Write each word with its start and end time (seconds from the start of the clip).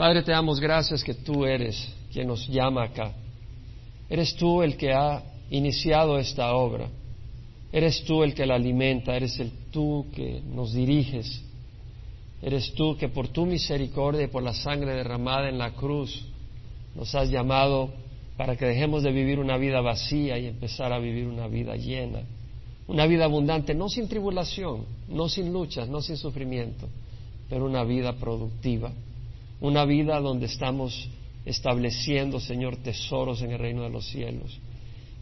Padre, 0.00 0.22
te 0.22 0.32
damos 0.32 0.60
gracias 0.60 1.04
que 1.04 1.12
tú 1.12 1.44
eres 1.44 1.86
quien 2.10 2.26
nos 2.26 2.48
llama 2.48 2.84
acá. 2.84 3.12
Eres 4.08 4.34
tú 4.34 4.62
el 4.62 4.78
que 4.78 4.94
ha 4.94 5.22
iniciado 5.50 6.18
esta 6.18 6.54
obra. 6.54 6.88
Eres 7.70 8.02
tú 8.04 8.22
el 8.22 8.32
que 8.32 8.46
la 8.46 8.54
alimenta, 8.54 9.14
eres 9.14 9.38
el 9.40 9.52
tú 9.70 10.06
que 10.14 10.40
nos 10.40 10.72
diriges. 10.72 11.44
Eres 12.40 12.72
tú 12.72 12.96
que 12.96 13.10
por 13.10 13.28
tu 13.28 13.44
misericordia 13.44 14.22
y 14.22 14.28
por 14.28 14.42
la 14.42 14.54
sangre 14.54 14.94
derramada 14.94 15.50
en 15.50 15.58
la 15.58 15.72
cruz 15.72 16.24
nos 16.94 17.14
has 17.14 17.28
llamado 17.28 17.90
para 18.38 18.56
que 18.56 18.64
dejemos 18.64 19.02
de 19.02 19.12
vivir 19.12 19.38
una 19.38 19.58
vida 19.58 19.82
vacía 19.82 20.38
y 20.38 20.46
empezar 20.46 20.94
a 20.94 20.98
vivir 20.98 21.26
una 21.26 21.46
vida 21.46 21.76
llena, 21.76 22.20
una 22.88 23.04
vida 23.04 23.26
abundante, 23.26 23.74
no 23.74 23.90
sin 23.90 24.08
tribulación, 24.08 24.86
no 25.10 25.28
sin 25.28 25.52
luchas, 25.52 25.90
no 25.90 26.00
sin 26.00 26.16
sufrimiento, 26.16 26.88
pero 27.50 27.66
una 27.66 27.84
vida 27.84 28.14
productiva, 28.14 28.94
una 29.60 29.84
vida 29.84 30.18
donde 30.20 30.46
estamos 30.46 31.08
estableciendo, 31.44 32.40
Señor, 32.40 32.76
tesoros 32.76 33.42
en 33.42 33.52
el 33.52 33.58
reino 33.58 33.82
de 33.82 33.90
los 33.90 34.06
cielos. 34.06 34.58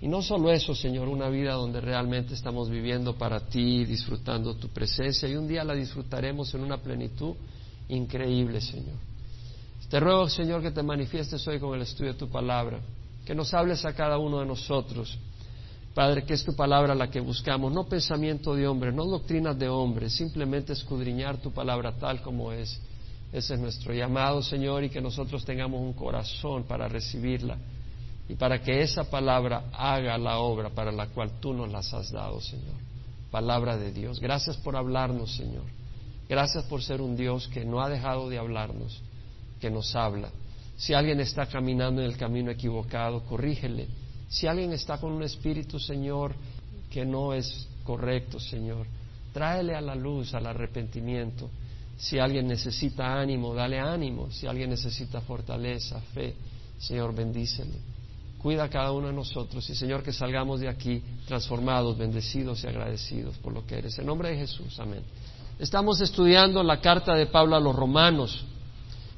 Y 0.00 0.06
no 0.06 0.22
solo 0.22 0.52
eso, 0.52 0.74
Señor, 0.74 1.08
una 1.08 1.28
vida 1.28 1.54
donde 1.54 1.80
realmente 1.80 2.34
estamos 2.34 2.70
viviendo 2.70 3.16
para 3.16 3.40
ti, 3.40 3.84
disfrutando 3.84 4.54
tu 4.54 4.68
presencia, 4.68 5.28
y 5.28 5.34
un 5.34 5.48
día 5.48 5.64
la 5.64 5.74
disfrutaremos 5.74 6.54
en 6.54 6.60
una 6.60 6.78
plenitud 6.78 7.34
increíble, 7.88 8.60
Señor. 8.60 8.96
Te 9.88 9.98
ruego, 9.98 10.28
Señor, 10.28 10.62
que 10.62 10.70
te 10.70 10.82
manifiestes 10.82 11.46
hoy 11.48 11.58
con 11.58 11.74
el 11.74 11.82
estudio 11.82 12.12
de 12.12 12.18
tu 12.18 12.28
palabra, 12.28 12.78
que 13.24 13.34
nos 13.34 13.52
hables 13.54 13.84
a 13.86 13.94
cada 13.94 14.18
uno 14.18 14.40
de 14.40 14.46
nosotros. 14.46 15.18
Padre, 15.94 16.24
que 16.24 16.34
es 16.34 16.44
tu 16.44 16.54
palabra 16.54 16.94
la 16.94 17.10
que 17.10 17.20
buscamos, 17.20 17.72
no 17.72 17.88
pensamiento 17.88 18.54
de 18.54 18.68
hombre, 18.68 18.92
no 18.92 19.04
doctrinas 19.06 19.58
de 19.58 19.68
hombre, 19.68 20.10
simplemente 20.10 20.74
escudriñar 20.74 21.38
tu 21.38 21.50
palabra 21.50 21.92
tal 21.98 22.22
como 22.22 22.52
es. 22.52 22.78
Ese 23.32 23.54
es 23.54 23.60
nuestro 23.60 23.92
llamado, 23.92 24.42
Señor, 24.42 24.84
y 24.84 24.90
que 24.90 25.00
nosotros 25.00 25.44
tengamos 25.44 25.80
un 25.80 25.92
corazón 25.92 26.64
para 26.64 26.88
recibirla 26.88 27.58
y 28.28 28.34
para 28.34 28.60
que 28.60 28.82
esa 28.82 29.04
palabra 29.04 29.64
haga 29.72 30.16
la 30.18 30.38
obra 30.38 30.70
para 30.70 30.92
la 30.92 31.06
cual 31.08 31.32
tú 31.40 31.52
nos 31.52 31.70
las 31.70 31.92
has 31.94 32.10
dado, 32.10 32.40
Señor. 32.40 32.76
Palabra 33.30 33.76
de 33.76 33.92
Dios. 33.92 34.20
Gracias 34.20 34.56
por 34.56 34.76
hablarnos, 34.76 35.34
Señor. 35.36 35.64
Gracias 36.28 36.64
por 36.64 36.82
ser 36.82 37.00
un 37.00 37.16
Dios 37.16 37.48
que 37.48 37.64
no 37.64 37.80
ha 37.80 37.88
dejado 37.88 38.28
de 38.28 38.38
hablarnos, 38.38 39.02
que 39.60 39.70
nos 39.70 39.94
habla. 39.94 40.30
Si 40.76 40.92
alguien 40.94 41.20
está 41.20 41.46
caminando 41.46 42.02
en 42.02 42.08
el 42.08 42.16
camino 42.16 42.50
equivocado, 42.50 43.24
corrígele. 43.24 43.88
Si 44.28 44.46
alguien 44.46 44.72
está 44.72 44.98
con 44.98 45.12
un 45.12 45.22
espíritu, 45.22 45.78
Señor, 45.78 46.34
que 46.90 47.04
no 47.04 47.32
es 47.32 47.66
correcto, 47.82 48.38
Señor, 48.38 48.86
tráele 49.32 49.74
a 49.74 49.80
la 49.80 49.94
luz, 49.94 50.34
al 50.34 50.46
arrepentimiento. 50.46 51.50
Si 51.98 52.18
alguien 52.18 52.46
necesita 52.46 53.20
ánimo, 53.20 53.52
dale 53.54 53.80
ánimo. 53.80 54.30
Si 54.30 54.46
alguien 54.46 54.70
necesita 54.70 55.20
fortaleza, 55.20 56.00
fe, 56.14 56.36
Señor, 56.78 57.12
bendícele. 57.12 57.80
Cuida 58.38 58.64
a 58.64 58.70
cada 58.70 58.92
uno 58.92 59.08
de 59.08 59.12
nosotros 59.12 59.68
y 59.68 59.74
Señor 59.74 60.04
que 60.04 60.12
salgamos 60.12 60.60
de 60.60 60.68
aquí 60.68 61.02
transformados, 61.26 61.98
bendecidos 61.98 62.62
y 62.62 62.68
agradecidos 62.68 63.36
por 63.38 63.52
lo 63.52 63.66
que 63.66 63.78
eres. 63.78 63.98
En 63.98 64.06
nombre 64.06 64.30
de 64.30 64.36
Jesús, 64.36 64.78
amén. 64.78 65.02
Estamos 65.58 66.00
estudiando 66.00 66.62
la 66.62 66.80
carta 66.80 67.16
de 67.16 67.26
Pablo 67.26 67.56
a 67.56 67.60
los 67.60 67.74
romanos. 67.74 68.44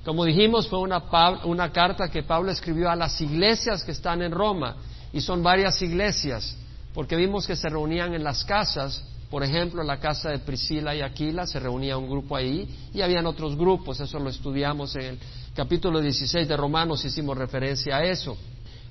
Como 0.02 0.24
dijimos, 0.24 0.66
fue 0.66 0.78
una, 0.78 1.04
una 1.44 1.70
carta 1.70 2.08
que 2.08 2.22
Pablo 2.22 2.50
escribió 2.50 2.88
a 2.88 2.96
las 2.96 3.20
iglesias 3.20 3.84
que 3.84 3.92
están 3.92 4.22
en 4.22 4.32
Roma 4.32 4.76
y 5.12 5.20
son 5.20 5.42
varias 5.42 5.82
iglesias, 5.82 6.56
porque 6.94 7.16
vimos 7.16 7.46
que 7.46 7.56
se 7.56 7.68
reunían 7.68 8.14
en 8.14 8.24
las 8.24 8.42
casas 8.42 9.04
por 9.30 9.44
ejemplo, 9.44 9.80
en 9.80 9.86
la 9.86 10.00
casa 10.00 10.30
de 10.30 10.40
Priscila 10.40 10.92
y 10.94 11.02
Aquila 11.02 11.46
se 11.46 11.60
reunía 11.60 11.96
un 11.96 12.10
grupo 12.10 12.34
ahí 12.34 12.68
y 12.92 13.00
habían 13.00 13.26
otros 13.26 13.56
grupos, 13.56 14.00
eso 14.00 14.18
lo 14.18 14.28
estudiamos 14.28 14.96
en 14.96 15.02
el 15.02 15.18
capítulo 15.54 16.00
16 16.00 16.48
de 16.48 16.56
Romanos, 16.56 17.04
hicimos 17.04 17.38
referencia 17.38 17.98
a 17.98 18.04
eso. 18.04 18.36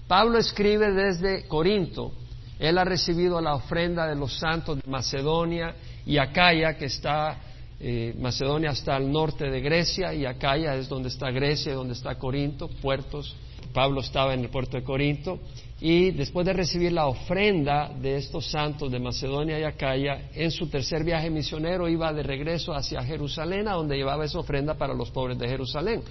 Pablo 0.08 0.38
escribe 0.38 0.94
desde 0.94 1.46
Corinto. 1.46 2.14
Él 2.58 2.78
ha 2.78 2.86
recibido 2.86 3.42
la 3.42 3.54
ofrenda 3.54 4.08
de 4.08 4.16
los 4.16 4.40
santos 4.40 4.78
de 4.78 4.90
Macedonia 4.90 5.76
y 6.06 6.18
Acaya, 6.18 6.78
que 6.78 6.86
está, 6.86 7.38
eh, 7.80 8.16
Macedonia 8.18 8.72
está 8.72 8.96
al 8.96 9.12
norte 9.12 9.50
de 9.50 9.60
Grecia 9.60 10.14
y 10.14 10.26
Acaya 10.26 10.74
es 10.76 10.88
donde 10.88 11.10
está 11.10 11.32
Grecia 11.32 11.74
donde 11.74 11.94
está 11.94 12.16
Corinto, 12.16 12.70
puertos. 12.82 13.36
Pablo 13.74 14.00
estaba 14.00 14.34
en 14.34 14.40
el 14.40 14.50
puerto 14.50 14.78
de 14.78 14.84
Corinto 14.84 15.40
y 15.82 16.12
después 16.12 16.46
de 16.46 16.54
recibir 16.54 16.92
la 16.92 17.08
ofrenda 17.08 17.90
de 17.90 18.18
estos 18.18 18.48
santos 18.48 18.92
de 18.92 19.00
Macedonia 19.00 19.60
y 19.60 19.64
Acaya, 19.64 20.30
en 20.34 20.52
su 20.52 20.68
tercer 20.68 21.04
viaje 21.04 21.30
misionero 21.30 21.88
iba 21.88 22.12
de 22.12 22.22
regreso 22.22 22.74
hacia 22.74 23.02
Jerusalén, 23.02 23.68
a 23.68 23.74
donde 23.74 23.96
llevaba 23.96 24.26
esa 24.26 24.40
ofrenda 24.40 24.74
para 24.74 24.94
los 24.94 25.10
pobres 25.12 25.40
de 25.40 25.48
Jerusalén. 25.48 26.02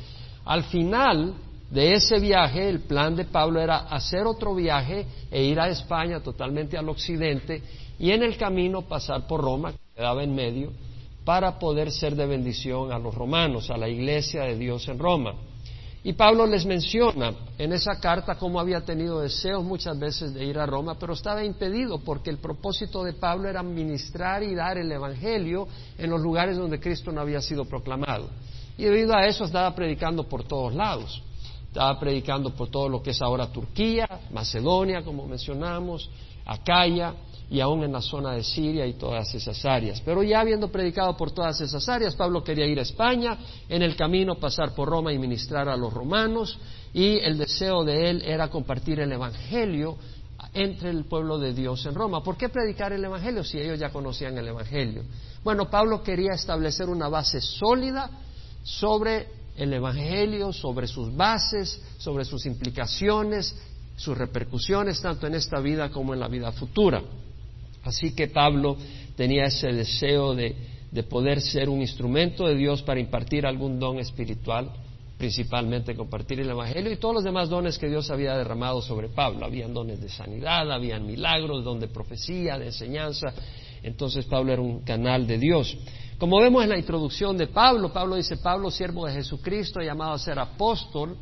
Al 0.46 0.64
final 0.64 1.34
de 1.70 1.94
ese 1.94 2.18
viaje, 2.18 2.66
el 2.66 2.80
plan 2.80 3.14
de 3.14 3.26
Pablo 3.26 3.60
era 3.60 3.88
hacer 3.88 4.26
otro 4.26 4.54
viaje 4.54 5.04
e 5.30 5.42
ir 5.42 5.60
a 5.60 5.68
España 5.68 6.20
totalmente 6.20 6.78
al 6.78 6.88
occidente 6.88 7.62
y 7.98 8.10
en 8.10 8.22
el 8.22 8.38
camino 8.38 8.82
pasar 8.82 9.26
por 9.26 9.42
Roma, 9.42 9.72
que 9.72 9.78
quedaba 9.96 10.22
en 10.22 10.34
medio, 10.34 10.72
para 11.26 11.58
poder 11.58 11.90
ser 11.90 12.16
de 12.16 12.24
bendición 12.24 12.90
a 12.90 12.98
los 12.98 13.14
romanos, 13.14 13.68
a 13.68 13.76
la 13.76 13.88
iglesia 13.88 14.44
de 14.44 14.56
Dios 14.56 14.88
en 14.88 14.98
Roma. 14.98 15.34
Y 16.04 16.12
Pablo 16.12 16.46
les 16.46 16.64
menciona 16.64 17.34
en 17.58 17.72
esa 17.72 17.98
carta 17.98 18.36
cómo 18.36 18.60
había 18.60 18.80
tenido 18.82 19.20
deseos 19.20 19.64
muchas 19.64 19.98
veces 19.98 20.32
de 20.32 20.44
ir 20.44 20.58
a 20.58 20.64
Roma, 20.64 20.96
pero 20.98 21.12
estaba 21.12 21.44
impedido 21.44 21.98
porque 21.98 22.30
el 22.30 22.38
propósito 22.38 23.02
de 23.02 23.14
Pablo 23.14 23.48
era 23.48 23.62
ministrar 23.62 24.42
y 24.42 24.54
dar 24.54 24.78
el 24.78 24.90
Evangelio 24.90 25.66
en 25.98 26.10
los 26.10 26.20
lugares 26.20 26.56
donde 26.56 26.78
Cristo 26.78 27.10
no 27.10 27.20
había 27.20 27.40
sido 27.40 27.64
proclamado. 27.64 28.28
Y 28.76 28.84
debido 28.84 29.14
a 29.14 29.26
eso 29.26 29.44
estaba 29.44 29.74
predicando 29.74 30.28
por 30.28 30.44
todos 30.44 30.72
lados. 30.72 31.22
Estaba 31.66 31.98
predicando 31.98 32.50
por 32.54 32.68
todo 32.68 32.88
lo 32.88 33.02
que 33.02 33.10
es 33.10 33.20
ahora 33.20 33.52
Turquía, 33.52 34.08
Macedonia, 34.30 35.02
como 35.02 35.26
mencionamos, 35.26 36.08
Acaya 36.46 37.14
y 37.50 37.60
aún 37.60 37.82
en 37.82 37.92
la 37.92 38.02
zona 38.02 38.32
de 38.32 38.44
Siria 38.44 38.86
y 38.86 38.94
todas 38.94 39.34
esas 39.34 39.64
áreas. 39.64 40.00
Pero 40.04 40.22
ya 40.22 40.40
habiendo 40.40 40.68
predicado 40.68 41.16
por 41.16 41.30
todas 41.30 41.60
esas 41.60 41.88
áreas, 41.88 42.14
Pablo 42.14 42.44
quería 42.44 42.66
ir 42.66 42.78
a 42.78 42.82
España, 42.82 43.38
en 43.68 43.82
el 43.82 43.96
camino 43.96 44.38
pasar 44.38 44.74
por 44.74 44.88
Roma 44.88 45.12
y 45.12 45.18
ministrar 45.18 45.68
a 45.68 45.76
los 45.76 45.92
romanos, 45.92 46.58
y 46.92 47.18
el 47.18 47.38
deseo 47.38 47.84
de 47.84 48.10
él 48.10 48.22
era 48.24 48.48
compartir 48.48 49.00
el 49.00 49.12
Evangelio 49.12 49.96
entre 50.52 50.90
el 50.90 51.04
pueblo 51.04 51.38
de 51.38 51.52
Dios 51.52 51.84
en 51.86 51.94
Roma. 51.94 52.22
¿Por 52.22 52.36
qué 52.36 52.48
predicar 52.48 52.92
el 52.92 53.04
Evangelio 53.04 53.42
si 53.44 53.58
ellos 53.58 53.78
ya 53.78 53.90
conocían 53.90 54.36
el 54.38 54.48
Evangelio? 54.48 55.04
Bueno, 55.42 55.70
Pablo 55.70 56.02
quería 56.02 56.32
establecer 56.32 56.88
una 56.88 57.08
base 57.08 57.40
sólida 57.40 58.10
sobre 58.62 59.28
el 59.56 59.72
Evangelio, 59.72 60.52
sobre 60.52 60.86
sus 60.86 61.14
bases, 61.16 61.82
sobre 61.98 62.24
sus 62.24 62.46
implicaciones, 62.46 63.56
sus 63.96 64.16
repercusiones, 64.16 65.00
tanto 65.00 65.26
en 65.26 65.34
esta 65.34 65.58
vida 65.60 65.90
como 65.90 66.14
en 66.14 66.20
la 66.20 66.28
vida 66.28 66.52
futura. 66.52 67.02
Así 67.84 68.14
que 68.14 68.28
Pablo 68.28 68.76
tenía 69.16 69.44
ese 69.44 69.72
deseo 69.72 70.34
de, 70.34 70.54
poder 71.08 71.40
ser 71.40 71.68
un 71.68 71.80
instrumento 71.80 72.46
de 72.46 72.56
Dios 72.56 72.82
para 72.82 73.00
impartir 73.00 73.46
algún 73.46 73.78
don 73.78 73.98
espiritual, 73.98 74.70
principalmente 75.16 75.96
compartir 75.96 76.40
el 76.40 76.50
Evangelio 76.50 76.92
y 76.92 76.96
todos 76.96 77.16
los 77.16 77.24
demás 77.24 77.48
dones 77.48 77.78
que 77.78 77.88
Dios 77.88 78.10
había 78.10 78.36
derramado 78.36 78.80
sobre 78.80 79.08
Pablo. 79.08 79.44
Habían 79.44 79.74
dones 79.74 80.00
de 80.00 80.08
sanidad, 80.08 80.70
habían 80.70 81.04
milagros, 81.06 81.64
don 81.64 81.80
de 81.80 81.88
profecía, 81.88 82.58
de 82.58 82.66
enseñanza. 82.66 83.32
Entonces 83.82 84.24
Pablo 84.26 84.52
era 84.52 84.62
un 84.62 84.80
canal 84.80 85.26
de 85.26 85.38
Dios. 85.38 85.76
Como 86.18 86.40
vemos 86.40 86.64
en 86.64 86.70
la 86.70 86.78
introducción 86.78 87.36
de 87.36 87.46
Pablo, 87.46 87.92
Pablo 87.92 88.16
dice, 88.16 88.36
Pablo, 88.38 88.70
siervo 88.70 89.06
de 89.06 89.12
Jesucristo, 89.12 89.80
llamado 89.80 90.12
a 90.12 90.18
ser 90.18 90.38
apóstol, 90.38 91.16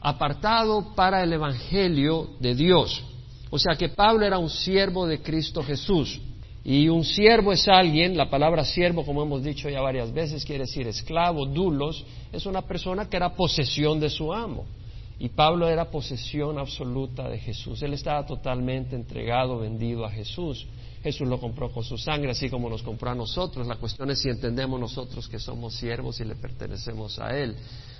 apartado 0.00 0.94
para 0.94 1.22
el 1.22 1.32
Evangelio 1.32 2.30
de 2.40 2.54
Dios. 2.54 3.04
O 3.50 3.58
sea 3.58 3.76
que 3.76 3.88
Pablo 3.88 4.26
era 4.26 4.38
un 4.38 4.50
siervo 4.50 5.06
de 5.06 5.20
Cristo 5.20 5.62
Jesús. 5.62 6.20
Y 6.64 6.88
un 6.88 7.04
siervo 7.04 7.52
es 7.52 7.66
alguien, 7.66 8.16
la 8.16 8.28
palabra 8.28 8.64
siervo, 8.64 9.04
como 9.06 9.22
hemos 9.22 9.42
dicho 9.42 9.70
ya 9.70 9.80
varias 9.80 10.12
veces, 10.12 10.44
quiere 10.44 10.64
decir 10.64 10.86
esclavo, 10.86 11.46
dulos, 11.46 12.04
es 12.30 12.44
una 12.44 12.62
persona 12.62 13.08
que 13.08 13.16
era 13.16 13.34
posesión 13.34 13.98
de 14.00 14.10
su 14.10 14.32
amo. 14.32 14.66
Y 15.20 15.30
Pablo 15.30 15.68
era 15.68 15.90
posesión 15.90 16.58
absoluta 16.58 17.28
de 17.28 17.38
Jesús. 17.38 17.82
Él 17.82 17.94
estaba 17.94 18.24
totalmente 18.26 18.94
entregado, 18.94 19.58
vendido 19.58 20.04
a 20.04 20.10
Jesús. 20.10 20.66
Jesús 21.02 21.26
lo 21.26 21.40
compró 21.40 21.70
con 21.70 21.82
su 21.82 21.96
sangre, 21.96 22.32
así 22.32 22.50
como 22.50 22.68
nos 22.68 22.82
compró 22.82 23.10
a 23.10 23.14
nosotros. 23.14 23.66
La 23.66 23.76
cuestión 23.76 24.10
es 24.10 24.20
si 24.20 24.28
entendemos 24.28 24.78
nosotros 24.78 25.26
que 25.28 25.38
somos 25.38 25.74
siervos 25.74 26.20
y 26.20 26.24
le 26.24 26.36
pertenecemos 26.36 27.18
a 27.18 27.36
Él. 27.36 27.56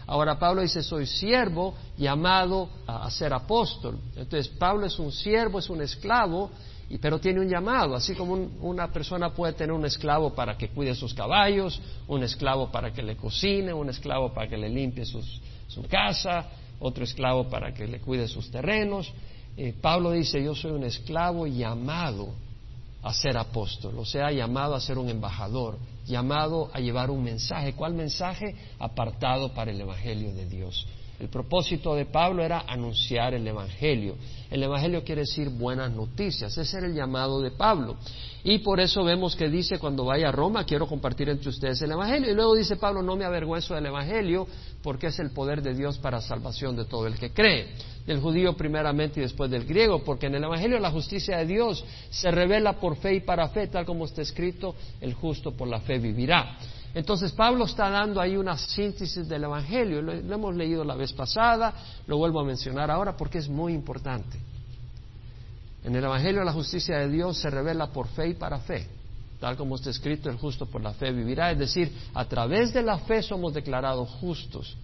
Ahora 0.08 0.38
Pablo 0.38 0.62
dice, 0.62 0.82
soy 0.82 1.06
siervo 1.06 1.74
llamado 1.98 2.70
a, 2.86 3.10
ser 3.10 3.34
apóstol. 3.34 3.98
Entonces 4.16 4.48
Pablo 4.48 4.86
es 4.86 4.98
un 4.98 5.12
siervo, 5.12 5.58
es 5.58 5.68
un 5.68 5.82
esclavo, 5.82 6.50
pero 6.98 7.20
tiene 7.20 7.40
un 7.40 7.48
llamado, 7.48 7.94
así 7.94 8.14
como 8.14 8.32
una 8.62 8.90
persona 8.90 9.34
puede 9.34 9.52
tener 9.52 9.72
un 9.72 9.84
esclavo 9.84 10.34
para 10.34 10.56
que 10.56 10.70
cuide 10.70 10.94
sus 10.94 11.12
caballos, 11.12 11.78
un 12.06 12.22
esclavo 12.22 12.72
para 12.72 12.90
que 12.90 13.02
le 13.02 13.16
cocine, 13.16 13.74
un 13.74 13.90
esclavo 13.90 14.32
para 14.32 14.48
que 14.48 14.56
le 14.56 14.70
limpie 14.70 15.04
su 15.04 15.22
casa, 15.90 16.46
otro 16.80 17.04
esclavo 17.04 17.50
para 17.50 17.74
que 17.74 17.86
le 17.86 18.00
cuide 18.00 18.28
sus 18.28 18.50
terrenos. 18.50 19.12
Eh, 19.58 19.74
Pablo 19.78 20.12
dice, 20.12 20.42
yo 20.42 20.54
soy 20.54 20.70
un 20.70 20.84
esclavo 20.84 21.46
llamado 21.46 22.32
a 23.02 23.12
ser 23.12 23.36
apóstol, 23.36 23.98
o 23.98 24.04
sea, 24.04 24.30
llamado 24.32 24.74
a 24.74 24.80
ser 24.80 24.98
un 24.98 25.08
embajador, 25.08 25.78
llamado 26.06 26.70
a 26.72 26.80
llevar 26.80 27.10
un 27.10 27.22
mensaje. 27.22 27.74
¿Cuál 27.74 27.94
mensaje? 27.94 28.54
Apartado 28.78 29.54
para 29.54 29.70
el 29.70 29.80
Evangelio 29.80 30.32
de 30.32 30.46
Dios. 30.46 30.86
El 31.20 31.28
propósito 31.28 31.96
de 31.96 32.06
Pablo 32.06 32.44
era 32.44 32.64
anunciar 32.68 33.34
el 33.34 33.46
Evangelio. 33.46 34.14
El 34.50 34.62
Evangelio 34.62 35.02
quiere 35.02 35.22
decir 35.22 35.48
buenas 35.48 35.90
noticias. 35.90 36.56
Ese 36.56 36.78
era 36.78 36.86
el 36.86 36.94
llamado 36.94 37.40
de 37.40 37.50
Pablo. 37.50 37.96
Y 38.44 38.58
por 38.60 38.78
eso 38.78 39.02
vemos 39.02 39.34
que 39.34 39.48
dice 39.48 39.80
cuando 39.80 40.04
vaya 40.04 40.28
a 40.28 40.32
Roma, 40.32 40.64
quiero 40.64 40.86
compartir 40.86 41.28
entre 41.28 41.48
ustedes 41.48 41.82
el 41.82 41.90
Evangelio. 41.90 42.30
Y 42.30 42.34
luego 42.34 42.54
dice 42.54 42.76
Pablo, 42.76 43.02
no 43.02 43.16
me 43.16 43.24
avergüenzo 43.24 43.74
del 43.74 43.86
Evangelio 43.86 44.46
porque 44.80 45.08
es 45.08 45.18
el 45.18 45.32
poder 45.32 45.60
de 45.60 45.74
Dios 45.74 45.98
para 45.98 46.20
salvación 46.20 46.76
de 46.76 46.84
todo 46.84 47.08
el 47.08 47.18
que 47.18 47.32
cree. 47.32 47.66
Del 48.08 48.20
judío 48.20 48.56
primeramente 48.56 49.20
y 49.20 49.22
después 49.22 49.50
del 49.50 49.66
griego, 49.66 50.02
porque 50.02 50.28
en 50.28 50.34
el 50.36 50.42
Evangelio 50.42 50.78
la 50.78 50.90
justicia 50.90 51.36
de 51.36 51.44
Dios 51.44 51.84
se 52.08 52.30
revela 52.30 52.80
por 52.80 52.96
fe 52.96 53.16
y 53.16 53.20
para 53.20 53.50
fe, 53.50 53.66
tal 53.66 53.84
como 53.84 54.06
está 54.06 54.22
escrito, 54.22 54.74
el 55.02 55.12
justo 55.12 55.52
por 55.52 55.68
la 55.68 55.80
fe 55.80 55.98
vivirá. 55.98 56.56
Entonces 56.94 57.32
Pablo 57.32 57.66
está 57.66 57.90
dando 57.90 58.18
ahí 58.18 58.38
una 58.38 58.56
síntesis 58.56 59.28
del 59.28 59.44
Evangelio, 59.44 60.00
lo, 60.00 60.12
hemos 60.14 60.56
leído 60.56 60.84
la 60.84 60.94
vez 60.94 61.12
pasada, 61.12 61.74
lo 62.06 62.16
vuelvo 62.16 62.40
a 62.40 62.44
mencionar 62.44 62.90
ahora 62.90 63.14
porque 63.14 63.36
es 63.36 63.48
muy 63.50 63.74
importante. 63.74 64.38
En 65.84 65.94
el 65.94 66.02
Evangelio 66.02 66.42
la 66.44 66.54
justicia 66.54 67.00
de 67.00 67.10
Dios 67.10 67.36
se 67.36 67.50
revela 67.50 67.88
por 67.88 68.08
fe 68.08 68.28
y 68.28 68.34
para 68.36 68.58
fe, 68.60 68.86
tal 69.38 69.54
como 69.58 69.74
está 69.74 69.90
escrito, 69.90 70.30
el 70.30 70.38
justo 70.38 70.64
por 70.64 70.80
la 70.80 70.94
fe 70.94 71.12
vivirá, 71.12 71.50
es 71.50 71.58
decir, 71.58 71.92
a 72.14 72.24
través 72.24 72.72
de 72.72 72.82
la 72.82 72.96
fe 73.00 73.22
somos 73.22 73.52
declarados 73.52 74.08
justos. 74.12 74.78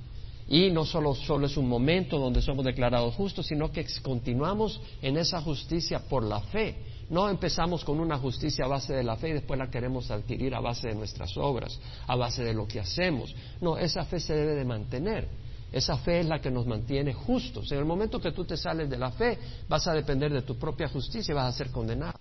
Y 0.47 0.71
no 0.71 0.85
solo, 0.85 1.15
solo 1.15 1.47
es 1.47 1.57
un 1.57 1.69
momento 1.69 2.19
donde 2.19 2.43
somos 2.43 2.65
declarados 2.65 3.15
justos, 3.15 3.47
sino 3.47 3.73
que 3.73 3.87
continuamos 4.03 4.81
en 5.01 5.17
esa 5.17 5.41
justicia 5.41 6.01
por 6.01 6.23
la 6.23 6.41
fe. 6.41 6.77
No 7.09 7.29
empezamos 7.31 7.85
con 7.85 7.99
una 7.99 8.19
justicia 8.19 8.67
a 8.67 8.69
base 8.69 8.93
de 8.95 9.03
la 9.03 9.17
fe 9.17 9.31
y 9.31 9.33
después 9.33 9.59
la 9.59 9.71
queremos 9.71 10.11
adquirir 10.11 10.55
a 10.55 10.61
base 10.61 10.89
de 10.89 10.95
nuestras 10.95 11.37
obras, 11.37 11.79
a 12.07 12.17
base 12.17 12.45
de 12.45 12.53
lo 12.53 12.67
que 12.69 12.81
hacemos. 12.81 13.35
No, 13.61 13.79
esa 13.79 14.05
fe 14.05 14.21
se 14.21 14.35
debe 14.35 14.55
de 14.55 14.65
mantener. 14.65 15.29
Esa 15.73 15.97
fe 15.97 16.21
es 16.21 16.27
la 16.27 16.41
que 16.41 16.51
nos 16.51 16.67
mantiene 16.67 17.15
justos. 17.15 17.73
En 17.73 17.79
el 17.79 17.85
momento 17.85 18.21
que 18.21 18.33
tú 18.33 18.45
te 18.45 18.57
sales 18.57 18.89
de 18.89 18.99
la 18.99 19.11
fe, 19.13 19.39
vas 19.69 19.87
a 19.87 19.95
depender 19.95 20.33
de 20.33 20.43
tu 20.43 20.57
propia 20.57 20.89
justicia 20.89 21.33
y 21.33 21.35
vas 21.35 21.53
a 21.55 21.57
ser 21.57 21.71
condenado. 21.71 22.19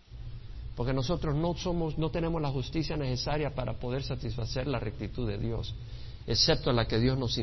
Porque 0.76 0.94
nosotros 0.94 1.36
no 1.36 1.54
somos, 1.56 1.98
no 1.98 2.10
tenemos 2.10 2.42
la 2.42 2.50
justicia 2.50 2.98
necesaria 2.98 3.54
para 3.54 3.74
poder 3.74 4.02
satisfacer 4.02 4.66
la 4.66 4.80
rectitud 4.80 5.28
de 5.28 5.38
Dios 5.38 5.76
excepto 6.26 6.72
la 6.72 6.86
que 6.86 7.00
Dios 7.00 7.18
nos, 7.18 7.38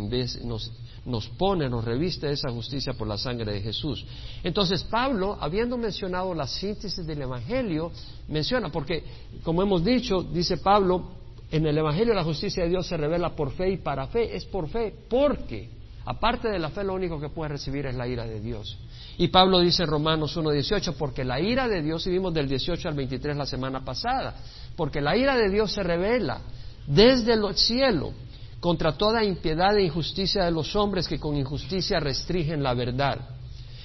nos, 0.44 0.72
nos, 1.04 1.28
pone, 1.28 1.68
nos 1.68 1.84
reviste 1.84 2.30
esa 2.30 2.50
justicia 2.50 2.94
por 2.94 3.06
la 3.06 3.18
sangre 3.18 3.52
de 3.52 3.60
Jesús. 3.60 4.04
Entonces 4.42 4.82
Pablo, 4.84 5.36
habiendo 5.40 5.76
mencionado 5.76 6.34
la 6.34 6.46
síntesis 6.46 7.06
del 7.06 7.22
Evangelio, 7.22 7.92
menciona, 8.28 8.70
porque 8.70 9.04
como 9.42 9.62
hemos 9.62 9.84
dicho, 9.84 10.22
dice 10.22 10.58
Pablo, 10.58 11.10
en 11.50 11.66
el 11.66 11.76
Evangelio 11.76 12.14
la 12.14 12.24
justicia 12.24 12.62
de 12.62 12.70
Dios 12.70 12.86
se 12.86 12.96
revela 12.96 13.34
por 13.34 13.52
fe 13.52 13.70
y 13.70 13.76
para 13.78 14.06
fe, 14.06 14.34
es 14.36 14.44
por 14.46 14.68
fe, 14.68 14.94
porque 15.08 15.68
aparte 16.04 16.48
de 16.48 16.58
la 16.58 16.70
fe 16.70 16.84
lo 16.84 16.94
único 16.94 17.20
que 17.20 17.28
puede 17.28 17.50
recibir 17.50 17.86
es 17.86 17.94
la 17.94 18.06
ira 18.06 18.24
de 18.24 18.40
Dios. 18.40 18.78
Y 19.18 19.28
Pablo 19.28 19.58
dice 19.58 19.82
en 19.82 19.90
Romanos 19.90 20.36
1.18, 20.36 20.94
porque 20.96 21.24
la 21.24 21.40
ira 21.40 21.68
de 21.68 21.82
Dios, 21.82 22.06
y 22.06 22.10
vimos 22.10 22.32
del 22.32 22.48
18 22.48 22.88
al 22.88 22.94
23 22.94 23.36
la 23.36 23.46
semana 23.46 23.84
pasada, 23.84 24.36
porque 24.76 25.00
la 25.00 25.16
ira 25.16 25.36
de 25.36 25.50
Dios 25.50 25.72
se 25.72 25.82
revela 25.82 26.40
desde 26.86 27.34
el 27.34 27.54
cielo 27.54 28.12
contra 28.60 28.92
toda 28.92 29.24
impiedad 29.24 29.76
e 29.76 29.84
injusticia 29.84 30.44
de 30.44 30.50
los 30.50 30.76
hombres 30.76 31.08
que 31.08 31.18
con 31.18 31.36
injusticia 31.36 31.98
restringen 31.98 32.62
la 32.62 32.74
verdad. 32.74 33.18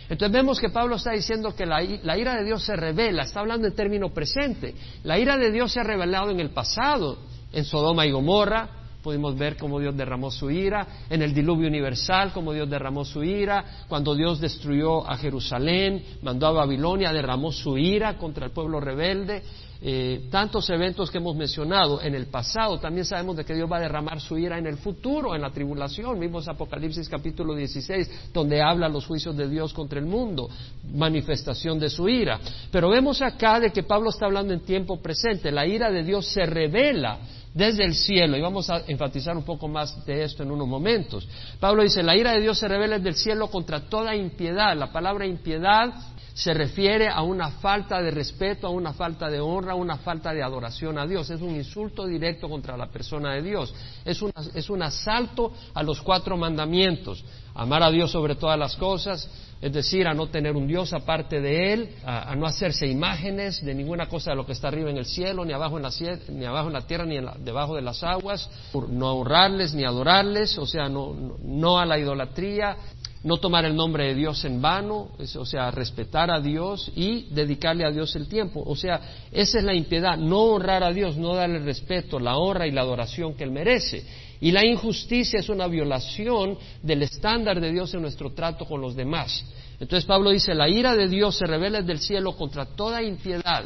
Entonces 0.07 0.31
vemos 0.31 0.60
que 0.60 0.69
Pablo 0.69 0.98
está 0.98 1.12
diciendo 1.12 1.56
que 1.56 1.66
la, 1.66 1.81
ira 1.83 2.36
de 2.36 2.44
Dios 2.44 2.63
se 2.63 2.75
revela, 2.75 3.24
está 3.24 3.39
hablando 3.39 3.68
en 3.68 3.74
término 3.74 4.13
presente. 4.13 4.75
La 5.04 5.18
ira 5.18 5.38
de 5.38 5.51
Dios 5.51 5.72
se 5.72 5.80
ha 5.80 5.83
revelado 5.83 6.30
en 6.30 6.39
el 6.39 6.51
pasado, 6.51 7.18
en 7.51 7.66
Sodoma 7.66 8.06
y 8.06 8.12
Gomorra, 8.12 8.69
pudimos 9.01 9.38
ver 9.38 9.56
cómo 9.56 9.80
Dios 9.80 9.95
derramó 9.95 10.31
su 10.31 10.50
ira, 10.50 10.88
en 11.10 11.22
el 11.22 11.33
diluvio 11.33 11.68
universal, 11.68 12.31
cómo 12.33 12.54
Dios 12.54 12.68
derramó 12.69 13.06
su 13.06 13.24
ira, 13.24 13.86
cuando 13.88 14.16
Dios 14.16 14.39
destruyó 14.39 15.07
a 15.07 15.16
Jerusalén, 15.18 16.04
mandó 16.24 16.48
a 16.48 16.51
Babilonia, 16.51 17.13
derramó 17.13 17.51
su 17.51 17.77
ira 17.77 18.18
contra 18.18 18.48
el 18.48 18.51
pueblo 18.51 18.80
rebelde, 18.80 19.44
eh, 19.88 20.30
tantos 20.32 20.68
eventos 20.72 21.12
que 21.12 21.20
hemos 21.20 21.36
mencionado 21.36 22.02
en 22.02 22.16
el 22.16 22.26
pasado, 22.26 22.80
también 22.80 23.06
sabemos 23.06 23.38
de 23.38 23.46
que 23.46 23.54
Dios 23.54 23.72
va 23.72 23.78
a 23.78 23.82
derramar 23.82 24.20
su 24.20 24.36
ira 24.36 24.58
en 24.58 24.66
el 24.66 24.78
futuro, 24.78 25.36
en 25.36 25.44
la 25.44 25.52
tribulación. 25.52 26.20
Vimos 26.20 26.48
Apocalipsis 26.48 27.08
capítulo 27.08 27.54
16, 27.54 28.32
donde 28.34 28.64
habla 28.64 28.90
los 28.90 29.06
juicios 29.06 29.38
de 29.38 29.48
Dios 29.48 29.76
contra 29.76 30.00
el 30.00 30.08
mundo, 30.08 30.50
manifestación 30.92 31.78
de 31.78 31.92
su 31.92 32.10
ira. 32.10 32.40
Pero 32.72 32.90
vemos 32.90 33.22
acá 33.22 33.60
de 33.60 33.70
que 33.70 33.84
Pablo 33.84 34.10
está 34.10 34.26
hablando 34.26 34.54
en 34.54 34.62
tiempo 34.62 35.00
presente. 35.00 35.52
La 35.52 35.68
ira 35.68 35.92
de 35.92 36.04
Dios 36.04 36.26
se 36.34 36.48
revela 36.48 37.20
desde 37.54 37.86
el 37.86 37.94
cielo, 37.94 38.36
y 38.36 38.42
vamos 38.42 38.72
a 38.72 38.82
enfatizar 38.88 39.38
un 39.38 39.46
poco 39.46 39.68
más 39.68 40.04
de 40.04 40.24
esto 40.24 40.42
en 40.42 40.50
unos 40.50 40.68
momentos. 40.68 41.28
Pablo 41.60 41.84
dice, 41.84 42.02
la 42.02 42.18
ira 42.18 42.32
de 42.32 42.42
Dios 42.42 42.58
se 42.58 42.68
revela 42.68 42.98
desde 42.98 43.10
el 43.10 43.16
cielo 43.16 43.52
contra 43.52 43.82
toda 43.82 44.16
impiedad. 44.16 44.76
La 44.76 44.92
palabra 44.92 45.28
impiedad 45.28 45.94
se 46.36 46.54
refiere 46.54 47.08
a 47.08 47.22
una 47.22 47.50
falta 47.50 48.02
de 48.02 48.12
respeto, 48.12 48.68
a 48.68 48.70
una 48.70 48.92
falta 48.92 49.30
de 49.30 49.40
honra, 49.40 49.72
a 49.72 49.76
una 49.76 49.96
falta 49.96 50.34
de 50.34 50.44
adoración 50.44 51.00
a 51.00 51.08
Dios. 51.08 51.30
Es 51.30 51.40
un 51.40 51.56
insulto 51.56 52.06
directo 52.06 52.50
contra 52.50 52.76
la 52.76 52.88
persona 52.88 53.34
de 53.34 53.42
Dios. 53.42 53.74
Es, 54.04 54.22
un 54.70 54.84
asalto 54.84 55.54
a 55.74 55.82
los 55.82 56.02
cuatro 56.02 56.36
mandamientos. 56.36 57.24
Amar 57.54 57.84
a 57.84 57.90
Dios 57.90 58.12
sobre 58.12 58.36
todas 58.36 58.60
las 58.60 58.76
cosas, 58.76 59.30
es 59.62 59.72
decir, 59.72 60.10
a 60.10 60.14
no 60.14 60.28
tener 60.28 60.58
un 60.58 60.68
Dios 60.68 60.92
aparte 60.92 61.40
de 61.40 61.72
Él, 61.72 61.90
a, 62.06 62.36
no 62.36 62.46
hacerse 62.46 62.86
imágenes 62.86 63.64
de 63.64 63.74
ninguna 63.74 64.10
cosa 64.10 64.32
de 64.32 64.36
lo 64.36 64.46
que 64.46 64.52
está 64.52 64.68
arriba 64.68 64.90
en 64.90 64.98
el 64.98 65.06
cielo, 65.06 65.46
ni 65.46 65.54
abajo 65.54 65.78
en 65.78 65.84
la, 65.84 65.92
ni 66.28 66.44
abajo 66.44 66.68
en 66.68 66.74
la 66.74 66.86
tierra, 66.86 67.06
ni 67.06 67.18
debajo 67.40 67.78
de 67.78 67.82
las 67.82 68.04
aguas, 68.04 68.50
no 68.90 69.14
honrarles 69.14 69.74
ni 69.74 69.86
adorarles, 69.86 70.58
o 70.58 70.66
sea, 70.66 70.90
no 70.90 71.80
a 71.80 71.86
la 71.86 71.98
idolatría, 71.98 72.76
no 73.25 73.38
tomar 73.38 73.66
el 73.66 73.75
nombre 73.75 74.06
de 74.06 74.13
Dios 74.13 74.45
en 74.45 74.62
vano, 74.62 75.10
o 75.18 75.45
sea, 75.45 75.72
respetar 75.72 76.30
a 76.30 76.39
Dios 76.39 76.92
y 76.95 77.24
dedicarle 77.31 77.83
a 77.83 77.89
Dios 77.89 78.16
el 78.16 78.27
tiempo. 78.27 78.63
O 78.63 78.75
sea, 78.75 79.01
esa 79.31 79.57
es 79.57 79.63
la 79.63 79.74
impiedad, 79.74 80.16
no 80.16 80.42
honrar 80.42 80.83
a 80.83 80.94
Dios, 80.94 81.18
no 81.18 81.33
darle 81.33 81.57
el 81.57 81.66
respeto, 81.66 82.19
la 82.19 82.38
honra 82.38 82.68
y 82.68 82.72
la 82.72 82.81
adoración 82.81 83.33
que 83.33 83.44
Él 83.44 83.50
merece. 83.50 84.06
Y 84.39 84.51
la 84.51 84.63
injusticia 84.63 85.39
es 85.39 85.50
una 85.50 85.66
violación 85.66 86.56
del 86.83 87.01
estándar 87.01 87.60
de 87.60 87.72
Dios 87.72 87.92
en 87.95 88.04
nuestro 88.04 88.31
trato 88.31 88.66
con 88.66 88.80
los 88.80 88.95
demás. 88.95 89.44
Entonces 89.80 90.06
Pablo 90.06 90.30
dice, 90.30 90.54
la 90.54 90.69
ira 90.69 90.95
de 90.95 91.07
Dios 91.07 91.36
se 91.36 91.48
revela 91.48 91.81
del 91.81 92.00
cielo 92.00 92.38
contra 92.38 92.66
toda 92.66 93.01
impiedad 93.01 93.66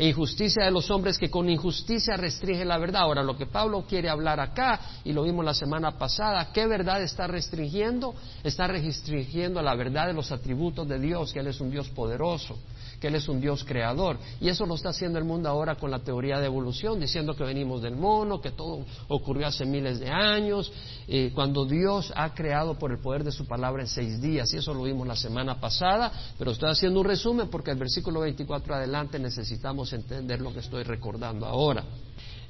e 0.00 0.08
injusticia 0.08 0.64
de 0.64 0.70
los 0.70 0.90
hombres 0.90 1.18
que 1.18 1.28
con 1.28 1.50
injusticia 1.50 2.16
restringen 2.16 2.66
la 2.66 2.78
verdad. 2.78 3.02
Ahora, 3.02 3.22
lo 3.22 3.36
que 3.36 3.44
Pablo 3.44 3.84
quiere 3.86 4.08
hablar 4.08 4.40
acá, 4.40 4.80
y 5.04 5.12
lo 5.12 5.24
vimos 5.24 5.44
la 5.44 5.52
semana 5.52 5.90
pasada, 5.98 6.48
¿qué 6.54 6.66
verdad 6.66 7.02
está 7.02 7.26
restringiendo? 7.26 8.14
Está 8.42 8.66
restringiendo 8.66 9.60
la 9.60 9.74
verdad 9.74 10.06
de 10.06 10.14
los 10.14 10.32
atributos 10.32 10.88
de 10.88 10.98
Dios, 10.98 11.34
que 11.34 11.40
Él 11.40 11.48
es 11.48 11.60
un 11.60 11.70
Dios 11.70 11.90
poderoso, 11.90 12.58
que 13.00 13.08
Él 13.08 13.14
es 13.14 13.28
un 13.28 13.40
Dios 13.40 13.64
creador. 13.64 14.18
Y 14.40 14.48
eso 14.48 14.66
lo 14.66 14.74
está 14.74 14.90
haciendo 14.90 15.18
el 15.18 15.24
mundo 15.24 15.48
ahora 15.48 15.76
con 15.76 15.90
la 15.90 16.00
teoría 16.00 16.38
de 16.38 16.46
evolución, 16.46 17.00
diciendo 17.00 17.34
que 17.34 17.44
venimos 17.44 17.82
del 17.82 17.96
mono, 17.96 18.40
que 18.40 18.50
todo 18.50 18.84
ocurrió 19.08 19.46
hace 19.46 19.64
miles 19.64 20.00
de 20.00 20.10
años, 20.10 20.70
eh, 21.08 21.32
cuando 21.34 21.64
Dios 21.64 22.12
ha 22.14 22.34
creado 22.34 22.78
por 22.78 22.92
el 22.92 22.98
poder 22.98 23.24
de 23.24 23.32
su 23.32 23.46
palabra 23.46 23.82
en 23.82 23.88
seis 23.88 24.20
días. 24.20 24.52
Y 24.52 24.58
eso 24.58 24.74
lo 24.74 24.82
vimos 24.82 25.06
la 25.06 25.16
semana 25.16 25.58
pasada, 25.58 26.12
pero 26.38 26.50
estoy 26.50 26.70
haciendo 26.70 27.00
un 27.00 27.06
resumen 27.06 27.48
porque 27.48 27.70
el 27.70 27.78
versículo 27.78 28.20
24 28.20 28.74
adelante 28.74 29.18
necesitamos 29.18 29.92
entender 29.92 30.40
lo 30.40 30.52
que 30.52 30.60
estoy 30.60 30.82
recordando 30.82 31.46
ahora. 31.46 31.84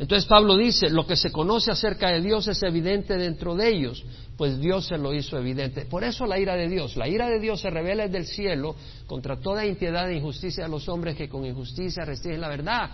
Entonces 0.01 0.27
Pablo 0.27 0.57
dice, 0.57 0.89
lo 0.89 1.07
que 1.07 1.15
se 1.15 1.31
conoce 1.31 1.71
acerca 1.71 2.09
de 2.11 2.23
Dios 2.23 2.49
es 2.49 2.63
evidente 2.63 3.19
dentro 3.19 3.55
de 3.55 3.69
ellos, 3.69 4.03
pues 4.39 4.59
Dios 4.59 4.87
se 4.87 4.97
lo 4.97 5.13
hizo 5.13 5.37
evidente. 5.37 5.85
Por 5.85 6.05
eso 6.05 6.25
la 6.25 6.39
ira 6.39 6.57
de 6.57 6.71
Dios, 6.71 6.97
la 6.97 7.07
ira 7.07 7.29
de 7.29 7.39
Dios 7.39 7.61
se 7.61 7.69
revela 7.69 8.05
desde 8.05 8.17
el 8.17 8.25
cielo 8.25 8.75
contra 9.07 9.39
toda 9.39 9.67
impiedad 9.67 10.11
e 10.11 10.17
injusticia 10.17 10.65
de 10.65 10.71
los 10.71 10.89
hombres 10.89 11.17
que 11.17 11.29
con 11.29 11.45
injusticia 11.45 12.03
restringen 12.07 12.41
la 12.41 12.49
verdad. 12.49 12.91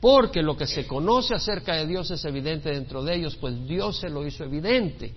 Porque 0.00 0.42
lo 0.42 0.56
que 0.56 0.66
se 0.66 0.84
conoce 0.84 1.32
acerca 1.32 1.76
de 1.76 1.86
Dios 1.86 2.10
es 2.10 2.24
evidente 2.24 2.70
dentro 2.70 3.04
de 3.04 3.14
ellos, 3.14 3.36
pues 3.36 3.64
Dios 3.68 4.00
se 4.00 4.08
lo 4.08 4.26
hizo 4.26 4.42
evidente. 4.42 5.14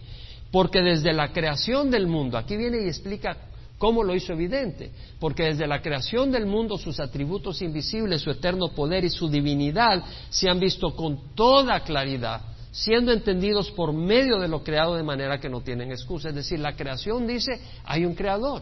Porque 0.52 0.82
desde 0.84 1.12
la 1.12 1.34
creación 1.34 1.90
del 1.90 2.06
mundo, 2.06 2.38
aquí 2.38 2.56
viene 2.56 2.84
y 2.84 2.88
explica 2.88 3.36
¿Cómo 3.82 4.04
lo 4.04 4.14
hizo 4.14 4.34
evidente? 4.34 4.92
Porque 5.20 5.42
desde 5.46 5.66
la 5.66 5.82
creación 5.82 6.32
del 6.32 6.46
mundo 6.46 6.78
sus 6.78 7.00
atributos 7.00 7.64
invisibles, 7.64 8.22
su 8.22 8.30
eterno 8.30 8.68
poder 8.76 9.04
y 9.04 9.10
su 9.10 9.28
divinidad 9.28 10.04
se 10.30 10.48
han 10.48 10.60
visto 10.60 10.96
con 10.96 11.34
toda 11.34 11.80
claridad, 11.80 12.42
siendo 12.70 13.12
entendidos 13.12 13.72
por 13.72 13.92
medio 13.92 14.38
de 14.38 14.48
lo 14.48 14.64
creado 14.64 14.94
de 14.94 15.02
manera 15.02 15.40
que 15.40 15.50
no 15.50 15.62
tienen 15.62 15.90
excusa. 15.90 16.30
Es 16.30 16.36
decir, 16.36 16.60
la 16.60 16.76
creación 16.76 17.26
dice, 17.26 17.60
hay 17.84 18.06
un 18.06 18.14
creador. 18.14 18.62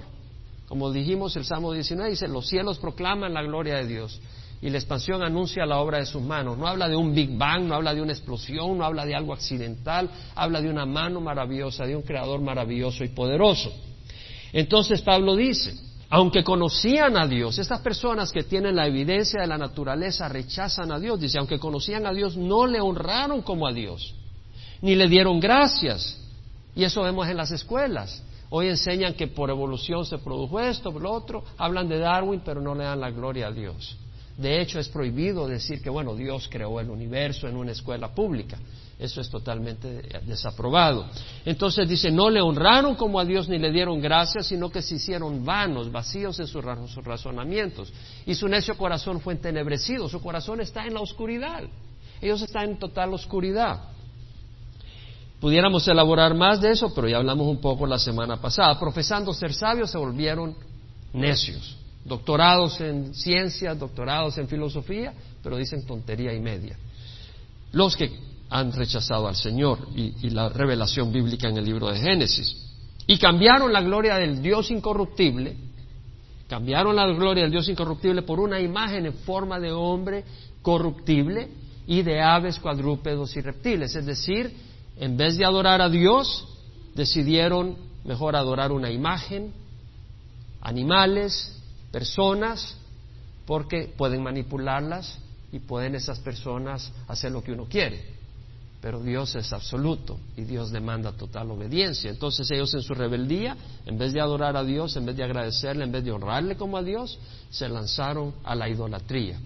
Como 0.70 0.90
dijimos 0.90 1.36
el 1.36 1.44
Salmo 1.44 1.74
19, 1.74 2.12
dice, 2.12 2.30
los 2.30 2.48
cielos 2.48 2.80
proclaman 2.80 3.34
la 3.34 3.44
gloria 3.44 3.76
de 3.76 3.88
Dios 3.88 4.22
y 4.62 4.70
la 4.70 4.78
expansión 4.78 5.22
anuncia 5.22 5.66
la 5.66 5.80
obra 5.80 5.98
de 5.98 6.06
sus 6.06 6.22
manos. 6.22 6.58
No 6.58 6.66
habla 6.66 6.88
de 6.88 6.96
un 6.96 7.14
Big 7.14 7.38
Bang, 7.38 7.64
no 7.64 7.76
habla 7.76 7.94
de 7.94 8.02
una 8.02 8.14
explosión, 8.14 8.78
no 8.78 8.86
habla 8.86 9.06
de 9.06 9.16
algo 9.16 9.34
accidental, 9.34 10.10
habla 10.34 10.62
de 10.62 10.70
una 10.70 10.86
mano 10.86 11.20
maravillosa, 11.20 11.86
de 11.86 11.98
un 11.98 12.04
creador 12.04 12.40
maravilloso 12.40 13.04
y 13.04 13.10
poderoso. 13.10 13.70
Entonces 14.54 15.02
Pablo 15.02 15.36
dice, 15.36 15.76
aunque 16.10 16.44
conocían 16.44 17.18
a 17.18 17.28
Dios, 17.28 17.60
estas 17.60 17.82
personas 17.82 18.32
que 18.32 18.44
tienen 18.44 18.76
la 18.76 18.88
evidencia 18.88 19.42
de 19.42 19.48
la 19.48 19.58
naturaleza 19.58 20.28
rechazan 20.28 20.92
a 20.92 21.00
Dios, 21.00 21.20
dice, 21.20 21.38
aunque 21.38 21.60
conocían 21.60 22.08
a 22.08 22.14
Dios, 22.14 22.36
no 22.36 22.66
le 22.66 22.82
honraron 22.82 23.42
como 23.44 23.68
a 23.68 23.74
Dios, 23.74 24.16
ni 24.82 24.96
le 24.96 25.08
dieron 25.08 25.40
gracias. 25.40 26.20
Y 26.76 26.84
eso 26.84 27.04
vemos 27.04 27.28
en 27.28 27.38
las 27.38 27.52
escuelas. 27.52 28.24
Hoy 28.50 28.68
enseñan 28.68 29.14
que 29.14 29.28
por 29.28 29.52
evolución 29.52 30.06
se 30.06 30.18
produjo 30.18 30.60
esto, 30.60 30.92
por 30.92 31.04
lo 31.04 31.12
otro, 31.12 31.44
hablan 31.58 31.88
de 31.88 32.00
Darwin, 32.00 32.42
pero 32.44 32.60
no 32.60 32.74
le 32.74 32.86
dan 32.86 33.00
la 33.00 33.12
gloria 33.12 33.48
a 33.48 33.52
Dios. 33.52 33.96
De 34.40 34.62
hecho, 34.62 34.80
es 34.80 34.88
prohibido 34.88 35.50
decir 35.50 35.82
que, 35.82 35.90
bueno, 35.90 36.16
Dios 36.16 36.48
creó 36.50 36.80
el 36.80 36.90
universo 36.90 37.46
en 37.50 37.58
una 37.58 37.74
escuela 37.74 38.16
pública. 38.16 38.58
Eso 38.98 39.20
es 39.20 39.30
totalmente 39.30 40.02
desaprobado. 40.26 41.08
Entonces 41.44 41.90
dice, 41.90 42.10
no 42.10 42.30
le 42.30 42.40
honraron 42.40 42.96
como 42.96 43.20
a 43.20 43.26
Dios 43.26 43.50
ni 43.50 43.60
le 43.60 43.70
dieron 43.70 44.00
gracias, 44.00 44.48
sino 44.48 44.70
que 44.70 44.82
se 44.82 44.96
hicieron 44.96 45.44
vanos, 45.44 45.92
vacíos 45.92 46.40
en 46.40 46.48
sus 46.48 46.64
razonamientos. 47.04 47.92
Y 48.26 48.34
su 48.34 48.48
necio 48.48 48.78
corazón 48.78 49.20
fue 49.20 49.34
entenebrecido, 49.34 50.08
su 50.08 50.22
corazón 50.22 50.62
está 50.62 50.86
en 50.86 50.94
la 50.94 51.02
oscuridad. 51.02 51.64
Ellos 52.22 52.42
están 52.42 52.70
en 52.70 52.80
total 52.80 53.14
oscuridad. 53.14 53.90
Pudiéramos 55.42 55.86
elaborar 55.90 56.34
más 56.34 56.62
de 56.62 56.72
eso, 56.72 56.94
pero 56.94 57.10
ya 57.10 57.18
hablamos 57.18 57.48
un 57.48 57.60
poco 57.60 57.86
la 57.86 58.00
semana 58.00 58.40
pasada. 58.40 58.80
Profesando 58.80 59.34
ser 59.34 59.54
sabios 59.54 59.92
se 59.92 59.98
volvieron 59.98 60.56
necios. 61.12 61.79
Doctorados 62.06 62.80
en 62.82 63.14
ciencias, 63.14 63.78
doctorados 63.78 64.38
en 64.38 64.48
filosofía, 64.48 65.14
pero 65.44 65.58
dicen 65.58 65.86
tontería 65.86 66.34
y 66.34 66.40
media. 66.40 66.78
Los 67.72 67.96
que 67.96 68.12
han 68.50 68.72
rechazado 68.72 69.28
al 69.28 69.36
Señor 69.36 69.80
y, 69.96 70.30
la 70.32 70.50
revelación 70.50 71.12
bíblica 71.12 71.50
en 71.50 71.58
el 71.58 71.66
libro 71.66 71.90
de 71.90 72.00
Génesis. 72.00 72.56
Y 73.06 73.18
cambiaron 73.18 73.72
la 73.72 73.82
gloria 73.82 74.16
del 74.16 74.42
Dios 74.42 74.72
incorruptible, 74.72 75.56
cambiaron 76.48 76.96
la 76.96 77.08
gloria 77.08 77.44
del 77.44 77.52
Dios 77.52 77.70
incorruptible 77.70 78.24
por 78.24 78.40
una 78.40 78.60
imagen 78.60 79.06
en 79.06 79.14
forma 79.14 79.60
de 79.60 79.72
hombre 79.72 80.24
corruptible 80.62 81.50
y 81.86 82.02
de 82.02 82.22
aves, 82.22 82.60
cuadrúpedos 82.60 83.36
y 83.36 83.42
reptiles. 83.42 83.96
Es 83.96 84.06
decir, 84.06 84.52
en 84.98 85.16
vez 85.16 85.38
de 85.38 85.46
adorar 85.46 85.82
a 85.82 85.90
Dios, 85.90 86.48
decidieron 86.96 87.78
mejor 88.04 88.36
adorar 88.36 88.72
una 88.72 88.92
imagen, 88.92 89.54
animales, 90.62 91.59
personas, 91.92 92.76
porque 93.46 93.92
pueden 93.98 94.24
manipularlas 94.24 95.20
y 95.52 95.60
pueden 95.60 95.96
esas 95.96 96.20
personas 96.20 96.92
hacer 97.08 97.32
lo 97.32 97.44
que 97.44 97.52
uno 97.52 97.66
quiere. 97.66 98.20
Pero 98.82 99.02
Dios 99.02 99.36
es 99.36 99.52
absoluto 99.52 100.18
y 100.38 100.44
Dios 100.44 100.72
demanda 100.72 101.12
total 101.12 101.52
obediencia. 101.52 102.10
Entonces 102.10 102.50
ellos 102.52 102.74
en 102.74 102.82
su 102.82 102.94
rebeldía, 102.94 103.58
en 103.86 103.98
vez 103.98 104.14
de 104.14 104.22
adorar 104.22 104.56
a 104.56 104.64
Dios, 104.64 104.96
en 104.96 105.06
vez 105.06 105.18
de 105.18 105.24
agradecerle, 105.24 105.84
en 105.84 105.92
vez 105.92 106.04
de 106.06 106.12
honrarle 106.12 106.56
como 106.56 106.78
a 106.78 106.84
Dios, 106.84 107.20
se 107.50 107.68
lanzaron 107.68 108.34
a 108.44 108.56
la 108.56 108.70
idolatría. 108.70 109.38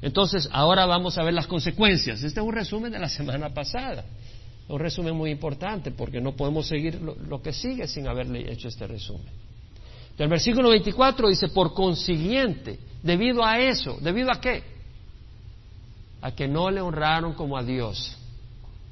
Entonces 0.00 0.48
ahora 0.52 0.86
vamos 0.86 1.18
a 1.18 1.22
ver 1.22 1.34
las 1.34 1.46
consecuencias. 1.46 2.22
Este 2.22 2.40
es 2.40 2.46
un 2.46 2.52
resumen 2.52 2.92
de 2.92 2.98
la 2.98 3.08
semana 3.08 3.52
pasada. 3.52 4.04
Un 4.68 4.78
resumen 4.78 5.14
muy 5.14 5.30
importante 5.30 5.90
porque 5.90 6.20
no 6.20 6.32
podemos 6.34 6.66
seguir 6.66 7.00
lo, 7.00 7.42
que 7.42 7.52
sigue 7.52 7.86
sin 7.86 8.08
haberle 8.08 8.50
hecho 8.50 8.68
este 8.68 8.86
resumen. 8.86 9.32
El 10.18 10.28
versículo 10.28 10.70
24 10.70 11.28
dice, 11.28 11.48
por 11.48 11.74
consiguiente, 11.74 12.78
debido 13.02 13.44
a 13.44 13.58
eso, 13.58 13.96
¿debido 14.00 14.30
a 14.30 14.40
qué? 14.40 14.62
A 16.20 16.32
que 16.32 16.46
no 16.46 16.70
le 16.70 16.80
honraron 16.80 17.34
como 17.34 17.56
a 17.56 17.62
Dios 17.62 18.16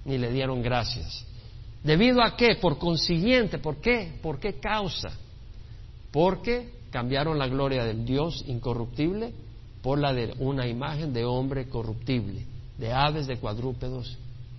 ni 0.05 0.19
le 0.19 0.33
dieron 0.33 0.63
gracias. 0.63 1.25
¿Debido 1.83 2.23
a 2.23 2.37
qué? 2.37 2.57
Por 2.57 2.79
consiguiente, 2.79 3.59
¿por 3.59 3.77
qué? 3.77 4.19
¿Por 4.23 4.39
qué 4.39 4.59
causa? 4.59 5.11
Porque 6.11 6.73
cambiaron 6.91 7.39
la 7.39 7.47
gloria 7.47 7.85
del 7.85 8.05
Dios 8.05 8.45
incorruptible 8.47 9.33
por 9.83 9.99
la 9.99 10.13
de 10.13 10.35
una 10.39 10.67
imagen 10.67 11.13
de 11.13 11.25
hombre 11.25 11.69
corruptible, 11.69 12.45
de 12.77 12.93
aves, 12.93 13.27
de 13.27 13.39
cuadrúpedos, 13.39 14.19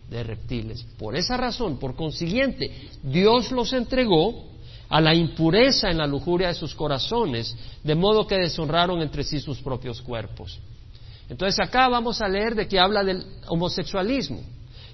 de 0.10 0.24
reptiles. 0.24 0.84
Por 0.98 1.16
esa 1.16 1.38
razón, 1.38 1.78
por 1.78 1.96
consiguiente, 1.96 2.72
Dios 3.04 3.52
los 3.52 3.74
entregó 3.74 4.51
a 4.92 5.00
la 5.00 5.16
impureza 5.16 5.90
en 5.90 5.98
la 5.98 6.06
lujuria 6.06 6.50
de 6.50 6.54
sus 6.54 6.76
corazones, 6.76 7.56
de 7.82 7.96
modo 7.96 8.28
que 8.28 8.36
deshonraron 8.36 9.02
entre 9.02 9.24
sí 9.24 9.40
sus 9.40 9.60
propios 9.62 10.02
cuerpos. 10.02 10.60
Entonces 11.30 11.58
acá 11.66 11.88
vamos 11.88 12.22
a 12.22 12.28
leer 12.28 12.56
de 12.56 12.68
que 12.68 12.78
habla 12.78 13.02
del 13.02 13.24
homosexualismo. 13.48 14.42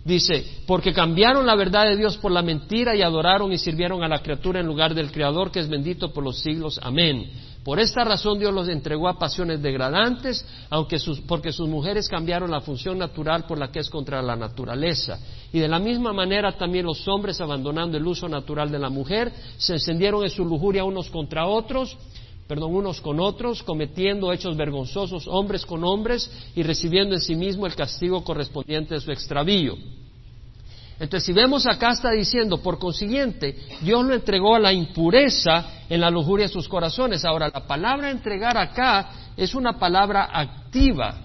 Dice, 0.06 0.46
porque 0.68 0.94
cambiaron 0.94 1.48
la 1.48 1.56
verdad 1.56 1.86
de 1.86 1.98
Dios 1.98 2.16
por 2.18 2.32
la 2.32 2.44
mentira 2.44 2.96
y 2.96 3.02
adoraron 3.02 3.52
y 3.52 3.58
sirvieron 3.58 4.04
a 4.04 4.08
la 4.08 4.20
criatura 4.20 4.60
en 4.60 4.68
lugar 4.68 4.94
del 4.94 5.12
Creador 5.12 5.52
que 5.52 5.60
es 5.60 5.68
bendito 5.68 6.14
por 6.14 6.24
los 6.24 6.40
siglos. 6.42 6.80
Amén. 6.82 7.30
Por 7.68 7.82
esta 7.82 8.06
razón 8.06 8.40
Dios 8.40 8.54
los 8.54 8.70
entregó 8.70 9.10
a 9.10 9.20
pasiones 9.20 9.62
degradantes, 9.62 10.46
aunque 10.70 11.00
sus, 11.00 11.20
porque 11.20 11.52
sus 11.52 11.68
mujeres 11.68 12.08
cambiaron 12.08 12.50
la 12.50 12.62
función 12.62 12.98
natural 12.98 13.44
por 13.46 13.58
la 13.58 13.74
que 13.74 13.80
es 13.80 13.90
contra 13.90 14.22
la 14.22 14.38
naturaleza. 14.38 15.20
Y 15.52 15.60
de 15.60 15.68
la 15.68 15.78
misma 15.78 16.14
manera 16.14 16.54
también 16.54 16.86
los 16.86 17.06
hombres, 17.10 17.42
abandonando 17.42 17.98
el 17.98 18.08
uso 18.08 18.30
natural 18.30 18.72
de 18.72 18.80
la 18.80 18.90
mujer, 18.90 19.34
se 19.58 19.74
encendieron 19.74 20.24
en 20.24 20.30
su 20.30 20.46
lujuria 20.46 20.86
unos 20.86 21.10
contra 21.10 21.46
otros, 21.46 21.98
perdón, 22.48 22.74
unos 22.74 23.02
con 23.02 23.20
otros, 23.20 23.62
cometiendo 23.64 24.32
hechos 24.32 24.56
vergonzosos 24.56 25.28
hombres 25.28 25.66
con 25.66 25.84
hombres 25.84 26.32
y 26.56 26.64
recibiendo 26.64 27.16
en 27.16 27.22
sí 27.22 27.36
mismo 27.36 27.66
el 27.66 27.76
castigo 27.76 28.24
correspondiente 28.24 28.96
de 28.96 29.02
su 29.02 29.12
extravío. 29.12 29.76
Entonces, 31.00 31.26
si 31.26 31.34
vemos 31.34 31.68
acá 31.68 31.92
está 31.92 32.12
diciendo, 32.12 32.58
por 32.58 32.80
consiguiente, 32.80 33.56
Dios 33.82 34.04
lo 34.04 34.16
entregó 34.16 34.56
a 34.56 34.60
la 34.60 34.74
impureza 34.74 35.66
en 35.88 36.02
la 36.02 36.10
lujuria 36.10 36.48
de 36.48 36.54
sus 36.54 36.68
corazones. 36.68 37.24
Ahora, 37.24 37.50
la 37.54 37.68
palabra 37.68 38.10
entregar 38.10 38.58
acá 38.58 39.10
es 39.36 39.54
una 39.54 39.78
palabra 39.78 40.30
activa, 40.34 41.16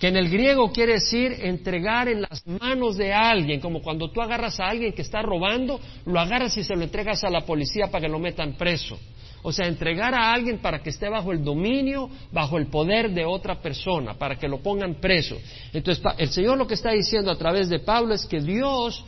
que 0.00 0.08
en 0.08 0.16
el 0.16 0.30
griego 0.30 0.72
quiere 0.72 0.94
decir 0.94 1.36
entregar 1.42 2.08
en 2.08 2.22
las 2.22 2.44
manos 2.46 2.96
de 2.96 3.12
alguien, 3.12 3.60
como 3.60 3.82
cuando 3.82 4.10
tú 4.10 4.22
agarras 4.22 4.58
a 4.58 4.66
alguien 4.66 4.94
que 4.94 5.02
está 5.02 5.20
robando, 5.20 5.78
lo 6.06 6.18
agarras 6.18 6.56
y 6.56 6.64
se 6.64 6.74
lo 6.74 6.82
entregas 6.82 7.22
a 7.22 7.28
la 7.28 7.42
policía 7.42 7.88
para 7.88 8.06
que 8.06 8.08
lo 8.08 8.18
metan 8.18 8.54
preso. 8.54 8.98
O 9.42 9.52
sea, 9.52 9.66
entregar 9.66 10.14
a 10.14 10.32
alguien 10.32 10.58
para 10.58 10.82
que 10.82 10.88
esté 10.88 11.10
bajo 11.10 11.32
el 11.32 11.44
dominio, 11.44 12.08
bajo 12.32 12.56
el 12.56 12.68
poder 12.68 13.10
de 13.12 13.26
otra 13.26 13.60
persona, 13.60 14.14
para 14.14 14.38
que 14.38 14.48
lo 14.48 14.60
pongan 14.60 14.94
preso. 14.94 15.36
Entonces, 15.74 16.02
el 16.16 16.30
Señor 16.30 16.56
lo 16.56 16.66
que 16.66 16.74
está 16.74 16.92
diciendo 16.92 17.30
a 17.30 17.36
través 17.36 17.68
de 17.68 17.80
Pablo 17.80 18.14
es 18.14 18.24
que 18.24 18.40
Dios 18.40 19.04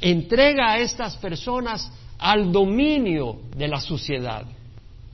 entrega 0.00 0.70
a 0.70 0.78
estas 0.78 1.16
personas 1.16 1.90
al 2.16 2.52
dominio 2.52 3.40
de 3.56 3.66
la 3.66 3.80
sociedad. 3.80 4.44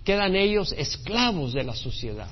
Quedan 0.04 0.36
ellos 0.36 0.74
esclavos 0.76 1.54
de 1.54 1.64
la 1.64 1.74
sociedad. 1.74 2.28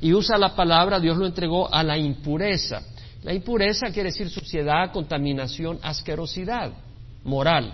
Y 0.00 0.12
usa 0.12 0.38
la 0.38 0.54
palabra, 0.54 0.98
Dios 0.98 1.16
lo 1.16 1.26
entregó 1.26 1.72
a 1.72 1.82
la 1.82 1.98
impureza. 1.98 2.82
La 3.22 3.34
impureza 3.34 3.90
quiere 3.92 4.08
decir 4.10 4.30
suciedad, 4.30 4.92
contaminación, 4.92 5.78
asquerosidad 5.82 6.72
moral. 7.24 7.72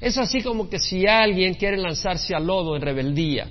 Es 0.00 0.16
así 0.18 0.42
como 0.42 0.68
que 0.68 0.78
si 0.78 1.06
alguien 1.06 1.54
quiere 1.54 1.76
lanzarse 1.76 2.34
al 2.34 2.46
lodo 2.46 2.74
en 2.74 2.82
rebeldía, 2.82 3.46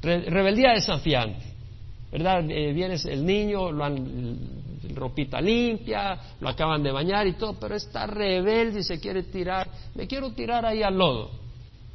rebeldía 0.00 0.70
desafiante, 0.72 1.44
¿verdad? 2.12 2.48
Eh, 2.48 2.72
viene 2.72 2.94
el 2.94 3.26
niño, 3.26 3.72
lo 3.72 3.84
han, 3.84 4.38
ropita 4.94 5.40
limpia, 5.40 6.18
lo 6.40 6.48
acaban 6.48 6.82
de 6.82 6.92
bañar 6.92 7.26
y 7.26 7.32
todo, 7.32 7.54
pero 7.58 7.74
está 7.74 8.06
rebelde 8.06 8.80
y 8.80 8.82
se 8.84 9.00
quiere 9.00 9.24
tirar, 9.24 9.68
me 9.94 10.06
quiero 10.06 10.30
tirar 10.32 10.64
ahí 10.64 10.82
al 10.82 10.96
lodo. 10.96 11.30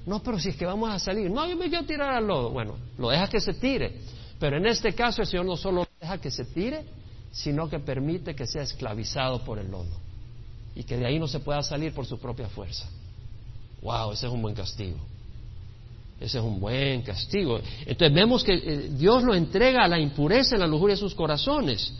No, 0.05 0.21
pero 0.21 0.37
si 0.37 0.49
es 0.49 0.57
que 0.57 0.65
vamos 0.65 0.89
a 0.89 0.99
salir, 0.99 1.31
no, 1.31 1.47
yo 1.47 1.55
me 1.55 1.69
quiero 1.69 1.85
tirar 1.85 2.13
al 2.13 2.27
lodo. 2.27 2.49
Bueno, 2.49 2.75
lo 2.97 3.09
deja 3.09 3.29
que 3.29 3.39
se 3.39 3.53
tire, 3.53 3.99
pero 4.39 4.57
en 4.57 4.65
este 4.65 4.93
caso 4.93 5.21
el 5.21 5.27
Señor 5.27 5.45
no 5.45 5.55
solo 5.55 5.87
deja 5.99 6.19
que 6.19 6.31
se 6.31 6.45
tire, 6.45 6.83
sino 7.31 7.69
que 7.69 7.79
permite 7.79 8.35
que 8.35 8.45
sea 8.45 8.61
esclavizado 8.61 9.43
por 9.43 9.57
el 9.59 9.71
lodo 9.71 9.97
y 10.75 10.83
que 10.83 10.97
de 10.97 11.05
ahí 11.05 11.19
no 11.19 11.27
se 11.27 11.39
pueda 11.39 11.61
salir 11.63 11.93
por 11.93 12.05
su 12.05 12.19
propia 12.19 12.47
fuerza. 12.47 12.87
Wow, 13.81 14.13
ese 14.13 14.27
es 14.27 14.33
un 14.33 14.41
buen 14.41 14.55
castigo. 14.55 14.97
Ese 16.19 16.37
es 16.37 16.43
un 16.43 16.59
buen 16.59 17.01
castigo. 17.01 17.59
Entonces 17.85 18.13
vemos 18.13 18.43
que 18.43 18.53
eh, 18.53 18.89
Dios 18.91 19.23
lo 19.23 19.33
entrega 19.33 19.83
a 19.83 19.87
la 19.87 19.99
impureza 19.99 20.55
en 20.55 20.61
la 20.61 20.67
lujuria 20.67 20.95
de 20.95 20.99
sus 21.01 21.13
corazones, 21.13 21.93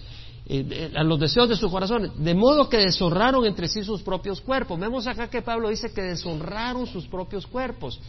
eh, 0.45 0.91
a 0.95 1.03
los 1.03 1.19
deseos 1.19 1.49
de 1.49 1.55
sus 1.55 1.69
corazones, 1.69 2.11
de 2.17 2.33
modo 2.33 2.69
que 2.69 2.77
deshonraron 2.77 3.45
entre 3.45 3.67
sí 3.67 3.83
sus 3.83 4.01
propios 4.01 4.39
cuerpos. 4.39 4.79
Vemos 4.79 5.07
acá 5.07 5.29
que 5.29 5.41
Pablo 5.41 5.69
dice 5.69 5.91
que 5.91 6.01
deshonraron 6.01 6.87
sus 6.87 7.07
propios 7.07 7.45
cuerpos. 7.45 7.99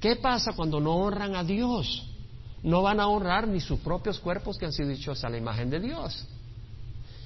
¿Qué 0.00 0.16
pasa 0.16 0.52
cuando 0.52 0.80
no 0.80 0.94
honran 0.96 1.34
a 1.34 1.44
Dios? 1.44 2.06
No 2.62 2.82
van 2.82 3.00
a 3.00 3.08
honrar 3.08 3.48
ni 3.48 3.60
sus 3.60 3.80
propios 3.80 4.20
cuerpos 4.20 4.56
que 4.56 4.66
han 4.66 4.72
sido 4.72 4.90
hechos 4.90 5.24
a 5.24 5.28
la 5.28 5.38
imagen 5.38 5.70
de 5.70 5.80
Dios. 5.80 6.26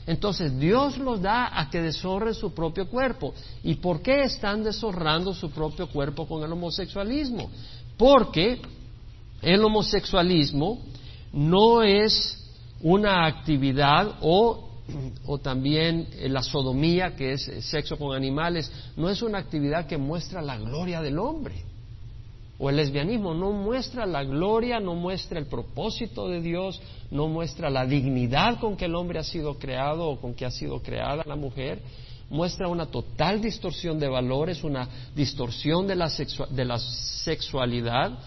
Entonces 0.06 0.56
Dios 0.58 0.98
los 0.98 1.20
da 1.20 1.58
a 1.58 1.68
que 1.68 1.82
deshonren 1.82 2.32
su 2.32 2.54
propio 2.54 2.88
cuerpo. 2.88 3.34
¿Y 3.64 3.74
por 3.74 4.02
qué 4.02 4.22
están 4.22 4.62
deshonrando 4.62 5.34
su 5.34 5.50
propio 5.50 5.88
cuerpo 5.88 6.28
con 6.28 6.44
el 6.44 6.52
homosexualismo? 6.52 7.50
Porque 7.96 8.60
el 9.42 9.64
homosexualismo 9.64 10.78
no 11.32 11.82
es 11.82 12.42
una 12.82 13.26
actividad 13.26 14.18
o, 14.20 14.70
o 15.26 15.38
también 15.38 16.08
la 16.28 16.42
sodomía, 16.42 17.16
que 17.16 17.32
es 17.32 17.42
sexo 17.66 17.98
con 17.98 18.14
animales, 18.14 18.70
no 18.96 19.10
es 19.10 19.22
una 19.22 19.38
actividad 19.38 19.86
que 19.86 19.98
muestra 19.98 20.40
la 20.40 20.56
gloria 20.56 21.00
del 21.00 21.18
hombre. 21.18 21.64
O 22.58 22.70
el 22.70 22.76
lesbianismo 22.76 23.34
no 23.34 23.52
muestra 23.52 24.06
la 24.06 24.24
gloria, 24.24 24.80
no 24.80 24.94
muestra 24.94 25.38
el 25.38 25.46
propósito 25.46 26.28
de 26.28 26.40
Dios, 26.40 26.80
no 27.10 27.28
muestra 27.28 27.68
la 27.68 27.84
dignidad 27.84 28.58
con 28.60 28.76
que 28.76 28.86
el 28.86 28.94
hombre 28.94 29.18
ha 29.18 29.24
sido 29.24 29.58
creado 29.58 30.08
o 30.08 30.20
con 30.20 30.34
que 30.34 30.46
ha 30.46 30.50
sido 30.50 30.80
creada 30.80 31.22
la 31.26 31.36
mujer, 31.36 31.82
muestra 32.30 32.68
una 32.68 32.86
total 32.86 33.42
distorsión 33.42 33.98
de 33.98 34.08
valores, 34.08 34.64
una 34.64 34.88
distorsión 35.14 35.86
de 35.86 35.96
la, 35.96 36.10
de 36.50 36.64
la 36.64 36.78
sexualidad, 36.78 38.18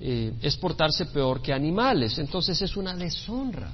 eh, 0.00 0.32
es 0.42 0.56
portarse 0.56 1.06
peor 1.06 1.42
que 1.42 1.52
animales. 1.52 2.18
Entonces 2.18 2.60
es 2.62 2.76
una 2.76 2.94
deshonra 2.94 3.70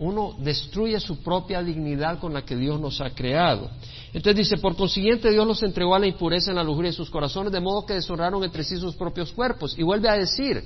uno 0.00 0.34
destruye 0.38 0.98
su 0.98 1.22
propia 1.22 1.62
dignidad 1.62 2.18
con 2.18 2.32
la 2.32 2.42
que 2.42 2.56
Dios 2.56 2.80
nos 2.80 3.02
ha 3.02 3.10
creado. 3.10 3.70
Entonces 4.14 4.48
dice, 4.48 4.56
por 4.56 4.74
consiguiente 4.74 5.30
Dios 5.30 5.46
los 5.46 5.62
entregó 5.62 5.94
a 5.94 5.98
la 5.98 6.06
impureza 6.06 6.50
en 6.50 6.56
la 6.56 6.64
lujuria 6.64 6.90
de 6.90 6.96
sus 6.96 7.10
corazones, 7.10 7.52
de 7.52 7.60
modo 7.60 7.84
que 7.84 7.92
deshonraron 7.92 8.42
entre 8.42 8.64
sí 8.64 8.76
sus 8.78 8.96
propios 8.96 9.30
cuerpos. 9.30 9.78
Y 9.78 9.82
vuelve 9.82 10.08
a 10.08 10.14
decir, 10.14 10.64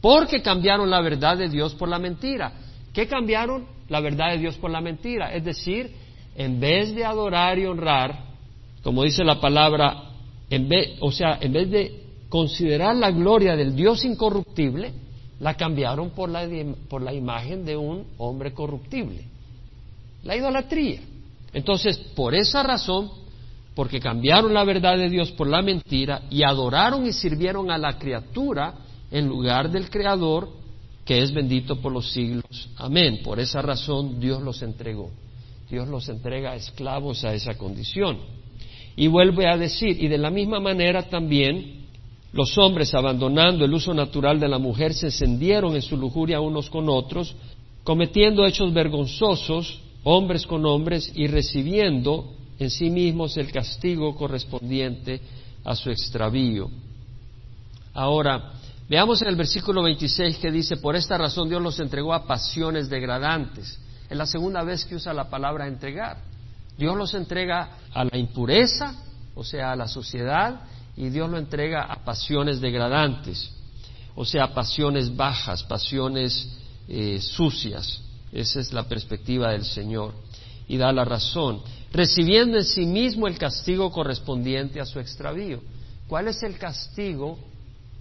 porque 0.00 0.40
cambiaron 0.42 0.88
la 0.88 1.00
verdad 1.00 1.36
de 1.36 1.48
Dios 1.48 1.74
por 1.74 1.88
la 1.88 1.98
mentira. 1.98 2.52
¿Qué 2.92 3.08
cambiaron? 3.08 3.66
La 3.88 3.98
verdad 4.00 4.30
de 4.30 4.38
Dios 4.38 4.56
por 4.56 4.70
la 4.70 4.80
mentira. 4.80 5.34
Es 5.34 5.44
decir, 5.44 5.92
en 6.36 6.60
vez 6.60 6.94
de 6.94 7.04
adorar 7.04 7.58
y 7.58 7.66
honrar, 7.66 8.26
como 8.84 9.02
dice 9.02 9.24
la 9.24 9.40
palabra, 9.40 10.04
en 10.50 10.68
vez, 10.68 10.98
o 11.00 11.10
sea, 11.10 11.36
en 11.40 11.52
vez 11.52 11.68
de 11.68 12.04
considerar 12.28 12.94
la 12.94 13.10
gloria 13.10 13.56
del 13.56 13.74
Dios 13.74 14.04
incorruptible, 14.04 14.92
la 15.40 15.54
cambiaron 15.54 16.10
por 16.10 16.28
la, 16.28 16.46
por 16.88 17.02
la 17.02 17.12
imagen 17.12 17.64
de 17.64 17.76
un 17.76 18.06
hombre 18.18 18.52
corruptible. 18.52 19.24
La 20.24 20.36
idolatría. 20.36 21.00
Entonces, 21.52 21.96
por 21.96 22.34
esa 22.34 22.62
razón, 22.62 23.10
porque 23.74 24.00
cambiaron 24.00 24.52
la 24.52 24.64
verdad 24.64 24.96
de 24.98 25.08
Dios 25.08 25.30
por 25.32 25.46
la 25.46 25.62
mentira 25.62 26.22
y 26.30 26.42
adoraron 26.42 27.06
y 27.06 27.12
sirvieron 27.12 27.70
a 27.70 27.78
la 27.78 27.98
criatura 27.98 28.74
en 29.10 29.28
lugar 29.28 29.70
del 29.70 29.88
Creador, 29.88 30.48
que 31.04 31.22
es 31.22 31.32
bendito 31.32 31.80
por 31.80 31.92
los 31.92 32.10
siglos. 32.12 32.68
Amén. 32.76 33.20
Por 33.22 33.40
esa 33.40 33.62
razón 33.62 34.18
Dios 34.20 34.42
los 34.42 34.60
entregó. 34.62 35.10
Dios 35.70 35.86
los 35.86 36.08
entrega 36.08 36.54
esclavos 36.54 37.24
a 37.24 37.34
esa 37.34 37.56
condición. 37.56 38.18
Y 38.96 39.06
vuelve 39.06 39.48
a 39.48 39.56
decir, 39.56 40.02
y 40.02 40.08
de 40.08 40.18
la 40.18 40.30
misma 40.30 40.60
manera 40.60 41.08
también 41.08 41.87
los 42.32 42.56
hombres, 42.58 42.94
abandonando 42.94 43.64
el 43.64 43.72
uso 43.72 43.94
natural 43.94 44.38
de 44.38 44.48
la 44.48 44.58
mujer, 44.58 44.92
se 44.92 45.06
encendieron 45.06 45.74
en 45.74 45.82
su 45.82 45.96
lujuria 45.96 46.40
unos 46.40 46.68
con 46.68 46.88
otros, 46.88 47.34
cometiendo 47.84 48.44
hechos 48.44 48.72
vergonzosos, 48.72 49.80
hombres 50.04 50.46
con 50.46 50.64
hombres, 50.66 51.10
y 51.14 51.26
recibiendo 51.26 52.32
en 52.58 52.70
sí 52.70 52.90
mismos 52.90 53.36
el 53.36 53.50
castigo 53.50 54.14
correspondiente 54.14 55.20
a 55.64 55.74
su 55.74 55.90
extravío. 55.90 56.70
Ahora, 57.94 58.52
veamos 58.88 59.22
en 59.22 59.28
el 59.28 59.36
versículo 59.36 59.82
26 59.82 60.38
que 60.38 60.50
dice, 60.50 60.76
por 60.76 60.96
esta 60.96 61.16
razón 61.16 61.48
Dios 61.48 61.62
los 61.62 61.80
entregó 61.80 62.12
a 62.12 62.26
pasiones 62.26 62.90
degradantes. 62.90 63.80
Es 64.08 64.16
la 64.16 64.26
segunda 64.26 64.62
vez 64.62 64.84
que 64.84 64.96
usa 64.96 65.12
la 65.12 65.30
palabra 65.30 65.66
entregar. 65.66 66.18
Dios 66.76 66.96
los 66.96 67.14
entrega 67.14 67.78
a 67.92 68.04
la 68.04 68.16
impureza, 68.16 68.94
o 69.34 69.42
sea, 69.42 69.72
a 69.72 69.76
la 69.76 69.88
sociedad, 69.88 70.60
y 70.98 71.10
Dios 71.10 71.30
lo 71.30 71.38
entrega 71.38 71.82
a 71.82 72.04
pasiones 72.04 72.60
degradantes, 72.60 73.52
o 74.16 74.24
sea, 74.24 74.52
pasiones 74.52 75.14
bajas, 75.14 75.62
pasiones 75.62 76.58
eh, 76.88 77.20
sucias. 77.20 78.02
Esa 78.32 78.58
es 78.58 78.72
la 78.72 78.82
perspectiva 78.82 79.52
del 79.52 79.64
Señor. 79.64 80.12
Y 80.66 80.76
da 80.76 80.92
la 80.92 81.04
razón, 81.04 81.62
recibiendo 81.92 82.58
en 82.58 82.64
sí 82.64 82.84
mismo 82.84 83.28
el 83.28 83.38
castigo 83.38 83.92
correspondiente 83.92 84.80
a 84.80 84.84
su 84.84 84.98
extravío. 84.98 85.60
¿Cuál 86.08 86.26
es 86.26 86.42
el 86.42 86.58
castigo 86.58 87.38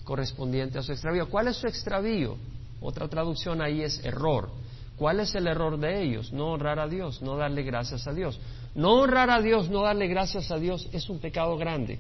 correspondiente 0.03 0.79
a 0.79 0.81
su 0.81 0.91
extravío? 0.91 1.29
¿Cuál 1.29 1.49
es 1.49 1.57
su 1.57 1.67
extravío? 1.67 2.35
Otra 2.81 3.07
traducción 3.07 3.61
ahí 3.61 3.83
es 3.83 4.03
error. 4.03 4.49
¿Cuál 4.97 5.19
es 5.19 5.35
el 5.35 5.45
error 5.45 5.79
de 5.79 6.01
ellos? 6.01 6.33
No 6.33 6.47
honrar 6.53 6.79
a 6.79 6.87
Dios, 6.87 7.21
no 7.21 7.37
darle 7.37 7.61
gracias 7.61 8.07
a 8.07 8.11
Dios. 8.11 8.39
No 8.73 8.93
honrar 8.93 9.29
a 9.29 9.39
Dios, 9.39 9.69
no 9.69 9.83
darle 9.83 10.07
gracias 10.07 10.49
a 10.49 10.57
Dios 10.57 10.89
es 10.91 11.07
un 11.11 11.19
pecado 11.19 11.57
grande. 11.57 11.99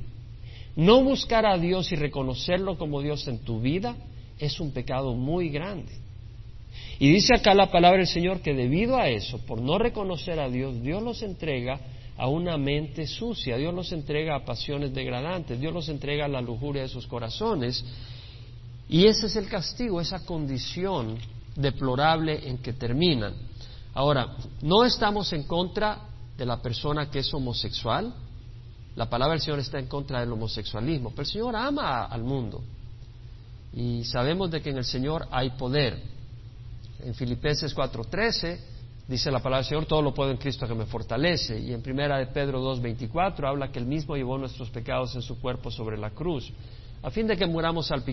No 0.77 1.03
buscar 1.03 1.47
a 1.47 1.57
Dios 1.57 1.91
y 1.91 1.95
reconocerlo 1.95 2.77
como 2.77 3.01
Dios 3.01 3.27
en 3.27 3.39
tu 3.39 3.59
vida 3.59 3.95
es 4.37 4.59
un 4.59 4.71
pecado 4.71 5.15
muy 5.15 5.49
grande. 5.49 5.91
Y 6.99 7.11
dice 7.11 7.33
acá 7.33 7.55
la 7.55 7.71
palabra 7.71 7.97
del 7.97 8.07
Señor 8.07 8.41
que 8.41 8.53
debido 8.53 8.95
a 8.95 9.09
eso, 9.09 9.39
por 9.39 9.59
no 9.59 9.79
reconocer 9.79 10.39
a 10.39 10.49
Dios, 10.49 10.79
Dios 10.83 11.01
los 11.01 11.23
entrega 11.23 11.79
a 12.15 12.27
una 12.27 12.57
mente 12.57 13.07
sucia, 13.07 13.57
Dios 13.57 13.73
los 13.73 13.91
entrega 13.91 14.35
a 14.35 14.45
pasiones 14.45 14.93
degradantes, 14.93 15.59
Dios 15.59 15.73
los 15.73 15.89
entrega 15.89 16.25
a 16.25 16.29
la 16.29 16.41
lujuria 16.41 16.83
de 16.83 16.89
sus 16.89 17.07
corazones. 17.07 17.83
Y 18.87 19.07
ese 19.07 19.25
es 19.25 19.35
el 19.35 19.49
castigo, 19.49 19.99
esa 19.99 20.25
condición 20.25 21.17
deplorable 21.55 22.47
en 22.47 22.59
que 22.59 22.73
terminan. 22.73 23.33
Ahora, 23.95 24.35
no 24.61 24.85
estamos 24.85 25.33
en 25.33 25.43
contra 25.43 26.01
de 26.37 26.45
la 26.45 26.61
persona 26.61 27.09
que 27.09 27.19
es 27.19 27.33
homosexual, 27.33 28.13
la 28.97 29.07
palabra 29.07 29.33
del 29.35 29.41
Señor 29.41 29.59
está 29.59 29.77
en 29.77 29.85
contra 29.85 30.21
del 30.21 30.31
homosexualismo, 30.31 31.11
pero 31.11 31.21
el 31.21 31.27
Señor 31.27 31.55
ama 31.55 32.05
al 32.05 32.23
mundo. 32.23 32.63
Y 33.71 34.03
sabemos 34.03 34.49
de 34.49 34.59
que 34.59 34.71
en 34.71 34.77
el 34.77 34.85
Señor 34.85 35.27
hay 35.29 35.51
poder. 35.51 36.01
En 37.03 37.13
Filipenses 37.13 37.75
4:13 37.75 38.59
dice 39.07 39.29
la 39.29 39.37
palabra 39.37 39.57
del 39.59 39.69
Señor, 39.69 39.85
todo 39.85 40.01
lo 40.01 40.15
puedo 40.15 40.31
en 40.31 40.37
Cristo 40.37 40.67
que 40.67 40.73
me 40.73 40.87
fortalece. 40.87 41.59
Y 41.59 41.73
en 41.73 41.83
primera 41.83 42.17
de 42.17 42.25
Pedro 42.25 42.59
2:24 42.59 43.47
habla 43.47 43.71
que 43.71 43.77
él 43.77 43.85
mismo 43.85 44.15
llevó 44.15 44.35
nuestros 44.39 44.71
pecados 44.71 45.13
en 45.15 45.21
su 45.21 45.39
cuerpo 45.39 45.69
sobre 45.69 45.95
la 45.95 46.09
cruz, 46.09 46.51
a 47.03 47.11
fin 47.11 47.27
de 47.27 47.37
que 47.37 47.45
muramos 47.45 47.91
al 47.91 48.03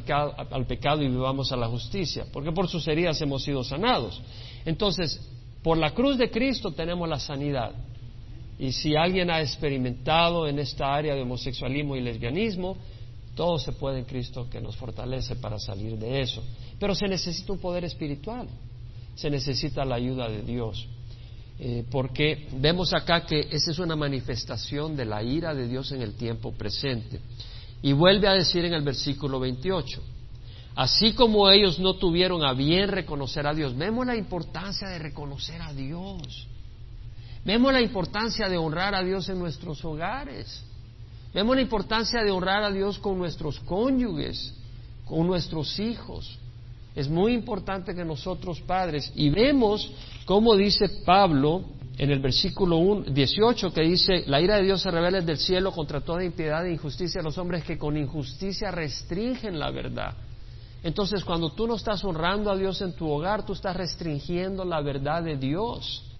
al 0.50 0.66
pecado 0.66 1.00
y 1.00 1.08
vivamos 1.08 1.50
a 1.50 1.56
la 1.56 1.66
justicia, 1.66 2.26
porque 2.30 2.52
por 2.52 2.68
sus 2.68 2.86
heridas 2.88 3.18
hemos 3.22 3.42
sido 3.42 3.64
sanados. 3.64 4.20
Entonces, 4.66 5.18
por 5.62 5.78
la 5.78 5.92
cruz 5.94 6.18
de 6.18 6.30
Cristo 6.30 6.72
tenemos 6.72 7.08
la 7.08 7.18
sanidad. 7.18 7.72
Y 8.58 8.72
si 8.72 8.94
alguien 8.96 9.30
ha 9.30 9.40
experimentado 9.40 10.46
en 10.46 10.58
esta 10.58 10.94
área 10.94 11.14
de 11.14 11.22
homosexualismo 11.22 11.96
y 11.96 12.00
lesbianismo, 12.00 12.76
todo 13.34 13.58
se 13.58 13.72
puede 13.72 13.98
en 13.98 14.04
Cristo 14.04 14.48
que 14.48 14.60
nos 14.60 14.76
fortalece 14.76 15.36
para 15.36 15.58
salir 15.58 15.98
de 15.98 16.20
eso. 16.20 16.42
Pero 16.78 16.94
se 16.94 17.08
necesita 17.08 17.52
un 17.52 17.58
poder 17.58 17.84
espiritual, 17.84 18.48
se 19.16 19.28
necesita 19.28 19.84
la 19.84 19.96
ayuda 19.96 20.28
de 20.28 20.42
Dios. 20.42 20.86
Eh, 21.58 21.84
porque 21.90 22.48
vemos 22.56 22.92
acá 22.92 23.24
que 23.24 23.48
esa 23.50 23.70
es 23.70 23.78
una 23.78 23.94
manifestación 23.94 24.96
de 24.96 25.04
la 25.04 25.22
ira 25.22 25.54
de 25.54 25.68
Dios 25.68 25.92
en 25.92 26.02
el 26.02 26.14
tiempo 26.14 26.52
presente. 26.52 27.20
Y 27.82 27.92
vuelve 27.92 28.28
a 28.28 28.32
decir 28.32 28.64
en 28.64 28.72
el 28.72 28.82
versículo 28.82 29.38
28, 29.40 30.00
así 30.74 31.12
como 31.12 31.48
ellos 31.50 31.78
no 31.78 31.94
tuvieron 31.94 32.44
a 32.44 32.54
bien 32.54 32.88
reconocer 32.88 33.46
a 33.46 33.54
Dios, 33.54 33.76
vemos 33.76 34.06
la 34.06 34.16
importancia 34.16 34.88
de 34.88 34.98
reconocer 34.98 35.60
a 35.60 35.72
Dios. 35.72 36.48
Vemos 37.44 37.72
la 37.72 37.82
importancia 37.82 38.48
de 38.48 38.56
honrar 38.56 38.94
a 38.94 39.02
Dios 39.02 39.28
en 39.28 39.38
nuestros 39.38 39.84
hogares. 39.84 40.64
Vemos 41.34 41.56
la 41.56 41.62
importancia 41.62 42.22
de 42.22 42.30
honrar 42.30 42.62
a 42.62 42.70
Dios 42.70 42.98
con 42.98 43.18
nuestros 43.18 43.60
cónyuges, 43.60 44.54
con 45.04 45.26
nuestros 45.26 45.78
hijos. 45.78 46.38
Es 46.94 47.08
muy 47.08 47.34
importante 47.34 47.94
que 47.94 48.04
nosotros 48.04 48.60
padres, 48.60 49.12
y 49.14 49.28
vemos 49.28 49.92
cómo 50.24 50.56
dice 50.56 50.86
Pablo 51.04 51.64
en 51.98 52.10
el 52.10 52.20
versículo 52.20 53.02
18 53.02 53.72
que 53.72 53.82
dice, 53.82 54.24
la 54.26 54.40
ira 54.40 54.56
de 54.56 54.62
Dios 54.62 54.80
se 54.80 54.90
revela 54.90 55.20
del 55.20 55.38
cielo 55.38 55.70
contra 55.72 56.00
toda 56.00 56.24
impiedad 56.24 56.64
e 56.66 56.72
injusticia 56.72 57.20
de 57.20 57.24
los 57.24 57.36
hombres 57.36 57.64
que 57.64 57.76
con 57.76 57.96
injusticia 57.96 58.70
restringen 58.70 59.58
la 59.58 59.70
verdad. 59.70 60.14
Entonces, 60.82 61.24
cuando 61.24 61.50
tú 61.50 61.66
no 61.66 61.74
estás 61.76 62.04
honrando 62.04 62.50
a 62.50 62.56
Dios 62.56 62.80
en 62.80 62.94
tu 62.94 63.08
hogar, 63.08 63.44
tú 63.44 63.52
estás 63.52 63.76
restringiendo 63.76 64.64
la 64.64 64.80
verdad 64.80 65.22
de 65.22 65.36
Dios 65.36 66.13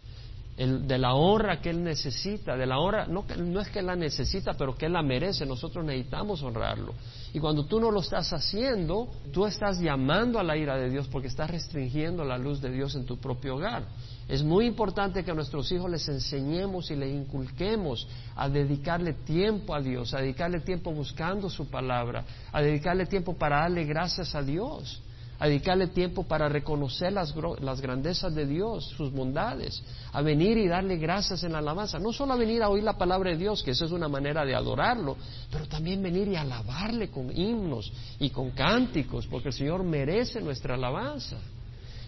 de 0.57 0.99
la 0.99 1.14
honra 1.14 1.61
que 1.61 1.71
Él 1.71 1.83
necesita, 1.83 2.57
de 2.57 2.64
la 2.64 2.79
honra, 2.79 3.07
no, 3.07 3.25
no 3.38 3.61
es 3.61 3.69
que 3.71 3.83
la 3.83 3.97
necesita, 3.97 4.55
pero 4.55 4.77
que 4.77 4.87
Él 4.87 4.93
la 4.93 5.03
merece, 5.03 5.45
nosotros 5.45 5.85
necesitamos 5.85 6.43
honrarlo. 6.45 6.95
Y 7.33 7.40
cuando 7.40 7.67
tú 7.67 7.81
no 7.81 7.90
lo 7.90 7.99
estás 7.99 8.33
haciendo, 8.33 9.09
tú 9.33 9.47
estás 9.47 9.81
llamando 9.81 10.38
a 10.38 10.45
la 10.45 10.57
ira 10.57 10.77
de 10.77 10.90
Dios 10.90 11.09
porque 11.09 11.27
estás 11.27 11.51
restringiendo 11.51 12.25
la 12.25 12.38
luz 12.38 12.61
de 12.61 12.71
Dios 12.71 12.95
en 12.95 13.05
tu 13.05 13.19
propio 13.19 13.57
hogar. 13.57 13.85
Es 14.29 14.45
muy 14.45 14.67
importante 14.67 15.25
que 15.25 15.33
a 15.33 15.35
nuestros 15.35 15.73
hijos 15.73 15.90
les 15.90 16.09
enseñemos 16.09 16.88
y 16.93 16.95
les 16.95 17.12
inculquemos 17.12 18.07
a 18.37 18.49
dedicarle 18.49 19.14
tiempo 19.14 19.75
a 19.75 19.81
Dios, 19.81 20.14
a 20.14 20.19
dedicarle 20.19 20.61
tiempo 20.61 20.93
buscando 20.93 21.51
su 21.51 21.69
palabra, 21.69 22.25
a 22.53 22.62
dedicarle 22.62 23.07
tiempo 23.07 23.35
para 23.35 23.62
darle 23.62 23.85
gracias 23.85 24.37
a 24.37 24.43
Dios 24.43 25.03
a 25.44 25.46
dedicarle 25.46 25.88
tiempo 25.88 26.22
para 26.22 26.48
reconocer 26.48 27.12
las, 27.12 27.35
las, 27.61 27.83
grandezas 27.83 28.35
de 28.35 28.46
Dios, 28.46 28.87
sus 28.96 29.12
bondades, 29.12 29.83
a 30.11 30.22
venir 30.22 30.57
y 30.57 30.66
darle 30.66 30.96
gracias 30.96 31.44
en 31.44 31.52
la 31.52 31.59
alabanza. 31.59 31.98
No 31.98 32.14
solo 32.14 32.33
a 32.33 32.37
venir 32.37 32.62
a 32.62 32.70
oír 32.70 32.83
la 32.83 32.96
palabra 32.96 33.30
de 33.30 33.37
Dios, 33.37 33.62
que 33.62 33.72
esa 33.72 33.85
es 33.85 33.92
una 33.92 34.09
manera 34.09 34.42
de 34.46 34.54
adorarlo, 34.54 35.18
pero 35.52 35.66
también 35.66 36.02
venir 36.02 36.28
y 36.28 36.37
alabarle 36.37 37.11
con 37.11 37.30
himnos 37.37 37.92
y 38.18 38.30
con 38.30 38.52
cánticos, 38.52 39.26
porque 39.26 39.48
el 39.48 39.54
Señor 39.54 39.85
merece 39.85 40.40
nuestra 40.40 40.76
alabanza. 40.76 41.37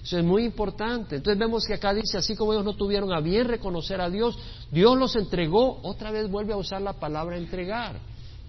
Eso 0.02 0.16
es 0.16 0.24
muy 0.24 0.44
importante. 0.46 1.16
Entonces 1.16 1.38
vemos 1.38 1.66
que 1.66 1.74
acá 1.74 1.92
dice, 1.92 2.16
así 2.16 2.34
como 2.34 2.54
ellos 2.54 2.64
no 2.64 2.74
tuvieron 2.74 3.12
a 3.12 3.20
bien 3.20 3.46
reconocer 3.48 4.00
a 4.00 4.08
Dios, 4.08 4.38
Dios 4.70 4.96
los 4.96 5.14
entregó, 5.14 5.78
otra 5.82 6.10
vez 6.10 6.30
vuelve 6.30 6.54
a 6.54 6.56
usar 6.56 6.80
la 6.80 6.94
palabra 6.94 7.36
entregar. 7.36 7.96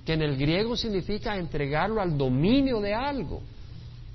que 0.06 0.13
en 0.13 0.21
el 0.21 0.38
griego 0.38 0.78
significa 0.78 1.36
entregarlo 1.36 2.02
al 2.02 2.17
dominio 2.17 2.80
de 2.80 2.93
algo. 2.93 3.41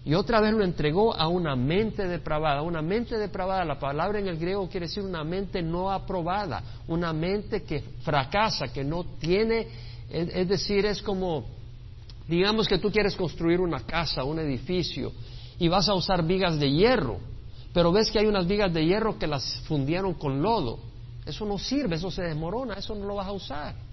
Y 0.05 0.15
otra 0.15 0.41
vez 0.41 0.53
lo 0.53 0.65
entregó 0.65 1.15
a 1.15 1.29
una 1.29 1.55
mente 1.55 2.09
depravada. 2.09 2.63
Una 2.63 2.83
mente 2.83 3.17
depravada, 3.17 3.65
la 3.65 3.79
palabra 3.79 4.19
en 4.19 4.27
el 4.27 4.37
griego 4.37 4.69
quiere 4.69 4.87
decir 4.87 5.05
una 5.05 5.23
mente 5.23 5.63
no 5.63 5.93
aprobada, 5.93 6.63
una 6.89 7.13
mente 7.13 7.63
que 7.63 7.81
fracasa, 8.03 8.69
que 8.69 8.83
no 8.83 9.05
tiene, 9.21 9.69
es, 10.11 10.49
decir, 10.49 10.87
es 10.87 11.01
como, 11.01 11.45
digamos 12.27 12.67
que 12.67 12.79
tú 12.79 12.91
quieres 12.91 13.15
construir 13.15 13.61
una 13.61 13.81
casa, 13.81 14.25
un 14.25 14.41
edificio, 14.41 15.13
y 15.59 15.69
vas 15.69 15.89
a 15.89 15.95
usar 15.95 16.25
vigas 16.25 16.59
de 16.59 16.73
hierro, 16.73 17.19
pero 17.73 17.93
ves 17.93 18.11
que 18.11 18.19
hay 18.19 18.27
unas 18.27 18.47
vigas 18.47 18.73
de 18.73 18.85
hierro 18.85 19.19
que 19.19 19.29
las 19.29 19.61
fundieron 19.69 20.15
con 20.15 20.43
lodo. 20.43 20.81
Eso 21.25 21.47
no 21.47 21.57
sirve, 21.59 21.95
eso 21.95 22.11
se 22.11 22.23
desmorona, 22.23 22.75
eso 22.75 22.97
no 22.97 23.07
lo 23.07 23.15
vas 23.15 23.29
a 23.29 23.33
usar. 23.33 23.92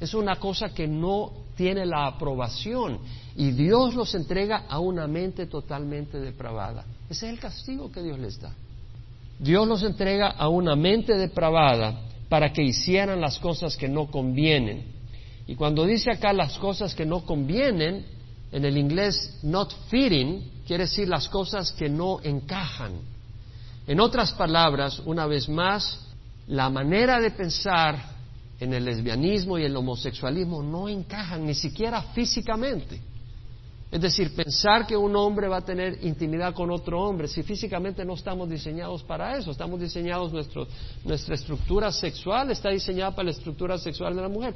Es 0.00 0.14
una 0.14 0.36
cosa 0.36 0.70
que 0.70 0.86
no 0.86 1.32
tiene 1.56 1.86
la 1.86 2.06
aprobación 2.06 2.98
y 3.36 3.52
Dios 3.52 3.94
los 3.94 4.14
entrega 4.14 4.64
a 4.68 4.78
una 4.78 5.06
mente 5.06 5.46
totalmente 5.46 6.18
depravada. 6.18 6.84
Ese 7.08 7.26
es 7.26 7.32
el 7.32 7.38
castigo 7.38 7.90
que 7.90 8.02
Dios 8.02 8.18
les 8.18 8.40
da. 8.40 8.52
Dios 9.38 9.66
los 9.66 9.82
entrega 9.82 10.28
a 10.28 10.48
una 10.48 10.76
mente 10.76 11.16
depravada 11.16 12.00
para 12.28 12.52
que 12.52 12.62
hicieran 12.62 13.20
las 13.20 13.38
cosas 13.38 13.76
que 13.76 13.88
no 13.88 14.06
convienen. 14.06 14.84
Y 15.46 15.54
cuando 15.54 15.84
dice 15.84 16.10
acá 16.10 16.32
las 16.32 16.58
cosas 16.58 16.94
que 16.94 17.04
no 17.04 17.24
convienen, 17.24 18.06
en 18.52 18.64
el 18.64 18.78
inglés 18.78 19.38
not 19.42 19.72
fitting, 19.88 20.62
quiere 20.66 20.84
decir 20.84 21.08
las 21.08 21.28
cosas 21.28 21.72
que 21.72 21.88
no 21.88 22.20
encajan. 22.22 22.92
En 23.86 24.00
otras 24.00 24.32
palabras, 24.32 25.00
una 25.04 25.26
vez 25.26 25.48
más, 25.48 26.00
la 26.46 26.70
manera 26.70 27.20
de 27.20 27.30
pensar 27.32 28.13
en 28.64 28.74
el 28.74 28.84
lesbianismo 28.84 29.58
y 29.58 29.64
el 29.64 29.76
homosexualismo 29.76 30.62
no 30.62 30.88
encajan 30.88 31.46
ni 31.46 31.54
siquiera 31.54 32.02
físicamente. 32.14 33.00
Es 33.90 34.00
decir, 34.00 34.34
pensar 34.34 34.88
que 34.88 34.96
un 34.96 35.14
hombre 35.14 35.46
va 35.46 35.58
a 35.58 35.64
tener 35.64 36.04
intimidad 36.04 36.52
con 36.52 36.68
otro 36.72 37.00
hombre, 37.00 37.28
si 37.28 37.44
físicamente 37.44 38.04
no 38.04 38.14
estamos 38.14 38.48
diseñados 38.48 39.04
para 39.04 39.36
eso, 39.36 39.52
estamos 39.52 39.78
diseñados, 39.78 40.32
nuestra 41.04 41.34
estructura 41.36 41.92
sexual 41.92 42.50
está 42.50 42.70
diseñada 42.70 43.12
para 43.12 43.26
la 43.26 43.30
estructura 43.30 43.78
sexual 43.78 44.16
de 44.16 44.22
la 44.22 44.28
mujer. 44.28 44.54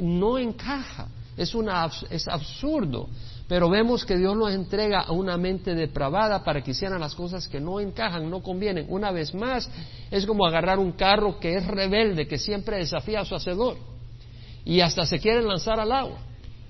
No 0.00 0.38
encaja, 0.38 1.06
es, 1.36 1.54
una, 1.54 1.88
es 2.10 2.26
absurdo. 2.26 3.08
Pero 3.50 3.68
vemos 3.68 4.04
que 4.04 4.16
Dios 4.16 4.36
nos 4.36 4.52
entrega 4.52 5.00
a 5.00 5.10
una 5.10 5.36
mente 5.36 5.74
depravada 5.74 6.44
para 6.44 6.62
que 6.62 6.70
hicieran 6.70 7.00
las 7.00 7.16
cosas 7.16 7.48
que 7.48 7.58
no 7.58 7.80
encajan, 7.80 8.30
no 8.30 8.44
convienen. 8.44 8.86
Una 8.88 9.10
vez 9.10 9.34
más, 9.34 9.68
es 10.08 10.24
como 10.24 10.46
agarrar 10.46 10.78
un 10.78 10.92
carro 10.92 11.40
que 11.40 11.56
es 11.56 11.66
rebelde, 11.66 12.28
que 12.28 12.38
siempre 12.38 12.76
desafía 12.76 13.18
a 13.18 13.24
su 13.24 13.34
hacedor 13.34 13.76
y 14.64 14.80
hasta 14.80 15.04
se 15.04 15.18
quiere 15.18 15.42
lanzar 15.42 15.80
al 15.80 15.90
agua. 15.90 16.18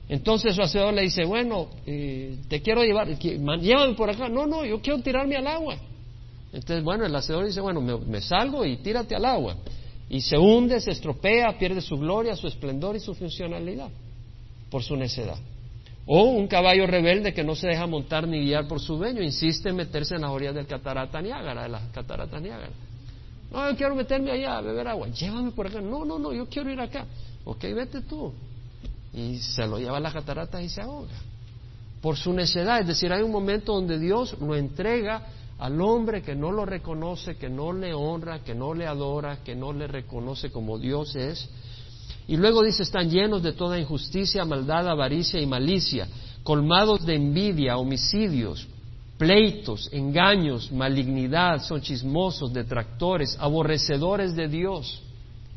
Entonces 0.09 0.57
su 0.57 0.63
hacedor 0.63 0.95
le 0.95 1.03
dice, 1.03 1.27
bueno, 1.27 1.69
eh, 1.85 2.39
te 2.49 2.63
quiero 2.63 2.83
llevar, 2.83 3.09
llévame 3.19 3.93
por 3.93 4.09
acá. 4.09 4.31
No, 4.31 4.47
no, 4.47 4.65
yo 4.65 4.81
quiero 4.81 5.03
tirarme 5.03 5.37
al 5.37 5.49
agua. 5.49 5.77
Entonces, 6.51 6.83
bueno, 6.83 7.05
el 7.05 7.15
hacedor 7.15 7.45
dice, 7.45 7.61
bueno, 7.61 7.83
me 7.83 8.23
salgo 8.23 8.65
y 8.65 8.79
tírate 8.79 9.15
al 9.15 9.27
agua. 9.27 9.55
Y 10.09 10.23
se 10.23 10.39
hunde, 10.39 10.81
se 10.81 10.93
estropea, 10.93 11.59
pierde 11.59 11.83
su 11.83 11.99
gloria, 11.99 12.35
su 12.37 12.47
esplendor 12.47 12.97
y 12.97 13.01
su 13.01 13.15
funcionalidad 13.15 13.91
por 14.71 14.83
su 14.83 14.97
necedad. 14.97 15.37
O 16.07 16.25
un 16.25 16.49
caballo 16.49 16.87
rebelde 16.87 17.33
que 17.33 17.45
no 17.45 17.55
se 17.55 17.69
deja 17.69 17.87
montar 17.87 18.27
ni 18.27 18.41
guiar 18.41 18.67
por 18.67 18.81
su 18.81 18.97
dueño, 18.97 19.23
insiste 19.23 19.69
en 19.69 19.77
meterse 19.77 20.17
en 20.17 20.23
las 20.23 20.31
orillas 20.31 20.55
del 20.55 20.67
catarata 20.67 21.21
Niágara, 21.21 21.63
de 21.63 21.69
las 21.69 21.83
cataratas 21.93 22.41
Niágara. 22.41 22.73
No, 23.51 23.71
yo 23.71 23.77
quiero 23.77 23.95
meterme 23.95 24.31
allá 24.31 24.59
a 24.59 24.61
beber 24.61 24.89
agua. 24.89 25.09
Llévame 25.09 25.51
por 25.51 25.67
acá. 25.67 25.81
No, 25.81 26.05
no, 26.05 26.19
no, 26.19 26.33
yo 26.33 26.47
quiero 26.47 26.71
ir 26.71 26.81
acá. 26.81 27.05
Ok, 27.45 27.63
vete 27.75 28.03
tú. 28.03 28.33
Y 29.13 29.39
se 29.39 29.67
lo 29.67 29.79
lleva 29.79 29.97
a 29.97 30.01
las 30.01 30.13
cataratas 30.13 30.63
y 30.63 30.69
se 30.69 30.81
ahoga. 30.81 31.11
Por 32.01 32.17
su 32.17 32.33
necedad. 32.33 32.81
Es 32.81 32.87
decir, 32.87 33.13
hay 33.13 33.23
un 33.23 33.33
momento 33.33 33.75
donde 33.75 33.99
Dios 33.99 34.37
lo 34.41 34.55
entrega 34.55 35.27
al 35.59 35.81
hombre 35.81 36.23
que 36.23 36.35
no 36.35 36.53
lo 36.53 36.65
reconoce, 36.65 37.37
que 37.37 37.51
no 37.51 37.73
le 37.73 37.93
honra, 37.93 38.39
que 38.45 38.55
no 38.55 38.73
le 38.73 38.87
adora, 38.87 39.43
que 39.45 39.55
no 39.55 39.73
le 39.73 39.87
reconoce 39.87 40.51
como 40.51 40.79
Dios 40.79 41.17
es 41.17 41.51
y 42.29 42.37
luego 42.37 42.63
dice, 42.63 42.83
están 42.83 43.11
llenos 43.11 43.43
de 43.43 43.53
toda 43.53 43.79
injusticia, 43.79 44.45
maldad, 44.45 44.89
avaricia 44.89 45.41
y 45.41 45.47
malicia, 45.47 46.07
colmados 46.43 47.05
de 47.05 47.17
envidia, 47.17 47.77
homicidios, 47.77 48.67
pleitos, 49.19 49.91
engaños, 49.93 50.71
malignidad, 50.73 51.63
son 51.63 51.81
chismosos, 51.81 52.53
detractores, 52.53 53.37
aborrecedores 53.39 54.35
de 54.35 54.49
Dios, 54.49 55.03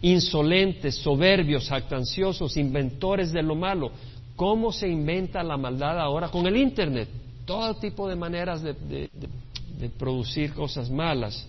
insolentes, 0.02 0.96
soberbios, 0.96 1.70
jactanciosos, 1.70 2.58
inventores 2.58 3.32
de 3.32 3.44
lo 3.44 3.56
malo. 3.56 3.92
¿Cómo 4.36 4.72
se 4.72 4.90
inventa 4.90 5.44
la 5.44 5.58
maldad 5.58 6.00
ahora? 6.00 6.30
Con 6.30 6.48
el 6.48 6.58
Internet. 6.58 7.08
Todo 7.46 7.76
tipo 7.76 8.10
de 8.10 8.16
maneras 8.16 8.64
de, 8.64 8.74
de 8.74 9.90
producir 9.90 10.54
cosas 10.54 10.90
malas. 10.90 11.48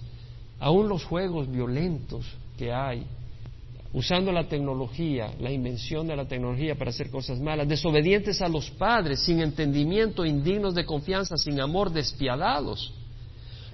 Aún 0.61 0.89
los 0.89 1.05
juegos 1.05 1.51
violentos 1.51 2.27
que 2.57 2.73
hay 2.73 3.05
usando 3.95 4.33
la 4.33 4.49
tecnología, 4.49 5.33
la 5.39 5.53
invención 5.53 6.09
de 6.09 6.17
la 6.17 6.27
tecnología 6.27 6.75
para 6.75 6.91
hacer 6.91 7.11
cosas 7.11 7.39
malas, 7.39 7.69
desobedientes 7.69 8.43
a 8.43 8.49
los 8.49 8.69
padres, 8.71 9.21
sin 9.21 9.41
entendimiento, 9.41 10.27
indignos 10.27 10.75
de 10.75 10.85
confianza, 10.85 11.37
sin 11.37 11.61
amor, 11.61 11.93
despiadados, 11.93 12.93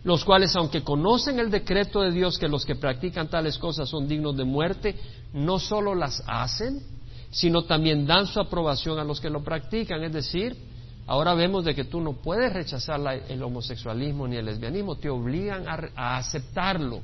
los 0.05 0.23
cuales, 0.23 0.55
aunque 0.57 0.83
conocen 0.83 1.39
el 1.39 1.51
decreto 1.51 2.03
de 2.03 2.13
Dios 2.13 2.39
que 2.39 2.49
los 2.49 2.67
que 2.67 2.77
practican 2.77 3.29
tales 3.29 3.57
cosas 3.57 3.89
son 3.89 4.07
dignos 4.07 4.37
de 4.37 4.45
muerte, 4.45 4.95
no 5.33 5.59
solo 5.59 5.95
las 5.95 6.23
hacen, 6.27 6.83
sino 7.31 7.63
también 7.63 8.07
dan 8.07 8.27
su 8.27 8.41
aprobación 8.41 8.99
a 8.99 9.05
los 9.05 9.23
que 9.23 9.31
lo 9.31 9.43
practican. 9.43 10.03
Es 10.05 10.13
decir, 10.13 10.55
ahora 11.07 11.33
vemos 11.33 11.65
de 11.65 11.75
que 11.75 11.85
tú 11.85 11.99
no 11.99 12.13
puedes 12.13 12.53
rechazar 12.53 13.01
el 13.27 13.43
homosexualismo 13.43 14.29
ni 14.29 14.37
el 14.37 14.45
lesbianismo, 14.45 14.97
te 14.97 15.09
obligan 15.09 15.65
a 15.97 16.19
aceptarlo. 16.19 17.01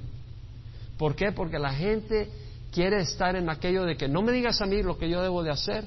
¿Por 0.99 1.15
qué? 1.15 1.33
Porque 1.33 1.59
la 1.59 1.73
gente 1.73 2.46
quiere 2.77 3.01
estar 3.01 3.35
en 3.37 3.49
aquello 3.49 3.85
de 3.85 3.97
que 3.97 4.07
no 4.07 4.21
me 4.21 4.33
digas 4.33 4.61
a 4.61 4.67
mí 4.67 4.83
lo 4.83 4.99
que 4.99 5.09
yo 5.09 5.23
debo 5.23 5.43
de 5.43 5.49
hacer 5.51 5.87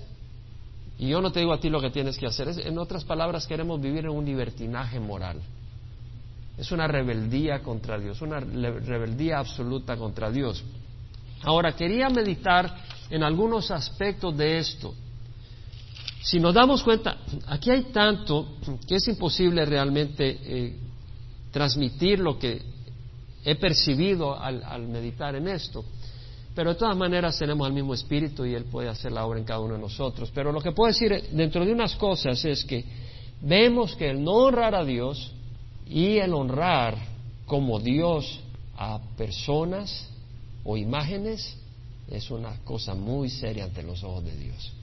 y 0.98 1.10
yo 1.10 1.22
no 1.22 1.32
te 1.32 1.40
digo 1.40 1.54
a 1.54 1.60
ti 1.60 1.70
lo 1.70 1.80
que 1.80 1.92
tienes 1.92 2.18
que 2.18 2.26
hacer. 2.26 2.50
en 2.66 2.80
otras 2.80 3.04
palabras, 3.04 3.46
queremos 3.46 3.80
vivir 3.80 4.06
en 4.06 4.10
un 4.10 4.26
libertinaje 4.26 5.00
moral. 5.00 5.40
Es 6.58 6.72
una 6.72 6.88
rebeldía 6.88 7.62
contra 7.62 8.00
Dios, 8.00 8.20
una 8.24 8.40
rebeldía 8.40 9.38
absoluta 9.38 9.98
contra 9.98 10.32
Dios. 10.32 10.64
Ahora, 11.44 11.74
quería 11.74 12.10
meditar 12.10 12.76
en 13.12 13.22
algunos 13.22 13.70
aspectos 13.70 14.36
de 14.36 14.58
esto. 14.58 14.96
Si 16.24 16.40
nos 16.40 16.56
damos 16.56 16.82
cuenta, 16.82 17.18
aquí 17.46 17.70
hay 17.70 17.84
tanto 17.94 18.58
que 18.88 18.96
es 18.96 19.08
imposible 19.08 19.64
realmente 19.64 20.40
eh, 20.42 20.76
transmitir 21.52 22.20
lo 22.20 22.40
que 22.40 22.64
he 23.46 23.56
percibido 23.58 24.36
al 24.42 24.88
meditar 24.88 25.36
en 25.36 25.50
esto. 25.50 25.86
Pero 26.56 26.74
de 26.74 26.80
todas 26.80 26.98
maneras 26.98 27.38
tenemos 27.38 27.68
el 27.68 27.74
mismo 27.74 27.94
espíritu 27.94 28.46
y 28.46 28.56
Él 28.56 28.66
puede 28.66 28.90
hacer 28.90 29.12
la 29.12 29.26
obra 29.26 29.40
en 29.40 29.46
cada 29.46 29.60
uno 29.60 29.76
de 29.76 29.82
nosotros. 29.82 30.32
Pero 30.34 30.52
lo 30.52 30.62
que 30.62 30.72
puedo 30.72 30.88
decir 30.88 31.30
dentro 31.32 31.66
de 31.66 31.72
unas 31.72 31.96
cosas 31.96 32.44
es 32.44 32.64
que 32.66 32.84
vemos 33.42 33.96
que 33.96 34.10
el 34.10 34.24
no 34.24 34.34
honrar 34.34 34.76
a 34.76 34.84
Dios 34.84 35.32
y 35.86 36.18
el 36.18 36.34
honrar 36.34 36.98
como 37.46 37.80
Dios 37.80 38.42
a 38.78 39.00
personas 39.18 40.10
o 40.64 40.78
imágenes 40.78 41.58
es 42.10 42.32
una 42.32 42.58
cosa 42.64 42.96
muy 42.96 43.30
seria 43.30 43.66
ante 43.66 43.84
los 43.84 44.04
ojos 44.04 44.24
de 44.24 44.36
Dios. 44.36 44.74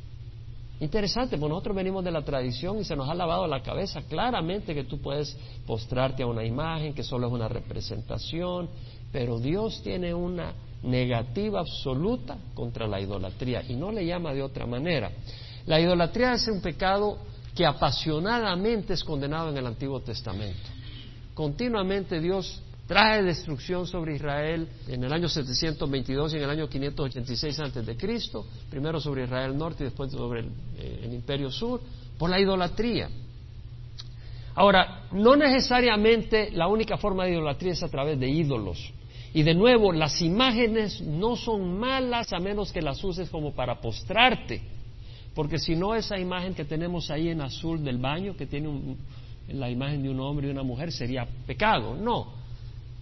Interesante, 0.79 1.38
porque 1.38 1.50
nosotros 1.50 1.76
venimos 1.76 2.05
de 2.05 2.11
la 2.11 2.22
tradición 2.22 2.79
y 2.79 2.85
se 2.85 2.94
nos 2.94 3.09
ha 3.09 3.14
lavado 3.14 3.46
la 3.46 3.62
cabeza 3.62 4.02
claramente 4.02 4.74
que 4.74 4.85
tú 4.85 4.98
puedes 4.98 5.35
postrarte 5.66 6.22
a 6.22 6.26
una 6.26 6.44
imagen, 6.44 6.92
que 6.92 7.02
solo 7.02 7.29
es 7.29 7.33
una 7.33 7.48
representación, 7.48 8.68
pero 9.11 9.38
Dios 9.38 9.81
tiene 9.83 10.12
una 10.12 10.52
negativa 10.83 11.61
absoluta 11.61 12.37
contra 12.55 12.87
la 12.87 13.01
idolatría 13.01 13.62
y 13.69 13.75
no 13.75 13.91
le 13.91 14.07
llama 14.07 14.33
de 14.33 14.43
otra 14.43 14.67
manera. 14.67 15.11
La 15.67 15.81
idolatría 15.81 16.35
es 16.35 16.47
un 16.49 16.61
pecado 16.61 17.19
que 17.55 17.67
apasionadamente 17.67 18.93
es 18.93 19.03
condenado 19.03 19.51
en 19.51 19.57
el 19.57 19.67
Antiguo 19.67 20.01
Testamento. 20.01 20.69
Continuamente 21.35 22.21
Dios 22.21 22.62
trae 22.87 23.23
destrucción 23.23 23.87
sobre 23.87 24.15
Israel 24.15 24.69
en 24.87 25.03
el 25.03 25.12
año 25.12 25.29
722 25.29 26.35
y 26.35 26.37
en 26.37 26.43
el 26.45 26.51
año 26.51 26.69
586 26.69 27.59
antes 27.61 27.85
de 27.85 27.97
Cristo, 27.97 28.47
primero 28.71 29.01
sobre 29.01 29.25
Israel 29.25 29.57
norte 29.57 29.83
y 29.83 29.87
después 29.87 30.12
sobre 30.12 30.41
el, 30.41 30.51
eh, 30.79 31.01
el 31.05 31.15
Imperio 31.15 31.51
sur, 31.51 31.81
por 32.17 32.31
la 32.31 32.39
idolatría. 32.39 33.09
Ahora, 34.55 35.09
no 35.12 35.37
necesariamente 35.37 36.51
la 36.53 36.69
única 36.69 36.97
forma 36.97 37.25
de 37.25 37.33
idolatría 37.33 37.73
es 37.73 37.83
a 37.83 37.89
través 37.89 38.19
de 38.19 38.29
ídolos. 38.29 38.93
Y 39.37 39.42
de 39.42 39.53
nuevo, 39.53 39.92
las 39.92 40.22
imágenes 40.22 41.03
no 41.03 41.37
son 41.37 41.79
malas 41.79 42.33
a 42.33 42.38
menos 42.38 42.72
que 42.72 42.81
las 42.81 43.05
uses 43.05 43.29
como 43.29 43.53
para 43.53 43.83
postrarte. 43.83 44.62
Porque 45.35 45.59
si 45.59 45.77
no, 45.77 45.94
esa 45.94 46.18
imagen 46.18 46.55
que 46.55 46.64
tenemos 46.64 47.11
ahí 47.11 47.29
en 47.29 47.42
azul 47.42 47.85
del 47.85 47.99
baño, 47.99 48.35
que 48.35 48.46
tiene 48.46 48.96
la 49.49 49.68
imagen 49.68 50.03
de 50.03 50.09
un 50.09 50.20
hombre 50.20 50.49
y 50.49 50.51
una 50.51 50.62
mujer, 50.62 50.90
sería 50.90 51.29
pecado. 51.46 51.94
No. 51.94 52.29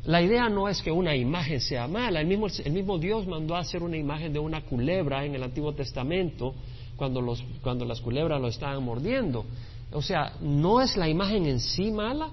La 0.06 0.20
idea 0.22 0.48
no 0.48 0.68
es 0.68 0.82
que 0.82 0.90
una 0.90 1.14
imagen 1.14 1.60
sea 1.60 1.86
mala. 1.86 2.20
El 2.20 2.26
mismo, 2.26 2.48
el 2.64 2.72
mismo 2.72 2.98
Dios 2.98 3.28
mandó 3.28 3.54
a 3.54 3.60
hacer 3.60 3.84
una 3.84 3.96
imagen 3.96 4.32
de 4.32 4.40
una 4.40 4.62
culebra 4.62 5.24
en 5.24 5.36
el 5.36 5.42
Antiguo 5.44 5.72
Testamento 5.72 6.52
cuando, 6.96 7.20
los, 7.20 7.44
cuando 7.62 7.84
las 7.84 8.00
culebras 8.00 8.40
lo 8.40 8.48
estaban 8.48 8.82
mordiendo. 8.82 9.44
O 9.92 10.02
sea, 10.02 10.32
no 10.40 10.80
es 10.80 10.96
la 10.96 11.08
imagen 11.08 11.46
en 11.46 11.60
sí 11.60 11.92
mala, 11.92 12.30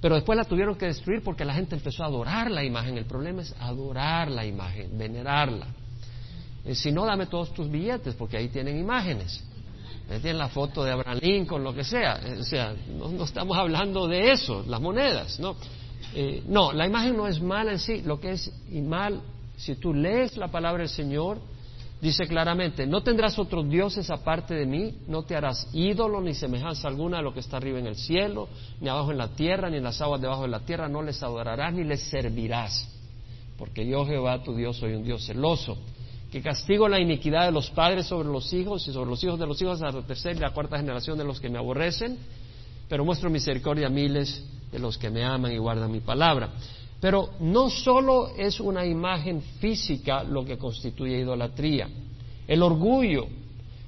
pero 0.00 0.14
después 0.14 0.36
la 0.36 0.44
tuvieron 0.44 0.76
que 0.76 0.86
destruir 0.86 1.22
porque 1.22 1.44
la 1.44 1.54
gente 1.54 1.74
empezó 1.74 2.02
a 2.02 2.06
adorar 2.06 2.50
la 2.50 2.62
imagen. 2.62 2.98
El 2.98 3.06
problema 3.06 3.42
es 3.42 3.54
adorar 3.58 4.30
la 4.30 4.44
imagen, 4.44 4.96
venerarla. 4.96 5.66
Eh, 6.64 6.74
si 6.74 6.92
no, 6.92 7.06
dame 7.06 7.26
todos 7.26 7.54
tus 7.54 7.70
billetes 7.70 8.14
porque 8.14 8.36
ahí 8.36 8.48
tienen 8.48 8.78
imágenes. 8.78 9.42
Ahí 10.10 10.20
tienen 10.20 10.38
la 10.38 10.48
foto 10.48 10.84
de 10.84 10.92
Abraham 10.92 11.18
Lincoln, 11.22 11.64
lo 11.64 11.74
que 11.74 11.84
sea. 11.84 12.20
Eh, 12.24 12.38
o 12.40 12.44
sea, 12.44 12.74
no, 12.98 13.24
estamos 13.24 13.56
hablando 13.56 14.06
de 14.06 14.32
eso, 14.32 14.64
las 14.66 14.80
monedas, 14.80 15.40
¿no? 15.40 15.56
Eh, 16.14 16.42
no, 16.46 16.72
la 16.72 16.86
imagen 16.86 17.16
no 17.16 17.26
es 17.26 17.40
mala 17.40 17.72
en 17.72 17.78
sí. 17.78 18.02
Lo 18.02 18.20
que 18.20 18.32
es 18.32 18.52
mal, 18.70 19.20
si 19.56 19.76
tú 19.76 19.94
lees 19.94 20.36
la 20.36 20.48
palabra 20.48 20.82
del 20.82 20.90
Señor, 20.90 21.38
Dice 22.00 22.26
claramente, 22.26 22.86
no 22.86 23.02
tendrás 23.02 23.38
otros 23.38 23.68
dioses 23.70 24.10
aparte 24.10 24.54
de 24.54 24.66
mí, 24.66 24.98
no 25.08 25.22
te 25.22 25.34
harás 25.34 25.66
ídolo 25.72 26.20
ni 26.20 26.34
semejanza 26.34 26.88
alguna 26.88 27.18
de 27.18 27.22
lo 27.22 27.32
que 27.32 27.40
está 27.40 27.56
arriba 27.56 27.78
en 27.78 27.86
el 27.86 27.96
cielo, 27.96 28.48
ni 28.80 28.88
abajo 28.88 29.12
en 29.12 29.18
la 29.18 29.28
tierra, 29.28 29.70
ni 29.70 29.78
en 29.78 29.84
las 29.84 30.00
aguas 30.02 30.20
debajo 30.20 30.42
de 30.42 30.48
la 30.48 30.60
tierra, 30.60 30.88
no 30.88 31.00
les 31.00 31.22
adorarás 31.22 31.72
ni 31.72 31.84
les 31.84 32.02
servirás, 32.02 32.86
porque 33.56 33.86
yo 33.86 34.04
Jehová 34.04 34.42
tu 34.42 34.54
Dios 34.54 34.76
soy 34.76 34.92
un 34.92 35.04
Dios 35.04 35.24
celoso, 35.24 35.78
que 36.30 36.42
castigo 36.42 36.86
la 36.86 37.00
iniquidad 37.00 37.46
de 37.46 37.52
los 37.52 37.70
padres 37.70 38.06
sobre 38.06 38.28
los 38.28 38.52
hijos 38.52 38.86
y 38.86 38.92
sobre 38.92 39.08
los 39.08 39.24
hijos 39.24 39.38
de 39.38 39.46
los 39.46 39.60
hijos 39.62 39.80
a 39.80 39.90
la 39.90 40.02
tercera 40.02 40.36
y 40.36 40.40
la 40.40 40.50
cuarta 40.50 40.76
generación 40.76 41.16
de 41.16 41.24
los 41.24 41.40
que 41.40 41.48
me 41.48 41.56
aborrecen, 41.56 42.18
pero 42.90 43.06
muestro 43.06 43.30
misericordia 43.30 43.86
a 43.86 43.90
miles 43.90 44.44
de 44.70 44.78
los 44.78 44.98
que 44.98 45.08
me 45.08 45.24
aman 45.24 45.50
y 45.50 45.56
guardan 45.56 45.90
mi 45.90 46.00
palabra. 46.00 46.50
Pero 47.00 47.30
no 47.40 47.68
solo 47.68 48.28
es 48.36 48.58
una 48.58 48.84
imagen 48.84 49.42
física 49.60 50.22
lo 50.22 50.44
que 50.44 50.56
constituye 50.56 51.18
idolatría. 51.18 51.88
El 52.48 52.62
orgullo, 52.62 53.26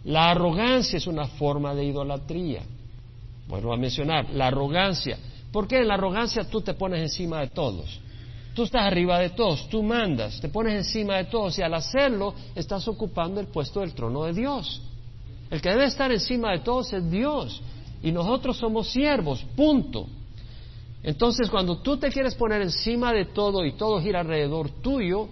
la 0.04 0.30
arrogancia 0.30 0.96
es 0.96 1.06
una 1.06 1.26
forma 1.26 1.74
de 1.74 1.84
idolatría. 1.84 2.62
Vuelvo 3.46 3.72
a 3.72 3.76
mencionar, 3.76 4.30
la 4.34 4.48
arrogancia. 4.48 5.18
¿Por 5.50 5.66
qué 5.66 5.78
en 5.78 5.88
la 5.88 5.94
arrogancia 5.94 6.44
tú 6.44 6.60
te 6.60 6.74
pones 6.74 7.00
encima 7.00 7.40
de 7.40 7.48
todos? 7.48 8.00
Tú 8.54 8.64
estás 8.64 8.82
arriba 8.82 9.20
de 9.20 9.30
todos, 9.30 9.68
tú 9.68 9.82
mandas, 9.82 10.40
te 10.40 10.48
pones 10.48 10.74
encima 10.74 11.16
de 11.16 11.24
todos 11.26 11.58
y 11.58 11.62
al 11.62 11.74
hacerlo 11.74 12.34
estás 12.54 12.88
ocupando 12.88 13.40
el 13.40 13.46
puesto 13.46 13.80
del 13.80 13.94
trono 13.94 14.24
de 14.24 14.32
Dios. 14.32 14.82
El 15.50 15.62
que 15.62 15.70
debe 15.70 15.84
estar 15.84 16.10
encima 16.12 16.52
de 16.52 16.58
todos 16.58 16.92
es 16.92 17.10
Dios 17.10 17.62
y 18.02 18.12
nosotros 18.12 18.56
somos 18.56 18.88
siervos, 18.90 19.44
punto. 19.56 20.06
Entonces, 21.02 21.48
cuando 21.48 21.78
tú 21.78 21.96
te 21.96 22.10
quieres 22.10 22.34
poner 22.34 22.62
encima 22.62 23.12
de 23.12 23.26
todo 23.26 23.64
y 23.64 23.72
todo 23.72 24.00
gira 24.00 24.20
alrededor 24.20 24.70
tuyo, 24.82 25.28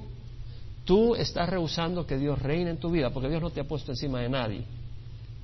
tú 0.85 1.15
estás 1.15 1.49
rehusando 1.49 2.07
que 2.07 2.17
Dios 2.17 2.39
reine 2.41 2.71
en 2.71 2.79
tu 2.79 2.91
vida, 2.91 3.11
porque 3.11 3.29
Dios 3.29 3.43
no 3.43 3.51
te 3.51 3.61
ha 3.61 3.65
puesto 3.65 3.93
encima 3.93 4.21
de 4.21 4.29
nadie. 4.29 4.63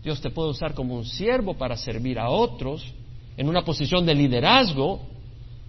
Dios 0.02 0.20
te 0.20 0.30
puede 0.30 0.50
usar 0.50 0.74
como 0.74 0.94
un 0.94 1.04
siervo 1.04 1.54
para 1.54 1.76
servir 1.76 2.18
a 2.18 2.30
otros 2.30 2.84
en 3.36 3.48
una 3.48 3.64
posición 3.64 4.04
de 4.06 4.14
liderazgo, 4.14 5.00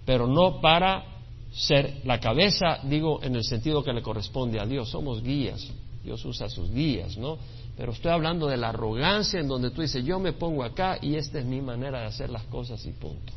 pero 0.04 0.26
no 0.26 0.60
para 0.60 1.04
ser 1.52 2.00
la 2.04 2.18
cabeza, 2.20 2.78
digo, 2.84 3.22
en 3.22 3.36
el 3.36 3.44
sentido 3.44 3.82
que 3.82 3.92
le 3.92 4.02
corresponde 4.02 4.60
a 4.60 4.66
Dios. 4.66 4.90
Somos 4.90 5.22
guías, 5.22 5.68
Dios 6.02 6.24
usa 6.24 6.48
sus 6.48 6.70
guías, 6.70 7.16
¿no? 7.16 7.38
Pero 7.76 7.92
estoy 7.92 8.12
hablando 8.12 8.46
de 8.46 8.56
la 8.56 8.68
arrogancia 8.68 9.40
en 9.40 9.48
donde 9.48 9.70
tú 9.70 9.82
dices, 9.82 10.04
yo 10.04 10.18
me 10.18 10.32
pongo 10.32 10.62
acá 10.62 10.98
y 11.00 11.16
esta 11.16 11.38
es 11.38 11.44
mi 11.44 11.60
manera 11.60 12.00
de 12.00 12.06
hacer 12.06 12.30
las 12.30 12.44
cosas 12.44 12.84
y 12.86 12.92
punto. 12.92 13.32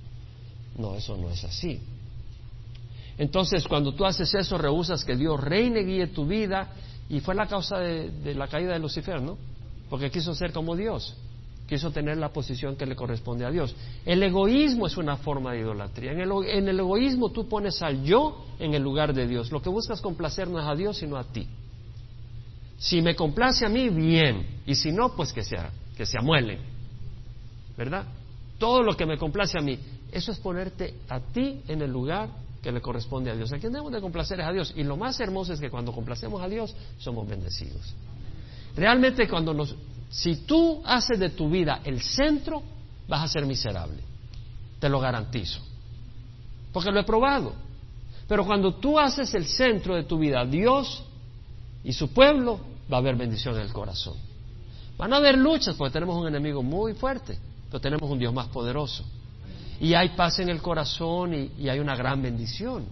No, 0.77 0.95
eso 0.95 1.17
no 1.17 1.29
es 1.29 1.43
así. 1.43 1.79
Entonces, 3.17 3.67
cuando 3.67 3.93
tú 3.93 4.05
haces 4.05 4.33
eso, 4.35 4.57
rehusas 4.57 5.03
que 5.03 5.15
Dios 5.15 5.39
reine, 5.39 5.81
guíe 5.81 6.07
tu 6.07 6.25
vida, 6.25 6.69
y 7.09 7.19
fue 7.19 7.33
la 7.35 7.47
causa 7.47 7.79
de, 7.79 8.35
la 8.35 8.47
caída 8.47 8.73
de 8.73 8.79
Lucifer, 8.79 9.21
¿no? 9.21 9.37
Porque 9.89 10.11
quiso 10.11 10.35
ser 10.35 10.51
como 10.51 10.75
Dios, 10.75 11.15
quiso 11.67 11.91
tener 11.91 12.17
la 12.17 12.29
posición 12.29 12.75
que 12.75 12.85
le 12.85 12.95
corresponde 12.95 13.45
a 13.45 13.49
Dios. 13.49 13.75
El 14.05 14.21
egoísmo 14.21 14.85
es 14.85 14.97
una 14.97 15.17
forma 15.17 15.53
de 15.53 15.61
idolatría. 15.61 16.11
En 16.11 16.19
el, 16.19 16.31
en 16.47 16.67
el 16.67 16.79
egoísmo 16.79 17.29
tú 17.29 17.47
pones 17.47 17.81
al 17.81 18.03
yo 18.03 18.45
en 18.59 18.73
el 18.73 18.83
lugar 18.83 19.13
de 19.13 19.27
Dios. 19.27 19.51
Lo 19.51 19.61
que 19.61 19.69
buscas 19.69 20.01
complacer 20.01 20.47
no 20.49 20.59
es 20.59 20.65
a 20.67 20.75
Dios, 20.75 20.97
sino 20.97 21.17
a 21.17 21.23
ti. 21.23 21.47
Si 22.77 23.01
me 23.01 23.15
complace 23.15 23.65
a 23.65 23.69
mí, 23.69 23.89
bien. 23.89 24.61
Y 24.67 24.75
si 24.75 24.91
no, 24.91 25.15
pues 25.15 25.33
que, 25.33 25.43
sea, 25.43 25.71
que 25.95 26.05
se 26.05 26.19
amuelen. 26.19 26.59
¿Verdad? 27.77 28.05
Todo 28.59 28.83
lo 28.83 28.95
que 28.95 29.05
me 29.05 29.17
complace 29.17 29.57
a 29.57 29.61
mí. 29.61 29.79
Eso 30.17 30.31
es 30.31 30.39
ponerte 30.39 30.95
a 31.09 31.19
ti 31.19 31.61
en 31.67 31.79
el 31.79 31.91
lugar 31.91 32.29
que 32.63 32.71
le 32.71 32.81
corresponde 32.81 33.29
a 33.29 33.35
Dios. 33.35 33.53
A 33.53 33.59
quien 33.59 33.71
debemos 33.71 33.91
de 33.91 34.01
complacer 34.01 34.39
es 34.39 34.47
a 34.47 34.51
Dios. 34.51 34.73
Y 34.75 34.83
lo 34.83 34.97
más 34.97 35.19
hermoso 35.19 35.53
es 35.53 35.59
que 35.59 35.69
cuando 35.69 35.91
complacemos 35.91 36.41
a 36.41 36.47
Dios, 36.47 36.75
somos 36.97 37.27
bendecidos. 37.27 37.93
Realmente 38.75 39.29
cuando 39.29 39.53
nos... 39.53 39.75
Si 40.09 40.37
tú 40.37 40.81
haces 40.83 41.19
de 41.19 41.29
tu 41.29 41.51
vida 41.51 41.81
el 41.83 42.01
centro, 42.01 42.63
vas 43.07 43.25
a 43.25 43.27
ser 43.27 43.45
miserable. 43.45 44.01
Te 44.79 44.89
lo 44.89 44.99
garantizo. 44.99 45.61
Porque 46.73 46.89
lo 46.89 46.99
he 46.99 47.03
probado. 47.03 47.53
Pero 48.27 48.43
cuando 48.43 48.73
tú 48.73 48.97
haces 48.97 49.31
el 49.35 49.45
centro 49.45 49.93
de 49.93 50.05
tu 50.05 50.17
vida, 50.17 50.43
Dios 50.45 51.03
y 51.83 51.93
su 51.93 52.11
pueblo, 52.11 52.59
va 52.91 52.97
a 52.97 53.01
haber 53.01 53.17
bendición 53.17 53.53
en 53.53 53.61
el 53.61 53.71
corazón. 53.71 54.15
Van 54.97 55.13
a 55.13 55.17
haber 55.17 55.37
luchas 55.37 55.75
porque 55.75 55.93
tenemos 55.93 56.19
un 56.19 56.27
enemigo 56.27 56.63
muy 56.63 56.95
fuerte, 56.95 57.37
pero 57.67 57.79
tenemos 57.79 58.09
un 58.09 58.17
Dios 58.17 58.33
más 58.33 58.47
poderoso 58.47 59.05
y 59.79 59.93
hay 59.93 60.09
paz 60.09 60.39
en 60.39 60.49
el 60.49 60.61
corazón 60.61 61.33
y, 61.33 61.69
hay 61.69 61.79
una 61.79 61.95
gran 61.95 62.21
bendición. 62.21 62.85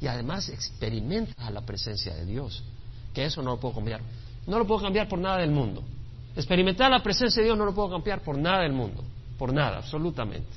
Y 0.00 0.06
además 0.06 0.48
experimentas 0.48 1.52
la 1.52 1.62
presencia 1.62 2.14
de 2.14 2.24
Dios, 2.24 2.62
que 3.12 3.24
eso 3.24 3.42
no 3.42 3.52
lo 3.52 3.60
puedo 3.60 3.74
cambiar. 3.74 4.00
No 4.46 4.58
lo 4.58 4.66
puedo 4.66 4.82
cambiar 4.82 5.08
por 5.08 5.18
nada 5.18 5.38
del 5.38 5.50
mundo. 5.50 5.82
Experimentar 6.36 6.90
la 6.90 7.02
presencia 7.02 7.42
de 7.42 7.46
Dios 7.46 7.58
no 7.58 7.64
lo 7.64 7.74
puedo 7.74 7.90
cambiar 7.90 8.22
por 8.22 8.38
nada 8.38 8.62
del 8.62 8.72
mundo, 8.72 9.02
por 9.36 9.52
nada, 9.52 9.78
absolutamente. 9.78 10.48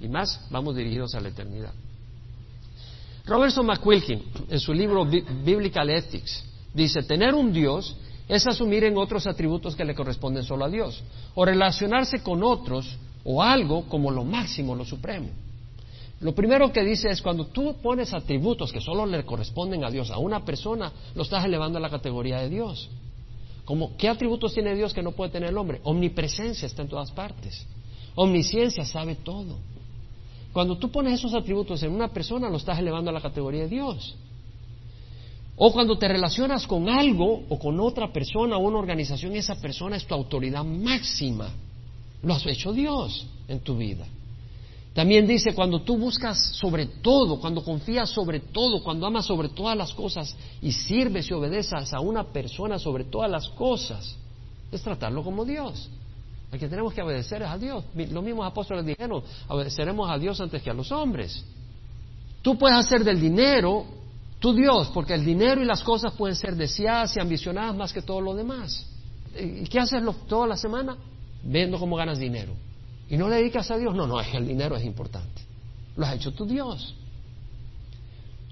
Y 0.00 0.08
más, 0.08 0.46
vamos 0.50 0.76
dirigidos 0.76 1.14
a 1.14 1.20
la 1.20 1.28
eternidad. 1.28 1.72
Robertson 3.24 3.64
McQuilkin, 3.64 4.22
en 4.50 4.60
su 4.60 4.74
libro 4.74 5.06
Biblical 5.06 5.88
Ethics, 5.88 6.44
dice, 6.74 7.02
tener 7.04 7.34
un 7.34 7.52
Dios 7.52 7.96
es 8.28 8.46
asumir 8.46 8.84
en 8.84 8.96
otros 8.96 9.26
atributos 9.26 9.76
que 9.76 9.84
le 9.84 9.94
corresponden 9.94 10.42
solo 10.42 10.64
a 10.64 10.68
Dios, 10.68 11.02
o 11.34 11.44
relacionarse 11.44 12.22
con 12.22 12.42
otros 12.42 12.98
o 13.24 13.42
algo 13.42 13.84
como 13.88 14.10
lo 14.10 14.24
máximo, 14.24 14.74
lo 14.74 14.84
supremo. 14.84 15.28
Lo 16.20 16.34
primero 16.34 16.72
que 16.72 16.84
dice 16.84 17.10
es 17.10 17.20
cuando 17.20 17.46
tú 17.46 17.76
pones 17.82 18.14
atributos 18.14 18.72
que 18.72 18.80
solo 18.80 19.06
le 19.06 19.24
corresponden 19.24 19.84
a 19.84 19.90
Dios, 19.90 20.10
a 20.10 20.18
una 20.18 20.44
persona, 20.44 20.92
lo 21.14 21.22
estás 21.22 21.44
elevando 21.44 21.78
a 21.78 21.80
la 21.80 21.90
categoría 21.90 22.38
de 22.38 22.48
Dios. 22.48 22.88
Como, 23.64 23.96
¿qué 23.96 24.08
atributos 24.08 24.54
tiene 24.54 24.74
Dios 24.74 24.94
que 24.94 25.02
no 25.02 25.12
puede 25.12 25.30
tener 25.30 25.50
el 25.50 25.58
hombre? 25.58 25.80
Omnipresencia 25.82 26.66
está 26.66 26.82
en 26.82 26.88
todas 26.88 27.10
partes. 27.10 27.66
Omnisciencia 28.14 28.84
sabe 28.84 29.16
todo. 29.16 29.58
Cuando 30.52 30.76
tú 30.76 30.90
pones 30.90 31.14
esos 31.14 31.34
atributos 31.34 31.82
en 31.82 31.92
una 31.92 32.08
persona, 32.08 32.50
lo 32.50 32.56
estás 32.56 32.78
elevando 32.78 33.10
a 33.10 33.14
la 33.14 33.20
categoría 33.20 33.62
de 33.62 33.68
Dios. 33.68 34.14
O 35.56 35.72
cuando 35.72 35.96
te 35.96 36.08
relacionas 36.08 36.66
con 36.66 36.88
algo 36.88 37.42
o 37.48 37.58
con 37.58 37.80
otra 37.80 38.12
persona 38.12 38.56
o 38.56 38.60
una 38.60 38.78
organización, 38.78 39.34
esa 39.34 39.56
persona 39.56 39.96
es 39.96 40.06
tu 40.06 40.14
autoridad 40.14 40.64
máxima. 40.64 41.50
Lo 42.22 42.34
has 42.34 42.46
hecho 42.46 42.72
Dios 42.72 43.26
en 43.48 43.60
tu 43.60 43.76
vida. 43.76 44.06
También 44.94 45.26
dice, 45.26 45.54
cuando 45.54 45.80
tú 45.80 45.96
buscas 45.96 46.38
sobre 46.56 46.86
todo, 46.86 47.40
cuando 47.40 47.64
confías 47.64 48.10
sobre 48.10 48.40
todo, 48.40 48.82
cuando 48.82 49.06
amas 49.06 49.24
sobre 49.24 49.48
todas 49.48 49.76
las 49.76 49.94
cosas 49.94 50.36
y 50.60 50.70
sirves 50.72 51.30
y 51.30 51.34
obedeces 51.34 51.92
a 51.94 52.00
una 52.00 52.24
persona 52.24 52.78
sobre 52.78 53.04
todas 53.04 53.30
las 53.30 53.48
cosas, 53.50 54.16
es 54.70 54.82
tratarlo 54.82 55.24
como 55.24 55.44
Dios. 55.44 55.88
A 56.52 56.58
quien 56.58 56.68
tenemos 56.68 56.92
que 56.92 57.00
obedecer 57.00 57.40
es 57.40 57.48
a 57.48 57.56
Dios. 57.56 57.84
Los 57.94 58.22
mismos 58.22 58.46
apóstoles 58.46 58.84
dijeron, 58.84 59.22
obedeceremos 59.48 60.10
a 60.10 60.18
Dios 60.18 60.38
antes 60.42 60.62
que 60.62 60.68
a 60.68 60.74
los 60.74 60.92
hombres. 60.92 61.42
Tú 62.42 62.58
puedes 62.58 62.76
hacer 62.76 63.02
del 63.02 63.18
dinero 63.18 63.86
tu 64.38 64.52
Dios, 64.52 64.90
porque 64.92 65.14
el 65.14 65.24
dinero 65.24 65.62
y 65.62 65.64
las 65.64 65.82
cosas 65.82 66.12
pueden 66.12 66.36
ser 66.36 66.54
deseadas 66.54 67.16
y 67.16 67.20
ambicionadas 67.20 67.74
más 67.74 67.92
que 67.92 68.02
todo 68.02 68.20
lo 68.20 68.34
demás. 68.34 68.86
¿Y 69.34 69.64
qué 69.64 69.78
haces 69.78 70.02
toda 70.28 70.46
la 70.46 70.56
semana? 70.56 70.98
Viendo 71.44 71.78
cómo 71.78 71.96
ganas 71.96 72.18
dinero. 72.18 72.52
Y 73.08 73.16
no 73.16 73.28
le 73.28 73.36
dedicas 73.36 73.70
a 73.70 73.76
Dios, 73.76 73.94
no, 73.94 74.06
no, 74.06 74.20
es 74.20 74.28
que 74.28 74.36
el 74.36 74.46
dinero 74.46 74.76
es 74.76 74.84
importante. 74.84 75.42
Lo 75.96 76.06
has 76.06 76.16
hecho 76.16 76.32
tu 76.32 76.46
Dios. 76.46 76.94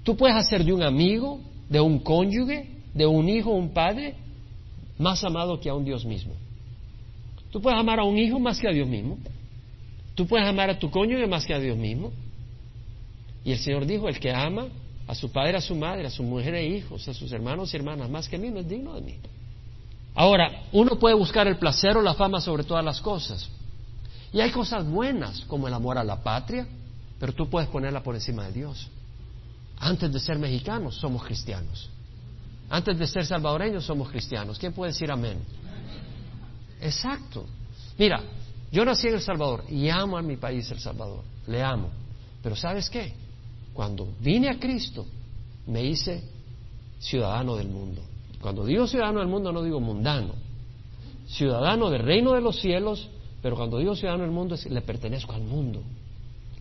Tú 0.03 0.15
puedes 0.15 0.35
hacer 0.35 0.63
de 0.63 0.73
un 0.73 0.83
amigo, 0.83 1.39
de 1.69 1.79
un 1.79 1.99
cónyuge, 1.99 2.69
de 2.93 3.05
un 3.05 3.29
hijo, 3.29 3.51
un 3.51 3.69
padre, 3.69 4.15
más 4.97 5.23
amado 5.23 5.59
que 5.59 5.69
a 5.69 5.73
un 5.73 5.85
Dios 5.85 6.05
mismo. 6.05 6.33
Tú 7.51 7.61
puedes 7.61 7.79
amar 7.79 7.99
a 7.99 8.03
un 8.03 8.17
hijo 8.17 8.39
más 8.39 8.59
que 8.59 8.67
a 8.67 8.71
Dios 8.71 8.87
mismo. 8.87 9.17
Tú 10.15 10.27
puedes 10.27 10.47
amar 10.47 10.69
a 10.69 10.79
tu 10.79 10.89
cónyuge 10.89 11.27
más 11.27 11.45
que 11.45 11.53
a 11.53 11.59
Dios 11.59 11.77
mismo. 11.77 12.11
Y 13.43 13.51
el 13.51 13.57
Señor 13.57 13.85
dijo, 13.85 14.07
el 14.07 14.19
que 14.19 14.31
ama 14.31 14.67
a 15.07 15.15
su 15.15 15.31
padre, 15.31 15.57
a 15.57 15.61
su 15.61 15.75
madre, 15.75 16.05
a 16.05 16.09
su 16.09 16.23
mujer 16.23 16.55
e 16.55 16.67
hijos, 16.67 17.07
a 17.07 17.13
sus 17.13 17.31
hermanos 17.31 17.73
y 17.73 17.77
hermanas 17.77 18.09
más 18.09 18.29
que 18.29 18.35
a 18.35 18.39
mí, 18.39 18.49
no 18.49 18.59
es 18.59 18.67
digno 18.67 18.93
de 18.93 19.01
mí. 19.01 19.15
Ahora, 20.13 20.63
uno 20.73 20.99
puede 20.99 21.15
buscar 21.15 21.47
el 21.47 21.57
placer 21.57 21.95
o 21.97 22.01
la 22.01 22.13
fama 22.13 22.41
sobre 22.41 22.63
todas 22.63 22.83
las 22.83 22.99
cosas. 22.99 23.49
Y 24.33 24.41
hay 24.41 24.51
cosas 24.51 24.85
buenas, 24.85 25.41
como 25.41 25.67
el 25.67 25.73
amor 25.73 25.97
a 25.97 26.03
la 26.03 26.21
patria, 26.21 26.67
pero 27.19 27.33
tú 27.33 27.49
puedes 27.49 27.69
ponerla 27.69 28.01
por 28.01 28.15
encima 28.15 28.45
de 28.45 28.53
Dios. 28.53 28.87
Antes 29.79 30.11
de 30.11 30.19
ser 30.19 30.37
mexicanos, 30.37 30.95
somos 30.95 31.23
cristianos. 31.23 31.89
Antes 32.69 32.97
de 32.97 33.07
ser 33.07 33.25
salvadoreños, 33.25 33.83
somos 33.83 34.09
cristianos. 34.09 34.57
¿Quién 34.57 34.73
puede 34.73 34.91
decir 34.91 35.11
amén? 35.11 35.39
Exacto. 36.79 37.45
Mira, 37.97 38.21
yo 38.71 38.85
nací 38.85 39.07
en 39.07 39.15
El 39.15 39.21
Salvador 39.21 39.65
y 39.69 39.89
amo 39.89 40.17
a 40.17 40.21
mi 40.21 40.37
país, 40.37 40.69
El 40.71 40.79
Salvador. 40.79 41.23
Le 41.47 41.61
amo. 41.61 41.89
Pero 42.41 42.55
¿sabes 42.55 42.89
qué? 42.89 43.13
Cuando 43.73 44.07
vine 44.19 44.49
a 44.49 44.59
Cristo, 44.59 45.05
me 45.67 45.83
hice 45.83 46.23
ciudadano 46.99 47.55
del 47.55 47.67
mundo. 47.67 48.01
Cuando 48.41 48.65
digo 48.65 48.87
ciudadano 48.87 49.19
del 49.19 49.29
mundo, 49.29 49.51
no 49.51 49.63
digo 49.63 49.79
mundano. 49.79 50.33
Ciudadano 51.27 51.89
del 51.89 52.01
reino 52.01 52.33
de 52.33 52.41
los 52.41 52.59
cielos, 52.59 53.07
pero 53.41 53.55
cuando 53.55 53.77
digo 53.77 53.95
ciudadano 53.95 54.23
del 54.23 54.31
mundo, 54.31 54.55
es, 54.55 54.65
le 54.65 54.81
pertenezco 54.81 55.33
al 55.33 55.43
mundo. 55.43 55.81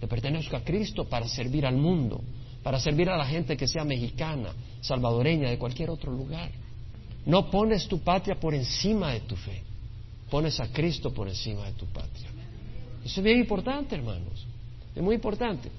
Le 0.00 0.06
pertenezco 0.06 0.56
a 0.56 0.60
Cristo 0.60 1.04
para 1.04 1.26
servir 1.26 1.66
al 1.66 1.76
mundo, 1.76 2.20
para 2.62 2.78
servir 2.78 3.08
a 3.08 3.16
la 3.16 3.26
gente 3.26 3.56
que 3.56 3.66
sea 3.66 3.84
mexicana, 3.84 4.52
salvadoreña, 4.80 5.50
de 5.50 5.58
cualquier 5.58 5.90
otro 5.90 6.12
lugar. 6.12 6.50
No 7.26 7.50
pones 7.50 7.88
tu 7.88 7.98
patria 8.00 8.38
por 8.38 8.54
encima 8.54 9.12
de 9.12 9.20
tu 9.20 9.36
fe, 9.36 9.62
pones 10.30 10.60
a 10.60 10.68
Cristo 10.72 11.12
por 11.12 11.28
encima 11.28 11.64
de 11.66 11.72
tu 11.72 11.86
patria. 11.86 12.28
Eso 13.04 13.20
es 13.20 13.24
bien 13.24 13.38
importante, 13.38 13.94
hermanos. 13.94 14.46
Es 14.94 15.02
muy 15.02 15.14
importante. 15.14 15.70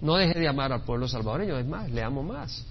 No 0.00 0.16
deje 0.16 0.38
de 0.38 0.48
amar 0.48 0.72
al 0.72 0.82
pueblo 0.82 1.08
salvadoreño, 1.08 1.58
es 1.58 1.66
más, 1.66 1.90
le 1.90 2.02
amo 2.02 2.22
más. 2.22 2.64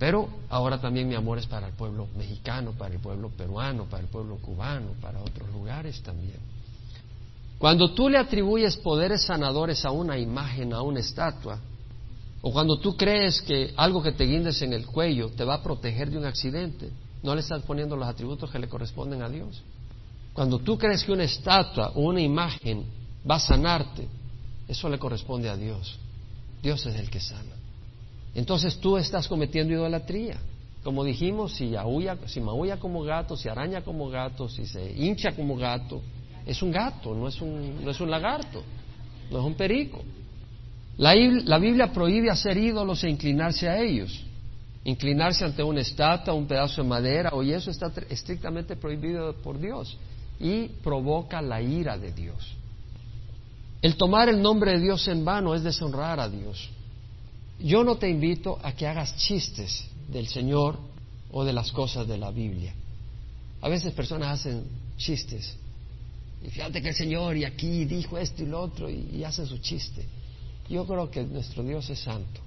Pero 0.00 0.30
ahora 0.48 0.80
también 0.80 1.06
mi 1.06 1.14
amor 1.14 1.36
es 1.36 1.46
para 1.46 1.66
el 1.66 1.74
pueblo 1.74 2.08
mexicano, 2.16 2.72
para 2.72 2.94
el 2.94 3.00
pueblo 3.00 3.28
peruano, 3.28 3.84
para 3.84 4.02
el 4.02 4.08
pueblo 4.08 4.36
cubano, 4.36 4.92
para 4.98 5.20
otros 5.20 5.46
lugares 5.52 6.00
también. 6.02 6.38
Cuando 7.58 7.92
tú 7.92 8.08
le 8.08 8.16
atribuyes 8.16 8.78
poderes 8.78 9.24
sanadores 9.24 9.84
a 9.84 9.90
una 9.90 10.16
imagen, 10.16 10.72
a 10.72 10.80
una 10.80 11.00
estatua, 11.00 11.58
o 12.40 12.50
cuando 12.50 12.80
tú 12.80 12.96
crees 12.96 13.42
que 13.42 13.74
algo 13.76 14.02
que 14.02 14.12
te 14.12 14.24
guindes 14.24 14.62
en 14.62 14.72
el 14.72 14.86
cuello 14.86 15.28
te 15.36 15.44
va 15.44 15.56
a 15.56 15.62
proteger 15.62 16.10
de 16.10 16.16
un 16.16 16.24
accidente, 16.24 16.90
no 17.22 17.34
le 17.34 17.42
estás 17.42 17.62
poniendo 17.64 17.94
los 17.94 18.08
atributos 18.08 18.50
que 18.50 18.58
le 18.58 18.70
corresponden 18.70 19.20
a 19.20 19.28
Dios. 19.28 19.62
Cuando 20.32 20.60
tú 20.60 20.78
crees 20.78 21.04
que 21.04 21.12
una 21.12 21.24
estatua 21.24 21.90
o 21.94 22.00
una 22.00 22.22
imagen 22.22 22.86
va 23.30 23.34
a 23.34 23.40
sanarte, 23.40 24.08
eso 24.66 24.88
le 24.88 24.98
corresponde 24.98 25.50
a 25.50 25.58
Dios. 25.58 25.98
Dios 26.62 26.86
es 26.86 26.94
el 26.94 27.10
que 27.10 27.20
sana. 27.20 27.59
Entonces 28.34 28.78
tú 28.78 28.96
estás 28.96 29.26
cometiendo 29.28 29.72
idolatría. 29.72 30.38
Como 30.82 31.04
dijimos, 31.04 31.54
si, 31.54 31.76
aúlla, 31.76 32.16
si 32.26 32.40
maulla 32.40 32.78
como 32.78 33.02
gato, 33.02 33.36
si 33.36 33.48
araña 33.48 33.82
como 33.82 34.08
gato, 34.08 34.48
si 34.48 34.66
se 34.66 34.92
hincha 34.92 35.32
como 35.32 35.56
gato, 35.56 36.00
es 36.46 36.62
un 36.62 36.70
gato, 36.70 37.14
no 37.14 37.28
es 37.28 37.40
un, 37.40 37.84
no 37.84 37.90
es 37.90 38.00
un 38.00 38.10
lagarto, 38.10 38.62
no 39.30 39.38
es 39.40 39.44
un 39.44 39.54
perico. 39.54 40.02
La, 40.96 41.14
la 41.14 41.58
Biblia 41.58 41.92
prohíbe 41.92 42.30
hacer 42.30 42.56
ídolos 42.56 43.04
e 43.04 43.10
inclinarse 43.10 43.68
a 43.68 43.80
ellos. 43.80 44.24
Inclinarse 44.84 45.44
ante 45.44 45.62
una 45.62 45.80
estatua, 45.80 46.32
un 46.32 46.46
pedazo 46.46 46.82
de 46.82 46.88
madera, 46.88 47.30
o 47.30 47.42
eso 47.42 47.70
está 47.70 47.92
estrictamente 48.08 48.76
prohibido 48.76 49.34
por 49.34 49.60
Dios 49.60 49.96
y 50.38 50.68
provoca 50.82 51.42
la 51.42 51.60
ira 51.60 51.98
de 51.98 52.12
Dios. 52.12 52.56
El 53.82 53.96
tomar 53.96 54.28
el 54.28 54.40
nombre 54.40 54.72
de 54.72 54.80
Dios 54.80 55.06
en 55.08 55.24
vano 55.24 55.54
es 55.54 55.62
deshonrar 55.62 56.18
a 56.18 56.28
Dios. 56.28 56.70
Yo 57.62 57.84
no 57.84 57.96
te 57.96 58.08
invito 58.08 58.58
a 58.62 58.72
que 58.72 58.86
hagas 58.86 59.16
chistes 59.16 59.84
del 60.08 60.26
Señor 60.26 60.78
o 61.30 61.44
de 61.44 61.52
las 61.52 61.70
cosas 61.72 62.08
de 62.08 62.16
la 62.16 62.30
Biblia. 62.30 62.74
A 63.60 63.68
veces 63.68 63.92
personas 63.92 64.40
hacen 64.40 64.64
chistes. 64.96 65.56
Y 66.42 66.48
fíjate 66.48 66.80
que 66.80 66.88
el 66.88 66.94
Señor 66.94 67.36
y 67.36 67.44
aquí 67.44 67.84
dijo 67.84 68.16
esto 68.16 68.42
y 68.42 68.46
lo 68.46 68.62
otro 68.62 68.88
y, 68.88 69.22
hacen 69.24 69.46
su 69.46 69.58
chiste. 69.58 70.06
Yo 70.68 70.86
creo 70.86 71.10
que 71.10 71.22
nuestro 71.22 71.62
Dios 71.62 71.90
es 71.90 71.98
santo 72.00 72.40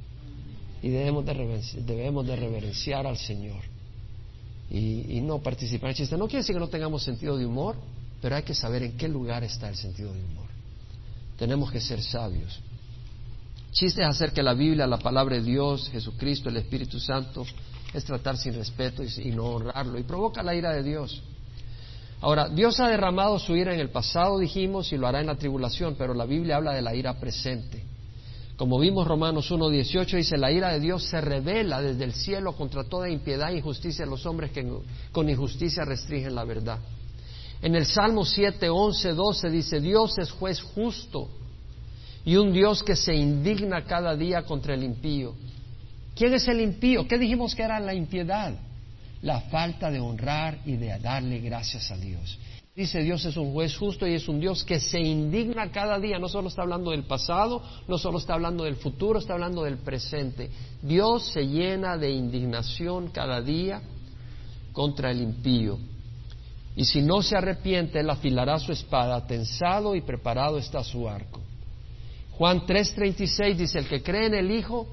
y 0.82 0.90
debemos 0.90 1.26
de, 1.26 2.36
reverenciar 2.36 3.06
al 3.06 3.18
Señor 3.18 3.62
y, 4.70 5.18
y, 5.18 5.22
no 5.22 5.40
participar 5.40 5.92
en 5.92 5.96
chistes. 5.96 6.18
No 6.18 6.26
quiere 6.26 6.40
decir 6.40 6.56
que 6.56 6.60
no 6.60 6.70
tengamos 6.70 7.04
sentido 7.04 7.38
de 7.38 7.46
humor, 7.46 7.76
pero 8.22 8.36
hay 8.36 8.44
que 8.44 8.56
saber 8.56 8.82
en 8.82 8.98
qué 8.98 9.08
lugar 9.08 9.44
está 9.44 9.70
el 9.70 9.76
sentido 9.76 10.12
de 10.12 10.24
humor. 10.24 10.48
Tenemos 11.38 11.72
que 11.72 11.80
ser 11.80 12.02
sabios. 12.02 12.60
Chistes 13.74 14.06
hacer 14.06 14.32
que 14.32 14.44
la 14.44 14.54
Biblia, 14.54 14.86
la 14.86 15.00
palabra 15.00 15.36
de 15.36 15.42
Dios, 15.42 15.90
Jesucristo, 15.90 16.48
el 16.48 16.58
Espíritu 16.58 17.00
Santo, 17.00 17.44
es 17.92 18.06
tratar 18.06 18.38
sin 18.38 18.54
respeto 18.54 19.04
y, 19.04 19.32
no 19.32 19.46
honrarlo 19.46 19.98
y 19.98 20.04
provoca 20.04 20.44
la 20.44 20.54
ira 20.54 20.72
de 20.74 20.84
Dios. 20.84 21.24
Ahora, 22.22 22.50
Dios 22.50 22.80
ha 22.80 22.88
derramado 22.88 23.40
su 23.40 23.56
ira 23.56 23.74
en 23.74 23.80
el 23.80 23.90
pasado, 23.90 24.38
dijimos, 24.38 24.94
y 24.94 24.98
lo 24.98 25.08
hará 25.08 25.22
en 25.22 25.28
la 25.28 25.36
tribulación, 25.36 25.96
pero 25.98 26.14
la 26.14 26.26
Biblia 26.26 26.58
habla 26.58 26.74
de 26.74 26.84
la 26.84 26.94
ira 26.94 27.20
presente. 27.20 27.84
Como 28.58 28.80
vimos 28.80 29.08
Romanos 29.08 29.52
1.18, 29.52 30.18
dice, 30.18 30.38
la 30.38 30.52
ira 30.52 30.72
de 30.72 30.80
Dios 30.80 31.06
se 31.06 31.20
revela 31.20 31.82
desde 31.82 32.04
el 32.04 32.14
cielo 32.14 32.56
contra 32.56 32.84
toda 32.84 33.10
impiedad 33.10 33.52
e 33.52 33.58
injusticia 33.58 34.06
de 34.06 34.12
los 34.12 34.24
hombres 34.28 34.52
que 34.52 34.72
con 35.12 35.28
injusticia 35.28 35.84
restringen 35.84 36.36
la 36.36 36.46
verdad. 36.46 36.78
En 37.60 37.76
el 37.76 37.88
Salmo 37.88 38.24
7, 38.24 38.70
11, 38.70 39.14
12 39.14 39.50
dice, 39.50 39.82
Dios 39.82 40.16
es 40.20 40.30
juez 40.30 40.62
justo 40.62 41.28
y 42.26 42.36
un 42.36 42.54
Dios 42.54 42.84
que 42.84 42.96
se 42.96 43.14
indigna 43.14 43.84
cada 43.84 44.16
día 44.16 44.44
contra 44.44 44.74
el 44.74 44.84
impío. 44.84 45.36
¿Quién 46.16 46.34
es 46.34 46.48
el 46.48 46.62
impío? 46.62 47.08
¿Qué 47.08 47.18
dijimos 47.18 47.56
que 47.56 47.64
era 47.64 47.80
la 47.80 47.94
impiedad? 47.94 48.54
La 49.22 49.42
falta 49.42 49.90
de 49.90 50.00
honrar 50.00 50.60
y 50.66 50.76
de 50.76 50.98
darle 51.00 51.40
gracias 51.40 51.92
a 51.92 51.98
Dios. 51.98 52.38
Dice 52.76 53.04
Dios 53.04 53.24
es 53.26 53.38
un 53.38 53.54
juez 53.54 53.78
justo 53.78 54.08
y 54.08 54.16
es 54.16 54.28
un 54.28 54.40
Dios 54.40 54.64
que 54.64 54.80
se 54.80 55.00
indigna 55.00 55.72
cada 55.72 56.00
día. 56.00 56.18
No 56.18 56.28
solo 56.28 56.48
está 56.48 56.64
hablando 56.64 56.90
del 56.92 57.04
pasado, 57.04 57.62
no 57.88 57.98
solo 58.00 58.18
está 58.18 58.34
hablando 58.34 58.64
del 58.64 58.78
futuro, 58.78 59.20
está 59.20 59.34
hablando 59.34 59.64
del 59.64 59.78
presente. 59.78 60.50
Dios 60.82 61.32
se 61.32 61.46
llena 61.46 61.98
de 61.98 62.12
indignación 62.12 63.10
cada 63.10 63.42
día 63.42 63.82
contra 64.72 65.12
el 65.12 65.22
impío. 65.22 65.78
Y 66.76 66.86
si 66.86 67.04
no 67.04 67.22
se 67.22 67.38
arrepiente, 67.38 68.00
él 68.00 68.10
afilará 68.10 68.58
su 68.58 68.72
espada, 68.72 69.28
tensado 69.28 69.96
y 69.96 70.02
preparado 70.02 70.58
está 70.58 70.84
su 70.84 71.08
arco. 71.08 71.43
Juan 72.38 72.66
3:36 72.66 73.56
dice, 73.56 73.80
el 73.80 73.88
que 73.88 74.02
cree 74.02 74.28
en 74.28 74.36
el 74.36 74.52
Hijo 74.52 74.88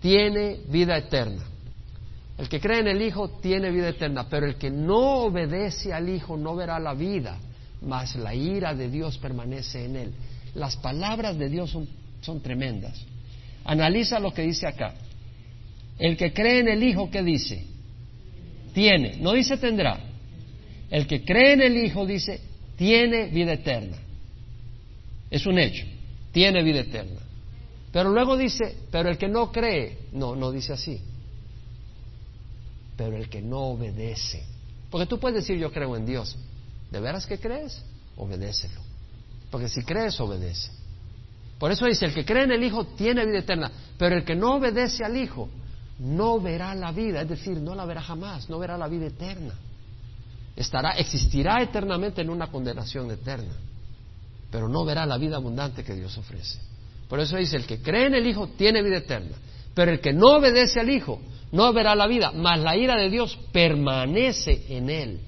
tiene 0.00 0.60
vida 0.68 0.96
eterna. 0.96 1.42
El 2.38 2.48
que 2.48 2.60
cree 2.60 2.80
en 2.80 2.88
el 2.88 3.02
Hijo 3.02 3.28
tiene 3.40 3.70
vida 3.70 3.88
eterna, 3.88 4.28
pero 4.28 4.46
el 4.46 4.56
que 4.56 4.70
no 4.70 5.22
obedece 5.22 5.92
al 5.92 6.08
Hijo 6.08 6.36
no 6.36 6.54
verá 6.56 6.78
la 6.78 6.94
vida, 6.94 7.38
mas 7.82 8.16
la 8.16 8.34
ira 8.34 8.74
de 8.74 8.88
Dios 8.90 9.18
permanece 9.18 9.84
en 9.84 9.96
él. 9.96 10.14
Las 10.54 10.76
palabras 10.76 11.38
de 11.38 11.48
Dios 11.48 11.70
son, 11.70 11.88
son 12.20 12.40
tremendas. 12.40 13.04
Analiza 13.64 14.18
lo 14.18 14.32
que 14.32 14.42
dice 14.42 14.66
acá. 14.66 14.94
El 15.98 16.16
que 16.16 16.32
cree 16.32 16.60
en 16.60 16.68
el 16.68 16.82
Hijo, 16.82 17.10
¿qué 17.10 17.22
dice? 17.22 17.64
Tiene, 18.72 19.16
no 19.18 19.32
dice 19.32 19.56
tendrá. 19.56 20.00
El 20.90 21.06
que 21.06 21.24
cree 21.24 21.54
en 21.54 21.62
el 21.62 21.76
Hijo 21.76 22.06
dice, 22.06 22.40
tiene 22.76 23.26
vida 23.26 23.54
eterna. 23.54 23.96
Es 25.30 25.46
un 25.46 25.58
hecho, 25.58 25.86
tiene 26.34 26.62
vida 26.62 26.80
eterna. 26.80 27.22
Pero 27.90 28.10
luego 28.10 28.36
dice, 28.36 28.76
pero 28.90 29.08
el 29.08 29.16
que 29.16 29.28
no 29.28 29.50
cree, 29.50 30.08
no, 30.12 30.36
no 30.36 30.50
dice 30.50 30.74
así. 30.74 31.00
Pero 32.98 33.16
el 33.16 33.30
que 33.30 33.40
no 33.40 33.60
obedece. 33.68 34.44
Porque 34.90 35.06
tú 35.06 35.18
puedes 35.18 35.36
decir 35.36 35.58
yo 35.58 35.72
creo 35.72 35.96
en 35.96 36.04
Dios. 36.04 36.36
¿De 36.90 37.00
veras 37.00 37.24
que 37.24 37.38
crees? 37.38 37.82
Obedécelo. 38.16 38.80
Porque 39.50 39.70
si 39.70 39.82
crees, 39.82 40.20
obedece. 40.20 40.70
Por 41.58 41.72
eso 41.72 41.86
dice, 41.86 42.04
el 42.04 42.12
que 42.12 42.26
cree 42.26 42.44
en 42.44 42.52
el 42.52 42.62
Hijo 42.62 42.84
tiene 42.84 43.24
vida 43.24 43.38
eterna. 43.38 43.70
Pero 43.96 44.16
el 44.16 44.24
que 44.24 44.34
no 44.34 44.56
obedece 44.56 45.04
al 45.04 45.16
Hijo 45.16 45.48
no 45.98 46.38
verá 46.38 46.74
la 46.74 46.92
vida. 46.92 47.22
Es 47.22 47.28
decir, 47.28 47.56
no 47.58 47.74
la 47.74 47.86
verá 47.86 48.02
jamás, 48.02 48.50
no 48.50 48.58
verá 48.58 48.76
la 48.76 48.88
vida 48.88 49.06
eterna 49.06 49.54
estará, 50.56 50.92
existirá 50.92 51.62
eternamente 51.62 52.22
en 52.22 52.30
una 52.30 52.46
condenación 52.48 53.10
eterna, 53.10 53.54
pero 54.50 54.68
no 54.68 54.84
verá 54.84 55.06
la 55.06 55.18
vida 55.18 55.36
abundante 55.36 55.84
que 55.84 55.94
Dios 55.94 56.16
ofrece. 56.18 56.58
Por 57.08 57.20
eso 57.20 57.36
dice, 57.36 57.56
el 57.56 57.66
que 57.66 57.80
cree 57.80 58.06
en 58.06 58.14
el 58.14 58.26
Hijo 58.26 58.48
tiene 58.56 58.82
vida 58.82 58.98
eterna, 58.98 59.36
pero 59.74 59.92
el 59.92 60.00
que 60.00 60.12
no 60.12 60.36
obedece 60.36 60.80
al 60.80 60.90
Hijo 60.90 61.20
no 61.52 61.72
verá 61.72 61.94
la 61.94 62.06
vida, 62.06 62.32
mas 62.32 62.58
la 62.60 62.76
ira 62.76 62.96
de 62.96 63.10
Dios 63.10 63.38
permanece 63.52 64.64
en 64.68 64.90
él, 64.90 65.20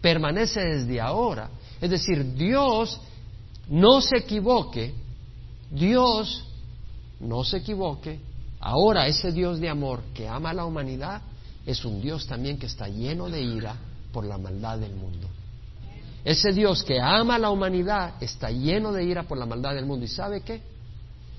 permanece 0.00 0.60
desde 0.60 1.00
ahora. 1.00 1.50
Es 1.80 1.90
decir, 1.90 2.34
Dios 2.34 3.00
no 3.68 4.00
se 4.00 4.18
equivoque, 4.18 4.94
Dios 5.70 6.44
no 7.20 7.44
se 7.44 7.58
equivoque, 7.58 8.20
ahora 8.60 9.06
ese 9.06 9.32
Dios 9.32 9.60
de 9.60 9.68
amor 9.68 10.02
que 10.14 10.28
ama 10.28 10.50
a 10.50 10.54
la 10.54 10.64
humanidad 10.64 11.22
es 11.66 11.84
un 11.84 12.00
Dios 12.00 12.26
también 12.26 12.58
que 12.58 12.66
está 12.66 12.88
lleno 12.88 13.28
de 13.28 13.42
ira 13.42 13.76
por 14.12 14.24
la 14.24 14.38
maldad 14.38 14.78
del 14.78 14.94
mundo. 14.94 15.28
Ese 16.26 16.52
Dios 16.52 16.82
que 16.82 17.00
ama 17.00 17.36
a 17.36 17.38
la 17.38 17.50
humanidad 17.50 18.20
está 18.20 18.50
lleno 18.50 18.92
de 18.92 19.04
ira 19.04 19.22
por 19.22 19.38
la 19.38 19.46
maldad 19.46 19.76
del 19.76 19.86
mundo. 19.86 20.04
¿Y 20.04 20.08
sabe 20.08 20.40
qué? 20.40 20.60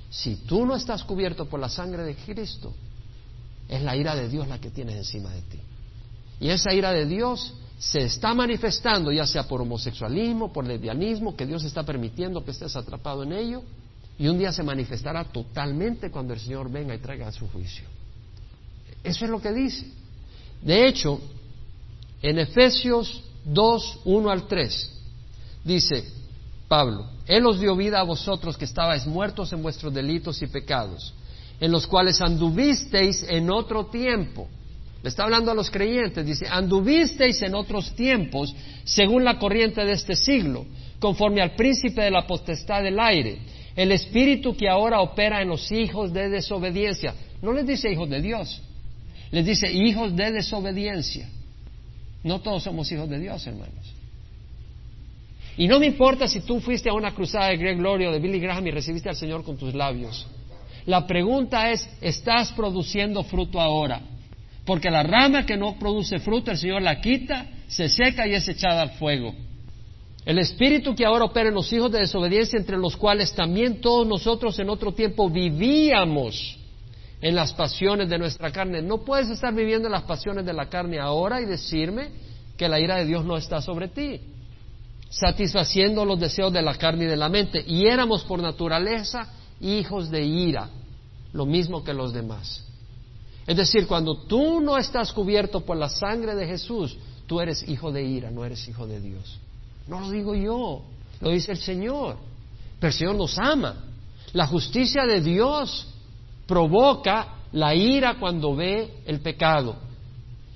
Si 0.10 0.38
tú 0.48 0.66
no 0.66 0.78
estás 0.78 1.04
cubierto 1.04 1.46
por 1.46 1.60
la 1.60 1.68
sangre 1.68 2.04
de 2.04 2.16
Cristo, 2.16 2.74
es 3.68 3.82
la 3.82 3.98
ira 3.98 4.16
de 4.16 4.30
Dios 4.30 4.48
la 4.48 4.62
que 4.62 4.70
tienes 4.70 4.96
encima 4.96 5.30
de 5.32 5.42
ti. 5.42 5.60
Y 6.40 6.48
esa 6.48 6.74
ira 6.74 6.94
de 6.94 7.06
Dios 7.06 7.54
se 7.78 8.06
está 8.06 8.34
manifestando, 8.34 9.12
ya 9.12 9.28
sea 9.28 9.46
por 9.46 9.60
homosexualismo, 9.60 10.54
por 10.54 10.66
lesbianismo, 10.66 11.36
que 11.36 11.46
Dios 11.46 11.66
está 11.66 11.84
permitiendo 11.84 12.46
que 12.46 12.52
estés 12.52 12.74
atrapado 12.78 13.24
en 13.24 13.34
ello, 13.34 13.64
y 14.18 14.30
un 14.30 14.40
día 14.40 14.54
se 14.54 14.64
manifestará 14.64 15.26
totalmente 15.26 16.10
cuando 16.10 16.34
el 16.34 16.40
Señor 16.40 16.72
venga 16.72 16.96
y 16.96 17.00
traiga 17.00 17.30
su 17.34 17.46
juicio. 17.50 17.84
Eso 19.04 19.26
es 19.26 19.32
lo 19.32 19.42
que 19.42 19.52
dice. 19.52 19.86
De 20.62 20.88
hecho, 20.88 21.20
en 22.22 22.40
Efesios 22.40 23.27
2, 23.48 24.00
1 24.06 24.30
al 24.30 24.48
3, 24.48 24.90
dice 25.64 26.04
Pablo, 26.68 27.08
Él 27.26 27.46
os 27.46 27.60
dio 27.60 27.76
vida 27.76 28.00
a 28.00 28.04
vosotros 28.04 28.58
que 28.58 28.66
estabais 28.66 29.08
muertos 29.08 29.54
en 29.54 29.64
vuestros 29.64 29.94
delitos 29.94 30.42
y 30.42 30.48
pecados, 30.48 31.14
en 31.60 31.72
los 31.72 31.88
cuales 31.88 32.20
anduvisteis 32.22 33.24
en 33.28 33.50
otro 33.50 33.86
tiempo. 33.86 34.48
Le 35.02 35.10
está 35.10 35.24
hablando 35.24 35.52
a 35.52 35.56
los 35.56 35.72
creyentes, 35.72 36.26
dice, 36.26 36.48
anduvisteis 36.50 37.42
en 37.42 37.56
otros 37.56 37.96
tiempos 37.96 38.54
según 38.84 39.24
la 39.24 39.40
corriente 39.40 39.86
de 39.86 39.94
este 39.94 40.16
siglo, 40.16 40.66
conforme 41.00 41.42
al 41.42 41.56
príncipe 41.56 42.02
de 42.02 42.12
la 42.12 42.28
potestad 42.28 42.84
del 42.84 43.00
aire, 43.00 43.40
el 43.76 43.92
espíritu 43.92 44.58
que 44.58 44.68
ahora 44.68 45.00
opera 45.00 45.42
en 45.42 45.50
los 45.50 45.72
hijos 45.72 46.12
de 46.12 46.30
desobediencia. 46.30 47.14
No 47.42 47.54
les 47.54 47.66
dice 47.66 47.92
hijos 47.92 48.10
de 48.10 48.22
Dios, 48.22 48.62
les 49.32 49.46
dice 49.46 49.72
hijos 49.72 50.16
de 50.16 50.32
desobediencia. 50.32 51.30
No 52.24 52.42
todos 52.42 52.64
somos 52.64 52.92
hijos 52.92 53.10
de 53.10 53.20
Dios, 53.20 53.46
hermanos. 53.48 53.94
Y 55.58 55.68
no 55.68 55.80
me 55.80 55.88
importa 55.88 56.28
si 56.28 56.42
tú 56.42 56.60
fuiste 56.60 56.90
a 56.90 56.94
una 56.94 57.14
cruzada 57.14 57.48
de 57.50 57.58
Greg 57.58 57.78
Gloria 57.78 58.10
o 58.10 58.12
de 58.12 58.20
Billy 58.20 58.40
Graham 58.40 58.68
y 58.68 58.72
recibiste 58.72 59.10
al 59.10 59.16
Señor 59.16 59.44
con 59.44 59.58
tus 59.58 59.74
labios. 59.74 60.28
La 60.86 61.08
pregunta 61.08 61.72
es, 61.72 61.90
¿estás 62.00 62.52
produciendo 62.54 63.24
fruto 63.24 63.60
ahora? 63.60 64.02
Porque 64.66 64.92
la 64.92 65.04
rama 65.04 65.46
que 65.46 65.58
no 65.58 65.78
produce 65.80 66.20
fruto, 66.20 66.52
el 66.52 66.58
Señor 66.58 66.82
la 66.82 67.02
quita, 67.02 67.48
se 67.68 67.90
seca 67.90 68.28
y 68.28 68.34
es 68.34 68.48
echada 68.48 68.84
al 68.84 68.92
fuego. 68.92 69.34
El 70.26 70.40
espíritu 70.40 70.94
que 70.94 71.06
ahora 71.06 71.26
opera 71.26 71.50
en 71.50 71.56
los 71.56 71.72
hijos 71.72 71.92
de 71.92 72.00
desobediencia, 72.00 72.60
entre 72.60 72.78
los 72.78 72.96
cuales 72.98 73.34
también 73.34 73.82
todos 73.82 74.06
nosotros 74.06 74.60
en 74.60 74.70
otro 74.70 74.94
tiempo 74.94 75.30
vivíamos 75.30 76.58
en 77.22 77.36
las 77.36 77.54
pasiones 77.54 78.10
de 78.10 78.18
nuestra 78.18 78.52
carne. 78.52 78.82
No 78.82 79.00
puedes 79.00 79.30
estar 79.30 79.54
viviendo 79.54 79.88
en 79.88 79.94
las 79.94 80.04
pasiones 80.04 80.46
de 80.46 80.54
la 80.54 80.70
carne 80.70 81.00
ahora 81.00 81.42
y 81.42 81.46
decirme 81.46 82.10
que 82.56 82.70
la 82.70 82.80
ira 82.80 82.98
de 82.98 83.06
Dios 83.06 83.26
no 83.26 83.38
está 83.38 83.62
sobre 83.62 83.88
ti, 83.88 84.22
satisfaciendo 85.10 86.06
los 86.06 86.20
deseos 86.20 86.52
de 86.54 86.62
la 86.62 86.76
carne 86.76 87.06
y 87.06 87.08
de 87.08 87.18
la 87.18 87.30
mente. 87.30 87.64
Y 87.66 87.86
éramos 87.88 88.24
por 88.24 88.42
naturaleza 88.42 89.32
hijos 89.62 90.10
de 90.10 90.24
ira, 90.24 90.70
lo 91.34 91.46
mismo 91.46 91.84
que 91.84 91.94
los 91.94 92.14
demás. 92.14 92.64
Es 93.46 93.56
decir, 93.56 93.88
cuando 93.88 94.16
tú 94.24 94.60
no 94.60 94.78
estás 94.78 95.14
cubierto 95.14 95.62
por 95.62 95.78
la 95.78 95.90
sangre 95.90 96.36
de 96.36 96.46
Jesús, 96.46 96.98
tú 97.28 97.40
eres 97.40 97.68
hijo 97.68 97.92
de 97.92 98.04
ira, 98.04 98.30
no 98.30 98.44
eres 98.44 98.68
hijo 98.68 98.86
de 98.86 99.00
Dios. 99.00 99.40
No 99.88 100.02
lo 100.02 100.10
digo 100.10 100.36
yo, 100.36 100.84
lo 101.22 101.30
dice 101.30 101.54
el 101.54 101.58
Señor. 101.60 102.18
Pero 102.80 102.90
el 102.90 102.94
Señor 102.94 103.16
nos 103.16 103.38
ama. 103.40 103.86
La 104.34 104.46
justicia 104.46 105.06
de 105.06 105.22
Dios 105.22 105.88
provoca 106.48 107.36
la 107.52 107.76
ira 107.76 108.18
cuando 108.20 108.56
ve 108.56 109.02
el 109.06 109.20
pecado. 109.20 109.76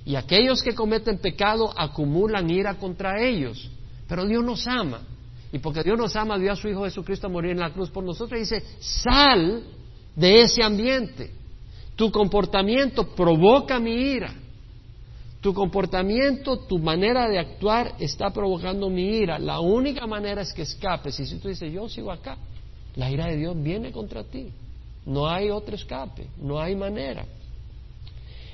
Y 0.06 0.16
aquellos 0.16 0.64
que 0.64 0.74
cometen 0.74 1.20
pecado 1.20 1.72
acumulan 1.78 2.50
ira 2.50 2.76
contra 2.76 3.22
ellos. 3.22 3.70
Pero 4.08 4.26
Dios 4.26 4.44
nos 4.44 4.66
ama. 4.68 5.02
Y 5.54 5.60
porque 5.60 5.84
Dios 5.84 5.98
nos 5.98 6.16
ama, 6.16 6.38
dio 6.38 6.52
a 6.52 6.56
su 6.56 6.68
Hijo 6.70 6.86
Jesucristo 6.86 7.28
a 7.28 7.30
morir 7.30 7.52
en 7.52 7.60
la 7.60 7.72
cruz 7.72 7.90
por 7.90 8.04
nosotros. 8.04 8.38
Y 8.38 8.42
dice, 8.42 8.64
sal 8.80 9.64
de 10.16 10.42
ese 10.42 10.64
ambiente. 10.64 11.32
Tu 11.96 12.12
comportamiento 12.12 13.08
provoca 13.16 13.80
mi 13.80 13.94
ira. 13.94 14.34
Tu 15.42 15.54
comportamiento, 15.54 16.60
tu 16.60 16.80
manera 16.80 17.28
de 17.28 17.40
actuar 17.40 17.96
está 18.00 18.32
provocando 18.32 18.90
mi 18.90 19.18
ira. 19.18 19.40
La 19.40 19.60
única 19.60 20.08
manera 20.08 20.42
es 20.42 20.54
que 20.54 20.62
escapes. 20.62 21.20
Y 21.20 21.26
si 21.26 21.38
tú 21.38 21.48
dices, 21.48 21.72
yo 21.72 21.90
sigo 21.90 22.12
acá, 22.12 22.38
la 22.96 23.10
ira 23.10 23.26
de 23.28 23.38
Dios 23.38 23.62
viene 23.62 23.92
contra 23.92 24.24
ti. 24.24 24.52
No 25.06 25.28
hay 25.28 25.50
otro 25.50 25.76
escape, 25.76 26.28
no 26.38 26.60
hay 26.60 26.76
manera. 26.76 27.26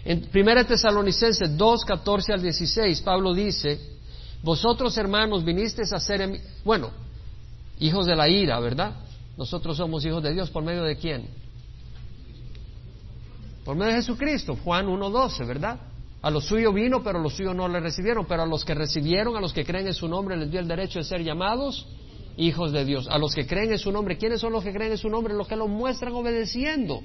En 0.06 0.28
1 0.34 0.66
Tesalonicenses 0.66 1.58
2, 1.58 1.86
14 1.86 2.34
al 2.34 2.42
16, 2.42 3.02
Pablo 3.02 3.34
dice, 3.34 3.80
vosotros 4.42 4.98
hermanos 4.98 5.44
vinisteis 5.44 5.92
a 5.92 6.00
ser, 6.00 6.42
bueno, 6.64 6.92
hijos 7.80 8.06
de 8.06 8.16
la 8.16 8.30
ira, 8.30 8.60
¿verdad? 8.60 8.96
Nosotros 9.36 9.76
somos 9.76 10.06
hijos 10.06 10.24
de 10.24 10.34
Dios 10.34 10.50
por 10.50 10.64
medio 10.64 10.84
de 10.84 10.96
quién? 10.96 11.28
Por 13.66 13.76
medio 13.76 13.92
de 13.92 13.98
Jesucristo, 13.98 14.58
Juan 14.64 14.88
1.12, 14.88 15.46
¿verdad? 15.46 15.80
A 16.22 16.32
los 16.32 16.46
suyos 16.46 16.74
vino, 16.74 17.04
pero 17.04 17.20
los 17.20 17.34
suyos 17.34 17.54
no 17.54 17.68
le 17.68 17.82
recibieron, 17.82 18.26
pero 18.26 18.44
a 18.44 18.46
los 18.46 18.64
que 18.64 18.74
recibieron, 18.74 19.36
a 19.36 19.42
los 19.42 19.52
que 19.52 19.66
creen 19.66 19.88
en 19.88 19.94
su 19.94 20.08
nombre, 20.08 20.38
les 20.38 20.50
dio 20.50 20.62
el 20.62 20.68
derecho 20.68 21.00
de 21.00 21.06
ser 21.06 21.22
llamados 21.22 21.86
hijos 22.38 22.72
de 22.72 22.86
Dios. 22.86 23.08
A 23.10 23.18
los 23.18 23.34
que 23.34 23.46
creen 23.46 23.72
en 23.72 23.80
su 23.80 23.92
nombre, 23.92 24.18
¿quiénes 24.18 24.40
son 24.40 24.54
los 24.54 24.64
que 24.64 24.72
creen 24.72 24.92
en 24.92 24.98
su 24.98 25.10
nombre? 25.10 25.34
Los 25.34 25.48
que 25.48 25.56
lo 25.56 25.68
muestran 25.68 26.14
obedeciendo. 26.14 27.02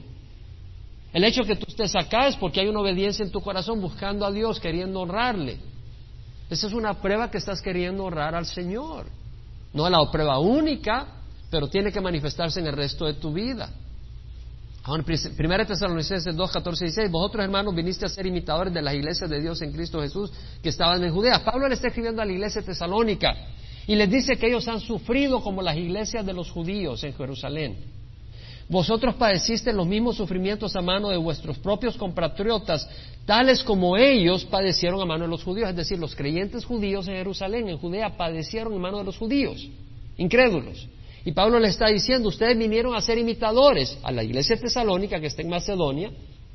El 1.12 1.24
hecho 1.24 1.43
que 1.43 1.57
tú 1.57 1.66
estés 1.68 1.95
acá 1.97 2.28
es 2.28 2.37
porque 2.37 2.61
hay 2.61 2.68
una 2.68 2.80
obediencia 2.80 3.24
en 3.24 3.30
tu 3.30 3.41
corazón 3.41 3.80
buscando 3.80 4.24
a 4.24 4.30
Dios, 4.30 4.61
queriendo 4.61 5.01
honrarle. 5.01 5.59
Esa 6.49 6.66
es 6.66 6.72
una 6.72 6.95
prueba 6.95 7.30
que 7.30 7.39
estás 7.39 7.61
queriendo 7.61 8.05
honrar 8.05 8.35
al 8.35 8.47
Señor. 8.47 9.07
No 9.72 9.87
es 9.87 9.93
la 9.93 10.11
prueba 10.11 10.39
única, 10.39 11.07
pero 11.51 11.68
tiene 11.68 11.91
que 11.91 12.01
manifestarse 12.01 12.61
en 12.61 12.66
el 12.66 12.74
resto 12.74 13.07
de 13.07 13.14
tu 13.14 13.33
vida. 13.33 13.70
Ahora, 14.85 15.05
1 15.07 15.66
Tesalonicenses 15.66 16.35
2, 16.35 16.51
14 16.51 16.85
y 16.85 16.89
16, 16.89 17.11
vosotros 17.11 17.45
hermanos 17.45 17.74
viniste 17.74 18.05
a 18.05 18.09
ser 18.09 18.26
imitadores 18.26 18.74
de 18.74 18.83
las 18.83 18.95
iglesias 18.95 19.30
de 19.30 19.41
Dios 19.41 19.62
en 19.62 19.72
Cristo 19.72 20.01
Jesús 20.01 20.33
que 20.62 20.70
estaban 20.70 21.03
en 21.05 21.12
Judea. 21.12 21.45
Pablo 21.45 21.68
le 21.68 21.74
está 21.74 21.89
escribiendo 21.89 22.20
a 22.20 22.24
la 22.24 22.33
iglesia 22.33 22.62
tesalónica 22.62 23.33
y 23.87 23.95
les 23.95 24.11
dice 24.11 24.37
que 24.37 24.47
ellos 24.47 24.68
han 24.68 24.80
sufrido 24.80 25.41
como 25.41 25.62
las 25.62 25.76
iglesias 25.76 26.24
de 26.24 26.33
los 26.33 26.51
judíos 26.51 27.03
en 27.05 27.14
Jerusalén. 27.14 27.76
Vosotros 28.68 29.16
padeciste 29.16 29.72
los 29.72 29.87
mismos 29.87 30.16
sufrimientos 30.16 30.74
a 30.76 30.80
mano 30.80 31.11
de 31.11 31.16
vuestros 31.16 31.59
propios 31.59 31.97
compatriotas, 31.97 32.89
tales 33.26 33.62
como 33.62 33.97
ellos 33.97 34.45
padecieron 34.45 35.01
a 35.01 35.05
mano 35.05 35.24
de 35.24 35.30
los 35.30 35.45
judíos. 35.45 35.68
Es 35.68 35.76
decir, 35.76 35.99
los 35.99 36.14
creyentes 36.14 36.64
judíos 36.64 37.07
en 37.09 37.16
Jerusalén, 37.16 37.68
en 37.68 37.76
Judea, 37.76 38.16
padecieron 38.16 38.72
a 38.74 38.78
mano 38.78 38.99
de 38.99 39.05
los 39.05 39.18
judíos, 39.18 39.68
incrédulos. 40.16 40.89
Y 41.24 41.33
Pablo 41.33 41.59
le 41.61 41.68
está 41.68 41.89
diciendo, 41.89 42.28
ustedes 42.28 42.57
vinieron 42.57 42.95
a 42.95 43.01
ser 43.01 43.18
imitadores 43.18 43.99
a 44.03 44.11
la 44.11 44.24
iglesia 44.24 44.57
tesalónica 44.57 45.20
que 45.20 45.26
está 45.26 45.43
en 45.43 45.51
Macedonia. 45.51 46.11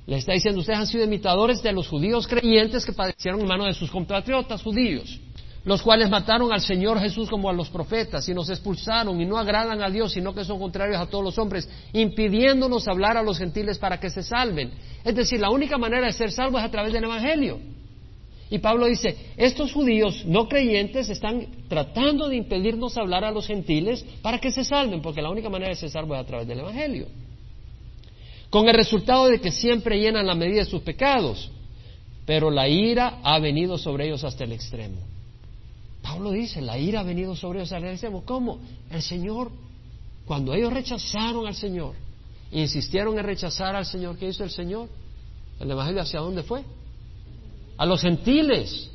Le 0.07 0.17
está 0.17 0.33
diciendo, 0.33 0.61
ustedes 0.61 0.79
han 0.79 0.87
sido 0.87 1.03
imitadores 1.03 1.61
de 1.61 1.71
los 1.71 1.87
judíos 1.87 2.27
creyentes 2.27 2.85
que 2.85 2.93
padecieron 2.93 3.41
en 3.41 3.47
mano 3.47 3.65
de 3.65 3.73
sus 3.73 3.91
compatriotas 3.91 4.61
judíos, 4.61 5.19
los 5.67 5.81
cuales 5.81 6.09
mataron 6.09 6.53
al 6.53 6.61
Señor 6.61 6.97
Jesús 6.97 7.29
como 7.29 7.49
a 7.49 7.53
los 7.53 7.69
profetas 7.69 8.27
y 8.29 8.33
nos 8.33 8.49
expulsaron 8.49 9.19
y 9.19 9.25
no 9.25 9.37
agradan 9.37 9.83
a 9.83 9.89
Dios, 9.89 10.13
sino 10.13 10.33
que 10.33 10.45
son 10.45 10.59
contrarios 10.59 10.97
a 10.97 11.07
todos 11.07 11.25
los 11.25 11.37
hombres, 11.37 11.67
impidiéndonos 11.91 12.87
hablar 12.87 13.17
a 13.17 13.21
los 13.21 13.37
gentiles 13.37 13.77
para 13.77 13.99
que 13.99 14.09
se 14.09 14.23
salven. 14.23 14.71
Es 15.03 15.13
decir, 15.13 15.41
la 15.41 15.49
única 15.49 15.77
manera 15.77 16.07
de 16.07 16.13
ser 16.13 16.31
salvo 16.31 16.57
es 16.57 16.63
a 16.63 16.71
través 16.71 16.93
del 16.93 17.03
Evangelio. 17.03 17.59
Y 18.49 18.59
Pablo 18.59 18.85
dice, 18.85 19.17
estos 19.35 19.73
judíos 19.73 20.23
no 20.25 20.47
creyentes 20.47 21.09
están 21.09 21.45
tratando 21.67 22.29
de 22.29 22.37
impedirnos 22.37 22.97
hablar 22.97 23.25
a 23.25 23.31
los 23.31 23.45
gentiles 23.45 24.05
para 24.21 24.39
que 24.39 24.51
se 24.51 24.63
salven, 24.63 25.01
porque 25.01 25.21
la 25.21 25.29
única 25.29 25.49
manera 25.49 25.71
de 25.71 25.75
ser 25.75 25.89
salvo 25.89 26.15
es 26.15 26.21
a 26.21 26.25
través 26.25 26.47
del 26.47 26.61
Evangelio. 26.61 27.07
Con 28.49 28.69
el 28.69 28.73
resultado 28.73 29.25
de 29.25 29.41
que 29.41 29.51
siempre 29.51 29.99
llenan 29.99 30.27
la 30.27 30.33
medida 30.33 30.59
de 30.59 30.69
sus 30.69 30.81
pecados, 30.81 31.51
pero 32.25 32.49
la 32.49 32.69
ira 32.69 33.19
ha 33.21 33.37
venido 33.39 33.77
sobre 33.77 34.05
ellos 34.05 34.23
hasta 34.23 34.45
el 34.45 34.53
extremo. 34.53 35.16
Pablo 36.07 36.31
dice, 36.31 36.61
la 36.61 36.77
ira 36.77 37.01
ha 37.01 37.03
venido 37.03 37.35
sobre 37.35 37.59
ellos 37.59 37.71
extremo. 37.71 38.23
¿Cómo? 38.23 38.59
El 38.89 39.01
Señor, 39.01 39.51
cuando 40.25 40.53
ellos 40.53 40.71
rechazaron 40.71 41.45
al 41.45 41.55
Señor, 41.55 41.95
insistieron 42.51 43.17
en 43.19 43.25
rechazar 43.25 43.75
al 43.75 43.85
Señor, 43.85 44.17
¿qué 44.17 44.27
hizo 44.29 44.43
el 44.43 44.49
Señor? 44.49 44.87
¿El 45.59 45.69
Evangelio 45.69 46.01
hacia 46.01 46.19
dónde 46.21 46.43
fue? 46.43 46.63
a 47.77 47.85
los 47.85 48.01
gentiles. 48.01 48.89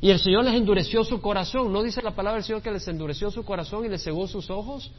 Y 0.00 0.10
el 0.10 0.18
Señor 0.18 0.44
les 0.44 0.54
endureció 0.54 1.04
su 1.04 1.20
corazón. 1.20 1.72
¿No 1.72 1.82
dice 1.82 2.00
la 2.02 2.14
palabra 2.14 2.36
del 2.36 2.44
Señor 2.44 2.62
que 2.62 2.70
les 2.70 2.86
endureció 2.88 3.30
su 3.30 3.44
corazón 3.44 3.84
y 3.84 3.88
les 3.88 4.02
cegó 4.02 4.26
sus 4.26 4.48
ojos? 4.48 4.90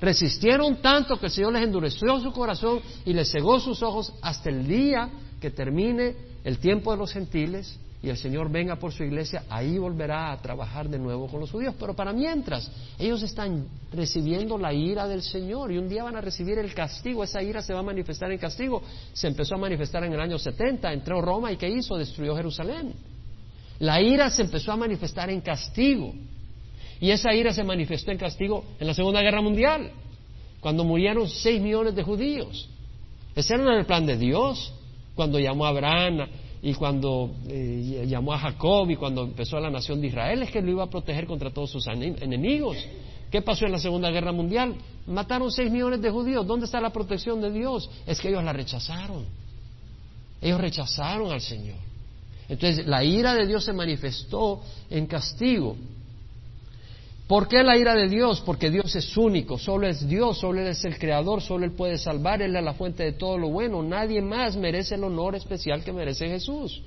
Resistieron 0.00 0.82
tanto 0.82 1.18
que 1.18 1.26
el 1.26 1.32
Señor 1.32 1.52
les 1.52 1.62
endureció 1.62 2.20
su 2.20 2.32
corazón 2.32 2.80
y 3.04 3.12
les 3.12 3.30
cegó 3.30 3.60
sus 3.60 3.82
ojos 3.82 4.12
hasta 4.20 4.50
el 4.50 4.66
día 4.66 5.08
que 5.40 5.50
termine 5.50 6.16
el 6.44 6.58
tiempo 6.58 6.90
de 6.90 6.98
los 6.98 7.12
gentiles 7.12 7.78
y 8.02 8.08
el 8.08 8.16
Señor 8.16 8.50
venga 8.50 8.76
por 8.76 8.92
su 8.92 9.04
iglesia, 9.04 9.44
ahí 9.48 9.78
volverá 9.78 10.32
a 10.32 10.42
trabajar 10.42 10.88
de 10.88 10.98
nuevo 10.98 11.28
con 11.28 11.38
los 11.38 11.52
judíos. 11.52 11.76
Pero 11.78 11.94
para 11.94 12.12
mientras, 12.12 12.68
ellos 12.98 13.22
están 13.22 13.68
recibiendo 13.92 14.58
la 14.58 14.72
ira 14.72 15.06
del 15.06 15.22
Señor 15.22 15.70
y 15.70 15.78
un 15.78 15.88
día 15.88 16.02
van 16.02 16.16
a 16.16 16.20
recibir 16.20 16.58
el 16.58 16.74
castigo. 16.74 17.22
Esa 17.22 17.40
ira 17.40 17.62
se 17.62 17.72
va 17.72 17.78
a 17.78 17.84
manifestar 17.84 18.32
en 18.32 18.38
castigo. 18.38 18.82
Se 19.12 19.28
empezó 19.28 19.54
a 19.54 19.58
manifestar 19.58 20.02
en 20.02 20.12
el 20.12 20.20
año 20.20 20.36
70, 20.36 20.92
entró 20.92 21.20
Roma 21.22 21.52
y 21.52 21.56
¿qué 21.56 21.68
hizo? 21.68 21.96
Destruyó 21.96 22.34
Jerusalén. 22.34 22.92
La 23.78 24.02
ira 24.02 24.30
se 24.30 24.42
empezó 24.42 24.72
a 24.72 24.76
manifestar 24.76 25.30
en 25.30 25.40
castigo. 25.40 26.12
Y 27.00 27.10
esa 27.10 27.32
ira 27.32 27.52
se 27.52 27.62
manifestó 27.62 28.10
en 28.10 28.18
castigo 28.18 28.64
en 28.80 28.88
la 28.88 28.94
Segunda 28.94 29.22
Guerra 29.22 29.42
Mundial, 29.42 29.92
cuando 30.60 30.82
murieron 30.82 31.28
seis 31.28 31.60
millones 31.60 31.94
de 31.94 32.02
judíos. 32.02 32.68
Ese 33.36 33.54
era 33.54 33.78
el 33.78 33.86
plan 33.86 34.06
de 34.06 34.16
Dios, 34.16 34.72
cuando 35.14 35.38
llamó 35.38 35.66
a 35.66 35.68
Abraham, 35.68 36.26
y 36.64 36.74
cuando 36.74 37.34
eh, 37.48 38.04
llamó 38.06 38.32
a 38.32 38.38
Jacob 38.38 38.88
y 38.88 38.94
cuando 38.94 39.24
empezó 39.24 39.58
la 39.58 39.68
nación 39.68 40.00
de 40.00 40.06
Israel 40.06 40.42
es 40.44 40.50
que 40.52 40.62
lo 40.62 40.70
iba 40.70 40.84
a 40.84 40.90
proteger 40.90 41.26
contra 41.26 41.50
todos 41.50 41.70
sus 41.70 41.84
enemigos. 41.88 42.76
¿Qué 43.32 43.42
pasó 43.42 43.66
en 43.66 43.72
la 43.72 43.78
Segunda 43.78 44.10
Guerra 44.10 44.30
Mundial? 44.30 44.76
Mataron 45.08 45.50
seis 45.50 45.72
millones 45.72 46.00
de 46.00 46.10
judíos. 46.10 46.46
¿Dónde 46.46 46.66
está 46.66 46.80
la 46.80 46.90
protección 46.90 47.40
de 47.40 47.50
Dios? 47.50 47.90
Es 48.06 48.20
que 48.20 48.28
ellos 48.28 48.44
la 48.44 48.52
rechazaron. 48.52 49.24
Ellos 50.40 50.60
rechazaron 50.60 51.32
al 51.32 51.40
Señor. 51.40 51.78
Entonces 52.48 52.86
la 52.86 53.02
ira 53.02 53.34
de 53.34 53.46
Dios 53.46 53.64
se 53.64 53.72
manifestó 53.72 54.60
en 54.88 55.06
castigo. 55.06 55.76
¿Por 57.32 57.48
qué 57.48 57.62
la 57.62 57.78
ira 57.78 57.94
de 57.94 58.10
Dios? 58.10 58.42
Porque 58.42 58.70
Dios 58.70 58.94
es 58.94 59.16
único, 59.16 59.56
solo 59.56 59.88
es 59.88 60.06
Dios, 60.06 60.36
solo 60.36 60.60
Él 60.60 60.66
es 60.66 60.84
el 60.84 60.98
Creador, 60.98 61.40
solo 61.40 61.64
Él 61.64 61.72
puede 61.72 61.96
salvar, 61.96 62.42
Él 62.42 62.54
es 62.54 62.62
la 62.62 62.74
fuente 62.74 63.04
de 63.04 63.12
todo 63.12 63.38
lo 63.38 63.48
bueno, 63.48 63.82
nadie 63.82 64.20
más 64.20 64.54
merece 64.54 64.96
el 64.96 65.04
honor 65.04 65.34
especial 65.34 65.82
que 65.82 65.94
merece 65.94 66.28
Jesús. 66.28 66.82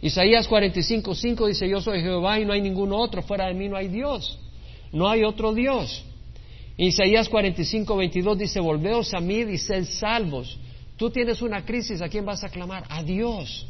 Isaías 0.00 0.48
45, 0.48 1.14
5 1.14 1.46
dice, 1.46 1.68
yo 1.68 1.82
soy 1.82 2.00
Jehová 2.00 2.40
y 2.40 2.46
no 2.46 2.54
hay 2.54 2.62
ningún 2.62 2.90
otro, 2.90 3.20
fuera 3.20 3.48
de 3.48 3.52
mí 3.52 3.68
no 3.68 3.76
hay 3.76 3.88
Dios, 3.88 4.38
no 4.92 5.06
hay 5.10 5.24
otro 5.24 5.52
Dios. 5.52 6.06
Isaías 6.78 7.28
45, 7.28 7.96
22 7.98 8.38
dice, 8.38 8.60
volveos 8.60 9.12
a 9.12 9.20
mí 9.20 9.40
y 9.40 9.58
sed 9.58 9.84
salvos. 9.84 10.58
Tú 10.96 11.10
tienes 11.10 11.42
una 11.42 11.66
crisis, 11.66 12.00
¿a 12.00 12.08
quién 12.08 12.24
vas 12.24 12.44
a 12.44 12.48
clamar? 12.48 12.84
A 12.88 13.02
Dios. 13.02 13.66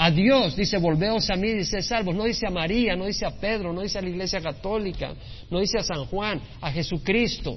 A 0.00 0.12
Dios, 0.12 0.54
dice, 0.54 0.78
volveos 0.78 1.28
a 1.28 1.34
mí 1.34 1.64
sed 1.64 1.80
salvos. 1.80 2.14
No 2.14 2.22
dice 2.22 2.46
a 2.46 2.50
María, 2.50 2.94
no 2.94 3.06
dice 3.06 3.26
a 3.26 3.32
Pedro, 3.32 3.72
no 3.72 3.80
dice 3.80 3.98
a 3.98 4.00
la 4.00 4.08
Iglesia 4.08 4.40
Católica, 4.40 5.12
no 5.50 5.58
dice 5.58 5.80
a 5.80 5.82
San 5.82 6.04
Juan, 6.04 6.40
a 6.60 6.70
Jesucristo. 6.70 7.56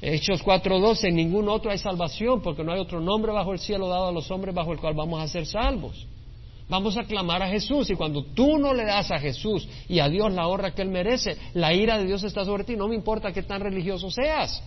Hechos 0.00 0.44
4.12, 0.44 1.08
en 1.08 1.16
ningún 1.16 1.48
otro 1.48 1.72
hay 1.72 1.78
salvación, 1.78 2.40
porque 2.40 2.62
no 2.62 2.72
hay 2.72 2.78
otro 2.78 3.00
nombre 3.00 3.32
bajo 3.32 3.52
el 3.52 3.58
cielo 3.58 3.88
dado 3.88 4.06
a 4.06 4.12
los 4.12 4.30
hombres 4.30 4.54
bajo 4.54 4.72
el 4.72 4.78
cual 4.78 4.94
vamos 4.94 5.20
a 5.20 5.26
ser 5.26 5.44
salvos. 5.44 6.06
Vamos 6.68 6.96
a 6.96 7.02
clamar 7.02 7.42
a 7.42 7.48
Jesús 7.48 7.90
y 7.90 7.96
cuando 7.96 8.22
tú 8.22 8.56
no 8.56 8.72
le 8.72 8.84
das 8.84 9.10
a 9.10 9.18
Jesús 9.18 9.68
y 9.88 9.98
a 9.98 10.08
Dios 10.08 10.32
la 10.32 10.46
honra 10.46 10.72
que 10.72 10.82
Él 10.82 10.88
merece, 10.88 11.36
la 11.52 11.74
ira 11.74 11.98
de 11.98 12.04
Dios 12.04 12.22
está 12.22 12.44
sobre 12.44 12.62
ti. 12.62 12.76
No 12.76 12.86
me 12.86 12.94
importa 12.94 13.32
qué 13.32 13.42
tan 13.42 13.60
religioso 13.60 14.08
seas. 14.08 14.62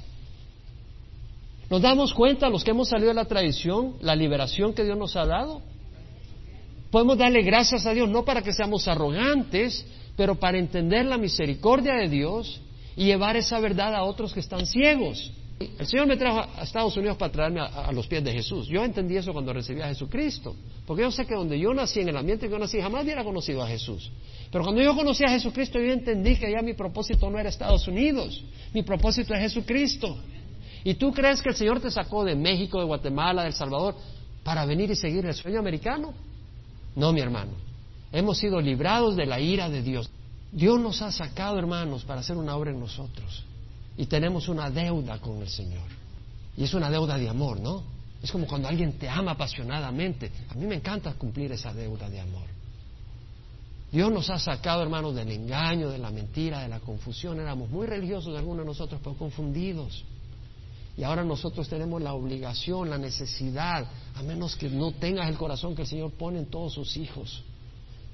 ¿Nos 1.70 1.82
damos 1.82 2.14
cuenta, 2.14 2.50
los 2.50 2.66
que 2.66 2.72
hemos 2.72 2.90
salido 2.90 3.08
de 3.08 3.16
la 3.16 3.24
tradición, 3.24 3.96
la 4.02 4.18
liberación 4.18 4.74
que 4.74 4.84
Dios 4.84 4.98
nos 4.98 5.16
ha 5.16 5.26
dado? 5.26 5.62
Podemos 6.92 7.18
darle 7.18 7.42
gracias 7.42 7.86
a 7.86 7.94
Dios, 7.94 8.10
no 8.10 8.26
para 8.26 8.42
que 8.42 8.52
seamos 8.52 8.88
arrogantes, 8.88 9.86
pero 10.18 10.36
para 10.36 10.60
entender 10.60 11.06
la 11.06 11.18
misericordia 11.18 11.96
de 11.96 12.10
Dios 12.10 12.62
y 12.98 13.06
llevar 13.06 13.38
esa 13.38 13.60
verdad 13.60 13.96
a 13.96 14.04
otros 14.04 14.34
que 14.34 14.42
están 14.42 14.66
ciegos. 14.66 15.32
El 15.80 15.88
Señor 15.88 16.08
me 16.08 16.18
trajo 16.18 16.40
a 16.58 16.64
Estados 16.64 16.98
Unidos 16.98 17.18
para 17.18 17.32
traerme 17.32 17.62
a, 17.62 17.92
los 17.92 18.08
pies 18.08 18.24
de 18.24 18.34
Jesús. 18.34 18.68
Yo 18.68 18.84
entendí 18.84 19.16
eso 19.16 19.32
cuando 19.32 19.54
recibí 19.54 19.80
a 19.80 19.88
Jesucristo. 19.88 20.56
Porque 20.86 21.04
yo 21.04 21.12
sé 21.12 21.26
que 21.26 21.36
donde 21.36 21.58
yo 21.60 21.74
nací, 21.74 22.00
en 22.00 22.10
el 22.10 22.18
ambiente 22.18 22.48
que 22.48 22.52
yo 22.52 22.60
nací, 22.60 22.82
jamás 22.82 23.04
hubiera 23.04 23.24
conocido 23.24 23.62
a 23.62 23.68
Jesús. 23.68 24.12
Pero 24.52 24.64
cuando 24.64 24.82
yo 24.82 24.96
conocí 24.96 25.24
a 25.24 25.30
Jesucristo, 25.30 25.80
yo 25.80 25.94
entendí 25.94 26.36
que 26.36 26.52
ya 26.52 26.62
mi 26.62 26.74
propósito 26.74 27.30
no 27.30 27.40
era 27.40 27.50
Estados 27.50 27.88
Unidos. 27.88 28.44
Mi 28.74 28.84
propósito 28.84 29.34
es 29.34 29.40
Jesucristo. 29.40 30.18
¿Y 30.84 30.96
tú 30.96 31.14
crees 31.14 31.42
que 31.42 31.50
el 31.50 31.56
Señor 31.56 31.80
te 31.80 31.92
sacó 31.92 32.24
de 32.24 32.36
México, 32.36 32.80
de 32.80 32.86
Guatemala, 32.86 33.44
de 33.44 33.50
El 33.50 33.54
Salvador, 33.54 33.96
para 34.44 34.66
venir 34.66 34.90
y 34.90 34.96
seguir 34.96 35.26
el 35.26 35.34
sueño 35.36 35.60
americano? 35.60 36.14
No, 36.96 37.14
mi 37.14 37.22
hermano. 37.22 37.52
Hemos 38.12 38.38
sido 38.38 38.60
librados 38.60 39.16
de 39.16 39.26
la 39.26 39.40
ira 39.40 39.70
de 39.70 39.82
Dios. 39.82 40.10
Dios 40.52 40.80
nos 40.80 41.02
ha 41.02 41.12
sacado, 41.12 41.58
hermanos, 41.58 42.04
para 42.04 42.20
hacer 42.20 42.36
una 42.36 42.56
obra 42.56 42.72
en 42.72 42.80
nosotros 42.80 43.46
y 43.98 44.06
tenemos 44.06 44.50
una 44.50 44.70
deuda 44.70 45.20
con 45.20 45.42
el 45.42 45.50
Señor. 45.50 45.88
Y 46.58 46.64
es 46.64 46.74
una 46.74 46.90
deuda 46.90 47.18
de 47.18 47.30
amor, 47.30 47.60
¿no? 47.60 47.84
Es 48.22 48.32
como 48.32 48.46
cuando 48.46 48.68
alguien 48.68 48.94
te 48.94 49.10
ama 49.10 49.32
apasionadamente. 49.32 50.32
A 50.50 50.56
mí 50.56 50.66
me 50.66 50.76
encanta 50.76 51.14
cumplir 51.14 51.52
esa 51.52 51.74
deuda 51.74 52.10
de 52.10 52.20
amor. 52.20 52.48
Dios 53.92 54.12
nos 54.12 54.30
ha 54.30 54.40
sacado, 54.40 54.84
hermanos, 54.84 55.16
del 55.16 55.32
engaño, 55.32 55.90
de 55.90 55.98
la 55.98 56.12
mentira, 56.12 56.62
de 56.62 56.70
la 56.70 56.80
confusión. 56.80 57.40
Éramos 57.40 57.70
muy 57.70 57.88
religiosos 57.88 58.38
algunos 58.38 58.66
de 58.66 58.70
nosotros, 58.70 59.02
pero 59.04 59.16
confundidos. 59.18 60.04
Y 60.98 61.04
ahora 61.04 61.24
nosotros 61.24 61.70
tenemos 61.70 62.02
la 62.02 62.14
obligación, 62.14 62.90
la 62.90 62.98
necesidad, 62.98 63.86
a 64.16 64.24
menos 64.24 64.56
que 64.56 64.70
no 64.70 64.92
tengas 64.92 65.30
el 65.30 65.38
corazón 65.38 65.76
que 65.76 65.84
el 65.84 65.88
Señor 65.88 66.12
pone 66.12 66.40
en 66.40 66.46
todos 66.48 66.74
sus 66.74 66.98
hijos, 66.98 67.44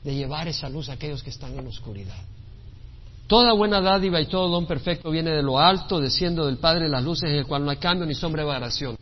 de 0.03 0.13
llevar 0.13 0.47
esa 0.47 0.69
luz 0.69 0.89
a 0.89 0.93
aquellos 0.93 1.23
que 1.23 1.31
están 1.31 1.57
en 1.57 1.63
la 1.63 1.69
oscuridad. 1.69 2.17
Toda 3.27 3.51
buena 3.53 3.81
dádiva 3.81 4.21
y 4.21 4.27
todo 4.27 4.47
don 4.47 4.65
perfecto 4.65 5.11
viene 5.11 5.31
de 5.31 5.43
lo 5.43 5.59
alto, 5.59 5.99
desciendo 5.99 6.45
del 6.45 6.57
Padre 6.57 6.87
las 6.87 7.03
luces, 7.03 7.29
en 7.29 7.37
el 7.37 7.45
cual 7.45 7.65
no 7.65 7.71
hay 7.71 7.77
cambio 7.77 8.05
ni 8.05 8.15
sombra 8.15 8.43
de 8.43 8.47
variación. 8.47 8.95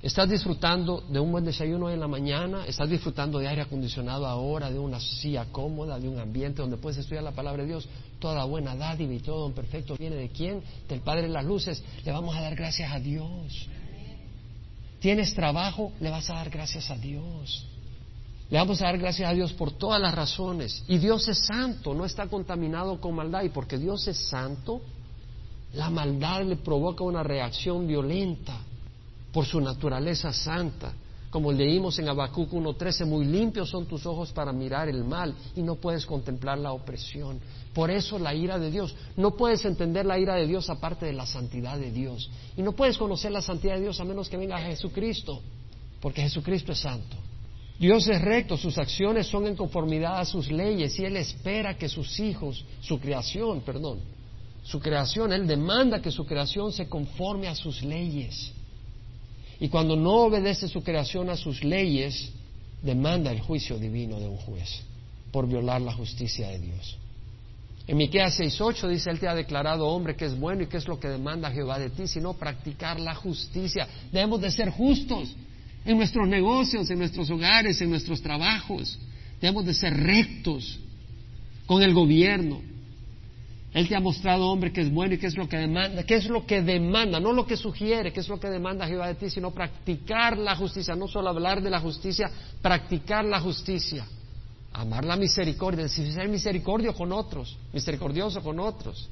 ¿Estás 0.00 0.30
disfrutando 0.30 1.02
de 1.08 1.18
un 1.18 1.32
buen 1.32 1.44
desayuno 1.44 1.90
en 1.90 1.98
la 1.98 2.06
mañana? 2.06 2.64
¿Estás 2.64 2.88
disfrutando 2.88 3.40
de 3.40 3.48
aire 3.48 3.62
acondicionado 3.62 4.28
ahora, 4.28 4.70
de 4.70 4.78
una 4.78 5.00
silla 5.00 5.46
cómoda, 5.50 5.98
de 5.98 6.08
un 6.08 6.20
ambiente 6.20 6.62
donde 6.62 6.76
puedes 6.76 6.98
estudiar 6.98 7.24
la 7.24 7.32
palabra 7.32 7.64
de 7.64 7.70
Dios? 7.70 7.88
Toda 8.20 8.44
buena 8.44 8.76
dádiva 8.76 9.12
y 9.12 9.18
todo 9.18 9.40
don 9.40 9.54
perfecto 9.54 9.96
viene 9.96 10.14
de 10.14 10.28
quién? 10.28 10.62
Del 10.88 11.00
Padre 11.00 11.22
de 11.22 11.30
las 11.30 11.44
luces. 11.44 11.82
Le 12.04 12.12
vamos 12.12 12.36
a 12.36 12.40
dar 12.40 12.54
gracias 12.54 12.92
a 12.92 13.00
Dios. 13.00 13.68
¿Tienes 15.00 15.34
trabajo? 15.34 15.90
Le 15.98 16.10
vas 16.10 16.30
a 16.30 16.34
dar 16.34 16.48
gracias 16.48 16.92
a 16.92 16.96
Dios. 16.96 17.66
Le 18.50 18.56
vamos 18.56 18.80
a 18.80 18.84
dar 18.84 18.98
gracias 18.98 19.28
a 19.28 19.32
Dios 19.32 19.52
por 19.52 19.72
todas 19.72 20.00
las 20.00 20.14
razones. 20.14 20.84
Y 20.86 20.98
Dios 20.98 21.26
es 21.26 21.44
santo, 21.44 21.92
no 21.92 22.04
está 22.04 22.28
contaminado 22.28 23.00
con 23.00 23.16
maldad. 23.16 23.42
Y 23.42 23.48
porque 23.48 23.78
Dios 23.78 24.06
es 24.06 24.16
santo, 24.28 24.80
la 25.72 25.90
maldad 25.90 26.44
le 26.44 26.54
provoca 26.54 27.02
una 27.02 27.24
reacción 27.24 27.88
violenta 27.88 28.60
por 29.32 29.46
su 29.46 29.60
naturaleza 29.60 30.32
santa. 30.32 30.92
Como 31.30 31.52
leímos 31.52 31.98
en 31.98 32.08
Habacuc 32.08 32.50
1.13, 32.52 33.04
muy 33.04 33.26
limpios 33.26 33.68
son 33.68 33.84
tus 33.84 34.06
ojos 34.06 34.32
para 34.32 34.50
mirar 34.50 34.88
el 34.88 35.04
mal 35.04 35.34
y 35.54 35.62
no 35.62 35.74
puedes 35.74 36.06
contemplar 36.06 36.58
la 36.58 36.72
opresión. 36.72 37.38
Por 37.74 37.90
eso 37.90 38.18
la 38.18 38.34
ira 38.34 38.58
de 38.58 38.70
Dios. 38.70 38.96
No 39.16 39.36
puedes 39.36 39.64
entender 39.66 40.06
la 40.06 40.18
ira 40.18 40.36
de 40.36 40.46
Dios 40.46 40.70
aparte 40.70 41.04
de 41.04 41.12
la 41.12 41.26
santidad 41.26 41.78
de 41.78 41.92
Dios. 41.92 42.30
Y 42.56 42.62
no 42.62 42.72
puedes 42.72 42.96
conocer 42.96 43.30
la 43.30 43.42
santidad 43.42 43.74
de 43.74 43.82
Dios 43.82 44.00
a 44.00 44.04
menos 44.04 44.30
que 44.30 44.38
venga 44.38 44.58
Jesucristo, 44.58 45.42
porque 46.00 46.22
Jesucristo 46.22 46.72
es 46.72 46.78
santo. 46.78 47.16
Dios 47.78 48.08
es 48.08 48.20
recto, 48.22 48.56
sus 48.56 48.76
acciones 48.78 49.26
son 49.28 49.46
en 49.46 49.54
conformidad 49.54 50.18
a 50.18 50.24
sus 50.24 50.50
leyes 50.50 50.98
y 50.98 51.04
Él 51.04 51.16
espera 51.16 51.76
que 51.76 51.88
sus 51.88 52.18
hijos, 52.18 52.64
su 52.80 52.98
creación, 52.98 53.60
perdón, 53.60 54.00
su 54.64 54.80
creación, 54.80 55.32
Él 55.32 55.46
demanda 55.46 56.02
que 56.02 56.10
su 56.10 56.26
creación 56.26 56.72
se 56.72 56.88
conforme 56.88 57.46
a 57.46 57.54
sus 57.54 57.82
leyes. 57.82 58.52
Y 59.60 59.68
cuando 59.68 59.96
no 59.96 60.12
obedece 60.26 60.68
su 60.68 60.82
creación 60.82 61.30
a 61.30 61.36
sus 61.36 61.64
leyes, 61.64 62.30
demanda 62.82 63.30
el 63.32 63.40
juicio 63.40 63.78
divino 63.78 64.20
de 64.20 64.28
un 64.28 64.36
juez 64.36 64.82
por 65.32 65.48
violar 65.48 65.80
la 65.80 65.92
justicia 65.92 66.48
de 66.48 66.58
Dios. 66.60 66.96
En 67.86 67.96
Miqueas 67.96 68.38
6:8 68.38 68.86
dice, 68.88 69.10
Él 69.10 69.18
te 69.18 69.28
ha 69.28 69.34
declarado 69.34 69.88
hombre 69.88 70.14
que 70.14 70.26
es 70.26 70.38
bueno 70.38 70.62
y 70.62 70.66
que 70.66 70.76
es 70.76 70.86
lo 70.86 71.00
que 71.00 71.08
demanda 71.08 71.50
Jehová 71.50 71.78
de 71.78 71.90
ti, 71.90 72.06
sino 72.06 72.34
practicar 72.34 73.00
la 73.00 73.14
justicia. 73.14 73.88
Debemos 74.12 74.40
de 74.42 74.50
ser 74.50 74.70
justos, 74.70 75.34
en 75.84 75.96
nuestros 75.96 76.28
negocios, 76.28 76.90
en 76.90 76.98
nuestros 76.98 77.30
hogares, 77.30 77.80
en 77.80 77.88
nuestros 77.88 78.20
trabajos. 78.20 78.98
Debemos 79.40 79.64
de 79.64 79.72
ser 79.72 79.96
rectos 79.96 80.78
con 81.66 81.82
el 81.82 81.94
gobierno. 81.94 82.60
Él 83.74 83.86
te 83.86 83.94
ha 83.94 84.00
mostrado, 84.00 84.46
hombre, 84.46 84.72
que 84.72 84.80
es 84.80 84.90
bueno 84.90 85.14
y 85.14 85.18
qué 85.18 85.26
es 85.26 85.36
lo 85.36 85.46
que 85.46 85.58
demanda, 85.58 86.02
qué 86.04 86.14
es 86.14 86.26
lo 86.26 86.46
que 86.46 86.62
demanda, 86.62 87.20
no 87.20 87.32
lo 87.32 87.46
que 87.46 87.56
sugiere, 87.56 88.12
qué 88.12 88.20
es 88.20 88.28
lo 88.28 88.40
que 88.40 88.48
demanda 88.48 88.86
Jehová 88.86 89.08
de 89.08 89.14
ti, 89.14 89.28
sino 89.28 89.50
practicar 89.50 90.38
la 90.38 90.56
justicia, 90.56 90.94
no 90.94 91.06
solo 91.06 91.28
hablar 91.28 91.62
de 91.62 91.68
la 91.68 91.78
justicia, 91.78 92.30
practicar 92.62 93.26
la 93.26 93.40
justicia, 93.40 94.06
amar 94.72 95.04
la 95.04 95.16
misericordia, 95.16 95.82
decir 95.82 96.10
ser 96.12 96.28
misericordio 96.28 96.94
con 96.94 97.12
otros, 97.12 97.56
misericordioso 97.72 98.40
con 98.40 98.58
otros. 98.58 99.08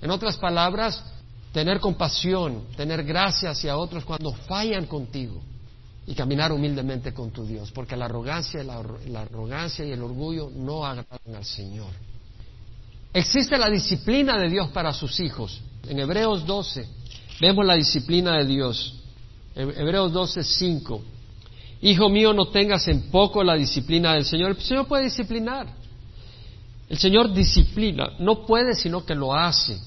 En 0.00 0.10
otras 0.10 0.38
palabras, 0.38 1.04
tener 1.52 1.78
compasión, 1.78 2.64
tener 2.74 3.04
gracia 3.04 3.50
hacia 3.50 3.76
otros 3.76 4.04
cuando 4.06 4.32
fallan 4.32 4.86
contigo 4.86 5.42
y 6.06 6.14
caminar 6.14 6.52
humildemente 6.52 7.12
con 7.12 7.30
tu 7.32 7.44
Dios, 7.44 7.70
porque 7.70 7.96
la 7.96 8.06
arrogancia, 8.06 8.64
la, 8.64 8.82
la 9.08 9.22
arrogancia 9.22 9.84
y 9.84 9.92
el 9.92 10.02
orgullo 10.02 10.50
no 10.54 10.86
agradan 10.86 11.34
al 11.34 11.44
Señor. 11.44 11.92
Existe 13.16 13.56
la 13.56 13.70
disciplina 13.70 14.36
de 14.36 14.50
Dios 14.50 14.68
para 14.72 14.92
sus 14.92 15.18
hijos. 15.20 15.62
En 15.88 15.98
Hebreos 15.98 16.44
12 16.44 16.86
vemos 17.40 17.64
la 17.64 17.74
disciplina 17.74 18.36
de 18.36 18.44
Dios. 18.44 18.94
Hebreos 19.54 20.12
12, 20.12 20.44
5. 20.44 21.02
Hijo 21.80 22.10
mío, 22.10 22.34
no 22.34 22.50
tengas 22.50 22.86
en 22.88 23.10
poco 23.10 23.42
la 23.42 23.54
disciplina 23.54 24.12
del 24.12 24.26
Señor. 24.26 24.50
El 24.50 24.60
Señor 24.60 24.86
puede 24.86 25.04
disciplinar. 25.04 25.66
El 26.90 26.98
Señor 26.98 27.32
disciplina. 27.32 28.10
No 28.18 28.44
puede, 28.44 28.74
sino 28.74 29.06
que 29.06 29.14
lo 29.14 29.34
hace. 29.34 29.80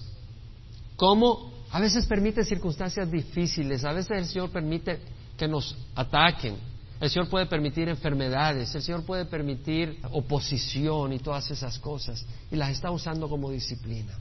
¿Cómo? 0.96 1.52
A 1.70 1.80
veces 1.80 2.08
permite 2.08 2.44
circunstancias 2.44 3.12
difíciles, 3.12 3.86
a 3.86 3.94
veces 3.94 4.18
el 4.18 4.26
Señor 4.26 4.50
permite 4.50 5.02
que 5.38 5.48
nos 5.48 5.76
ataquen, 5.94 6.56
el 7.00 7.10
Señor 7.10 7.30
puede 7.30 7.45
permitir 7.45 7.88
enfermedades, 7.88 8.76
el 8.76 8.82
Señor 8.82 9.04
puede 9.04 9.26
permitir 9.26 10.00
oposición 10.12 11.14
y 11.14 11.20
todas 11.20 11.50
esas 11.50 11.80
cosas, 11.80 12.26
y 12.52 12.56
las 12.58 12.72
está 12.72 12.91
usando 12.91 13.30
como 13.30 13.52
disciplina. 13.52 14.18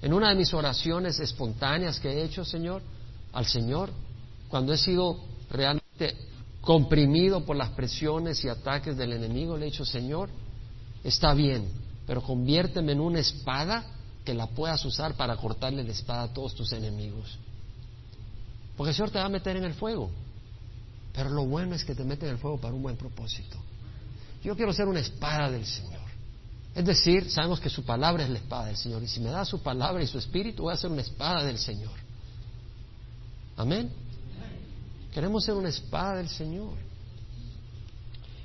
En 0.00 0.12
una 0.12 0.28
de 0.28 0.36
mis 0.36 0.52
oraciones 0.54 1.18
espontáneas 1.18 1.98
que 1.98 2.08
he 2.08 2.24
hecho, 2.24 2.44
Señor, 2.44 2.82
al 3.32 3.46
Señor, 3.46 3.90
cuando 4.48 4.72
he 4.72 4.78
sido 4.78 5.18
realmente 5.50 6.14
comprimido 6.60 7.44
por 7.44 7.56
las 7.56 7.70
presiones 7.70 8.44
y 8.44 8.48
ataques 8.48 8.96
del 8.96 9.14
enemigo, 9.14 9.56
le 9.56 9.66
he 9.66 9.70
dicho, 9.70 9.84
Señor, 9.84 10.28
está 11.02 11.34
bien, 11.34 11.68
pero 12.06 12.22
conviérteme 12.22 12.92
en 12.92 13.00
una 13.00 13.18
espada 13.18 13.84
que 14.24 14.34
la 14.34 14.46
puedas 14.46 14.84
usar 14.84 15.14
para 15.14 15.36
cortarle 15.36 15.82
la 15.82 15.92
espada 15.92 16.22
a 16.22 16.32
todos 16.32 16.54
tus 16.54 16.72
enemigos. 16.72 17.38
Porque 18.76 18.90
el 18.90 18.94
Señor 18.94 19.10
te 19.10 19.18
va 19.18 19.26
a 19.26 19.30
meter 19.30 19.56
en 19.56 19.64
el 19.64 19.74
fuego. 19.74 20.10
Pero 21.14 21.30
lo 21.30 21.46
bueno 21.46 21.74
es 21.74 21.84
que 21.84 21.94
te 21.94 22.04
mete 22.04 22.26
en 22.26 22.32
el 22.32 22.38
fuego 22.38 22.58
para 22.58 22.74
un 22.74 22.82
buen 22.82 22.96
propósito. 22.96 23.56
Yo 24.42 24.56
quiero 24.56 24.72
ser 24.72 24.86
una 24.86 25.00
espada 25.00 25.50
del 25.50 25.64
Señor. 25.64 26.02
Es 26.74 26.84
decir, 26.84 27.30
sabemos 27.30 27.60
que 27.60 27.70
su 27.70 27.84
palabra 27.84 28.24
es 28.24 28.30
la 28.30 28.38
espada 28.38 28.66
del 28.66 28.76
Señor. 28.76 29.02
Y 29.02 29.08
si 29.08 29.20
me 29.20 29.30
da 29.30 29.44
su 29.44 29.62
palabra 29.62 30.02
y 30.02 30.06
su 30.06 30.18
espíritu, 30.18 30.64
voy 30.64 30.74
a 30.74 30.76
ser 30.76 30.90
una 30.90 31.02
espada 31.02 31.44
del 31.44 31.56
Señor. 31.56 31.92
Amén. 33.56 33.90
Queremos 35.12 35.44
ser 35.44 35.54
una 35.54 35.68
espada 35.68 36.16
del 36.16 36.28
Señor. 36.28 36.74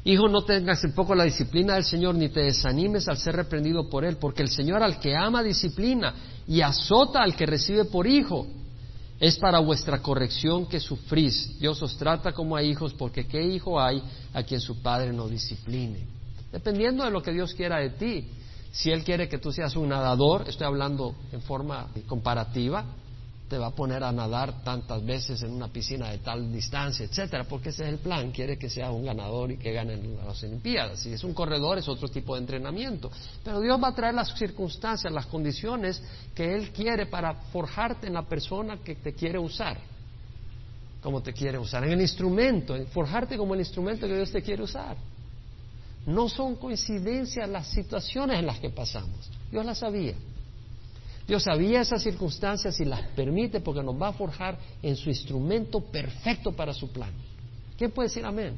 Hijo, 0.04 0.30
no 0.30 0.44
tengas 0.44 0.84
en 0.84 0.94
poco 0.94 1.16
la 1.16 1.24
disciplina 1.24 1.74
del 1.74 1.84
Señor, 1.84 2.16
ni 2.16 2.30
te 2.30 2.42
desanimes 2.42 3.08
al 3.08 3.18
ser 3.18 3.36
reprendido 3.36 3.90
por 3.90 4.06
Él, 4.06 4.18
porque 4.18 4.44
el 4.44 4.50
Señor 4.50 4.84
al 4.84 5.00
que 5.00 5.16
ama 5.16 5.44
disciplina 5.44 6.14
y 6.48 6.62
azota 6.62 7.22
al 7.22 7.36
que 7.36 7.48
recibe 7.48 7.86
por 7.86 8.08
hijo. 8.08 8.48
Es 9.20 9.38
para 9.38 9.60
vuestra 9.60 10.02
corrección 10.02 10.66
que 10.66 10.80
sufrís. 10.80 11.60
Dios 11.60 11.82
os 11.82 11.98
trata 11.98 12.32
como 12.32 12.56
a 12.56 12.64
hijos, 12.64 12.94
porque 12.94 13.28
¿qué 13.28 13.42
hijo 13.42 13.80
hay 13.80 14.02
a 14.34 14.44
quien 14.44 14.62
su 14.62 14.82
padre 14.82 15.12
no 15.12 15.28
discipline? 15.28 16.08
Dependiendo 16.52 17.04
de 17.04 17.12
lo 17.12 17.22
que 17.22 17.34
Dios 17.34 17.54
quiera 17.54 17.80
de 17.80 17.90
ti. 17.90 18.28
Si 18.72 18.92
Él 18.92 19.04
quiere 19.04 19.28
que 19.28 19.40
tú 19.40 19.52
seas 19.52 19.76
un 19.76 19.90
nadador, 19.90 20.48
estoy 20.48 20.68
hablando 20.68 21.16
en 21.32 21.42
forma 21.42 21.88
comparativa, 22.08 22.86
te 23.50 23.58
va 23.58 23.68
a 23.68 23.72
poner 23.72 24.04
a 24.04 24.12
nadar 24.12 24.64
tantas 24.64 25.04
veces 25.04 25.42
en 25.42 25.52
una 25.52 25.68
piscina 25.70 26.12
de 26.12 26.20
tal 26.20 26.54
distancia, 26.54 27.04
etcétera, 27.04 27.46
porque 27.46 27.70
ese 27.70 27.84
es 27.84 27.90
el 27.90 27.98
plan, 27.98 28.32
quiere 28.32 28.60
que 28.60 28.70
sea 28.70 28.92
un 28.92 29.06
ganador 29.06 29.52
y 29.52 29.58
que 29.58 29.74
gane 29.74 29.98
las 30.24 30.44
Olimpiadas. 30.44 31.00
Si 31.00 31.12
es 31.12 31.24
un 31.24 31.34
corredor 31.34 31.80
es 31.80 31.88
otro 31.90 32.08
tipo 32.08 32.36
de 32.36 32.42
entrenamiento, 32.42 33.10
pero 33.44 33.60
Dios 33.60 33.82
va 33.82 33.88
a 33.88 33.96
traer 33.96 34.14
las 34.14 34.38
circunstancias, 34.38 35.12
las 35.12 35.26
condiciones 35.26 36.02
que 36.36 36.54
él 36.54 36.72
quiere 36.72 37.08
para 37.08 37.34
forjarte 37.34 38.06
en 38.06 38.14
la 38.14 38.24
persona 38.24 38.78
que 38.78 38.96
te 38.96 39.14
quiere 39.14 39.40
usar. 39.40 39.80
Como 41.02 41.24
te 41.24 41.34
quiere 41.34 41.58
usar, 41.58 41.84
en 41.86 41.94
el 41.94 42.02
instrumento, 42.02 42.76
en 42.76 42.86
forjarte 42.88 43.36
como 43.36 43.56
el 43.56 43.62
instrumento 43.62 44.06
que 44.06 44.16
Dios 44.16 44.32
te 44.32 44.44
quiere 44.44 44.62
usar. 44.62 44.96
No 46.06 46.30
son 46.30 46.56
coincidencias 46.56 47.50
las 47.50 47.68
situaciones 47.68 48.38
en 48.38 48.46
las 48.46 48.60
que 48.60 48.70
pasamos. 48.70 49.30
Dios 49.50 49.66
las 49.66 49.80
sabía. 49.80 50.14
Dios 51.30 51.44
sabía 51.44 51.82
esas 51.82 52.02
circunstancias 52.02 52.80
y 52.80 52.86
las 52.86 53.02
permite 53.10 53.60
porque 53.60 53.84
nos 53.84 54.02
va 54.02 54.08
a 54.08 54.14
forjar 54.14 54.58
en 54.82 54.96
su 54.96 55.10
instrumento 55.10 55.80
perfecto 55.80 56.54
para 56.54 56.74
su 56.74 56.90
plan. 56.90 57.12
¿Quién 57.78 57.92
puede 57.92 58.10
decir 58.10 58.26
amén? 58.26 58.58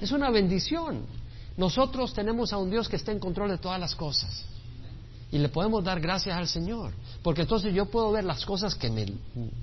Es 0.00 0.10
una 0.10 0.28
bendición. 0.28 1.02
Nosotros 1.56 2.12
tenemos 2.12 2.52
a 2.52 2.58
un 2.58 2.70
Dios 2.70 2.88
que 2.88 2.96
está 2.96 3.12
en 3.12 3.20
control 3.20 3.50
de 3.50 3.58
todas 3.58 3.78
las 3.78 3.94
cosas. 3.94 4.44
Y 5.30 5.38
le 5.38 5.48
podemos 5.48 5.84
dar 5.84 6.00
gracias 6.00 6.36
al 6.36 6.48
Señor. 6.48 6.92
Porque 7.22 7.42
entonces 7.42 7.72
yo 7.72 7.86
puedo 7.86 8.10
ver 8.10 8.24
las 8.24 8.44
cosas 8.44 8.74
que 8.74 8.90
me 8.90 9.06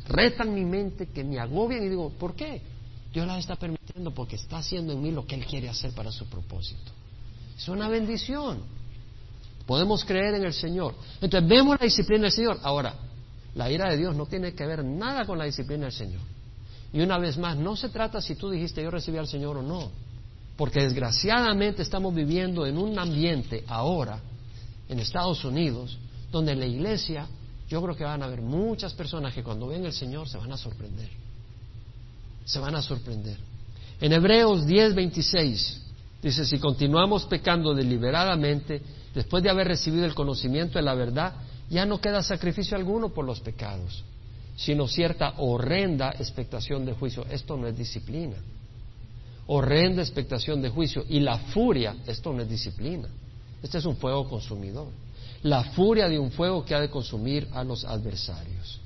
retan 0.07 0.55
mi 0.55 0.63
mente, 0.63 1.07
que 1.07 1.25
me 1.25 1.39
agobian 1.39 1.83
y 1.83 1.89
digo, 1.89 2.09
¿por 2.11 2.35
qué? 2.35 2.61
Dios 3.11 3.27
las 3.27 3.39
está 3.39 3.57
permitiendo 3.57 4.11
porque 4.13 4.37
está 4.37 4.59
haciendo 4.59 4.93
en 4.93 5.01
mí 5.01 5.11
lo 5.11 5.27
que 5.27 5.35
Él 5.35 5.45
quiere 5.45 5.67
hacer 5.67 5.91
para 5.91 6.09
su 6.09 6.25
propósito. 6.27 6.89
Es 7.57 7.67
una 7.67 7.89
bendición. 7.89 8.78
Podemos 9.69 10.03
creer 10.03 10.33
en 10.33 10.45
el 10.45 10.53
Señor. 10.53 10.95
Entonces 11.21 11.47
vemos 11.47 11.77
la 11.79 11.85
disciplina 11.85 12.23
del 12.23 12.31
Señor. 12.31 12.57
Ahora, 12.63 12.91
la 13.53 13.69
ira 13.69 13.87
de 13.87 13.97
Dios 13.97 14.15
no 14.15 14.25
tiene 14.25 14.55
que 14.55 14.65
ver 14.65 14.83
nada 14.83 15.27
con 15.27 15.37
la 15.37 15.45
disciplina 15.45 15.83
del 15.83 15.93
Señor. 15.93 16.21
Y 16.91 17.01
una 17.01 17.19
vez 17.19 17.37
más, 17.37 17.55
no 17.55 17.75
se 17.75 17.89
trata 17.89 18.19
si 18.19 18.33
tú 18.33 18.49
dijiste 18.49 18.81
yo 18.81 18.89
recibí 18.89 19.19
al 19.19 19.27
Señor 19.27 19.57
o 19.57 19.61
no. 19.61 19.91
Porque 20.57 20.81
desgraciadamente 20.81 21.83
estamos 21.83 22.15
viviendo 22.15 22.65
en 22.65 22.79
un 22.79 22.97
ambiente 22.97 23.63
ahora, 23.67 24.19
en 24.89 24.97
Estados 24.97 25.45
Unidos, 25.45 25.99
donde 26.31 26.53
en 26.53 26.61
la 26.61 26.65
iglesia 26.65 27.27
yo 27.69 27.79
creo 27.83 27.95
que 27.95 28.05
van 28.05 28.23
a 28.23 28.25
haber 28.25 28.41
muchas 28.41 28.95
personas 28.95 29.35
que 29.35 29.43
cuando 29.43 29.67
ven 29.67 29.85
al 29.85 29.93
Señor 29.93 30.27
se 30.27 30.39
van 30.39 30.51
a 30.51 30.57
sorprender. 30.57 31.09
Se 32.43 32.57
van 32.57 32.73
a 32.73 32.81
sorprender. 32.81 33.37
En 34.01 34.13
Hebreos 34.13 34.65
10, 34.65 34.95
26 34.95 35.81
dice, 36.23 36.43
si 36.43 36.57
continuamos 36.57 37.25
pecando 37.25 37.75
deliberadamente, 37.75 38.81
después 39.13 39.43
de 39.43 39.49
haber 39.49 39.67
recibido 39.67 40.05
el 40.05 40.15
conocimiento 40.15 40.77
de 40.77 40.83
la 40.83 40.93
verdad, 40.93 41.33
ya 41.69 41.85
no 41.85 42.01
queda 42.01 42.23
sacrificio 42.23 42.75
alguno 42.75 43.09
por 43.09 43.25
los 43.25 43.39
pecados, 43.39 44.03
sino 44.55 44.87
cierta 44.87 45.35
horrenda 45.37 46.11
expectación 46.11 46.85
de 46.85 46.93
juicio. 46.93 47.25
Esto 47.29 47.57
no 47.57 47.67
es 47.67 47.77
disciplina. 47.77 48.37
Horrenda 49.47 50.01
expectación 50.01 50.61
de 50.61 50.69
juicio. 50.69 51.03
Y 51.07 51.19
la 51.19 51.37
furia, 51.37 51.95
esto 52.07 52.33
no 52.33 52.41
es 52.41 52.49
disciplina. 52.49 53.07
Este 53.63 53.77
es 53.77 53.85
un 53.85 53.97
fuego 53.97 54.27
consumidor. 54.27 54.87
La 55.43 55.63
furia 55.63 56.07
de 56.09 56.19
un 56.19 56.31
fuego 56.31 56.65
que 56.65 56.75
ha 56.75 56.79
de 56.79 56.89
consumir 56.89 57.47
a 57.53 57.63
los 57.63 57.85
adversarios. 57.85 58.79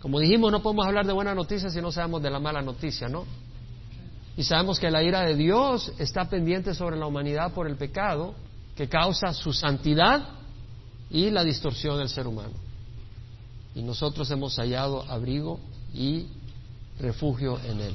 Como 0.00 0.20
dijimos, 0.20 0.52
no 0.52 0.62
podemos 0.62 0.86
hablar 0.86 1.06
de 1.06 1.12
buena 1.12 1.34
noticia 1.34 1.70
si 1.70 1.80
no 1.80 1.92
sabemos 1.92 2.22
de 2.22 2.30
la 2.30 2.38
mala 2.38 2.62
noticia, 2.62 3.08
¿no? 3.08 3.24
Y 4.36 4.44
sabemos 4.44 4.78
que 4.78 4.90
la 4.90 5.02
ira 5.02 5.22
de 5.22 5.34
Dios 5.34 5.92
está 5.98 6.28
pendiente 6.28 6.74
sobre 6.74 6.96
la 6.96 7.06
humanidad 7.06 7.52
por 7.52 7.66
el 7.66 7.76
pecado 7.76 8.34
que 8.76 8.88
causa 8.88 9.32
su 9.32 9.52
santidad 9.52 10.28
y 11.10 11.30
la 11.30 11.42
distorsión 11.42 11.98
del 11.98 12.08
ser 12.08 12.26
humano. 12.26 12.54
Y 13.74 13.82
nosotros 13.82 14.30
hemos 14.30 14.56
hallado 14.56 15.02
abrigo 15.08 15.58
y 15.94 16.26
refugio 17.00 17.58
en 17.64 17.80
Él. 17.80 17.94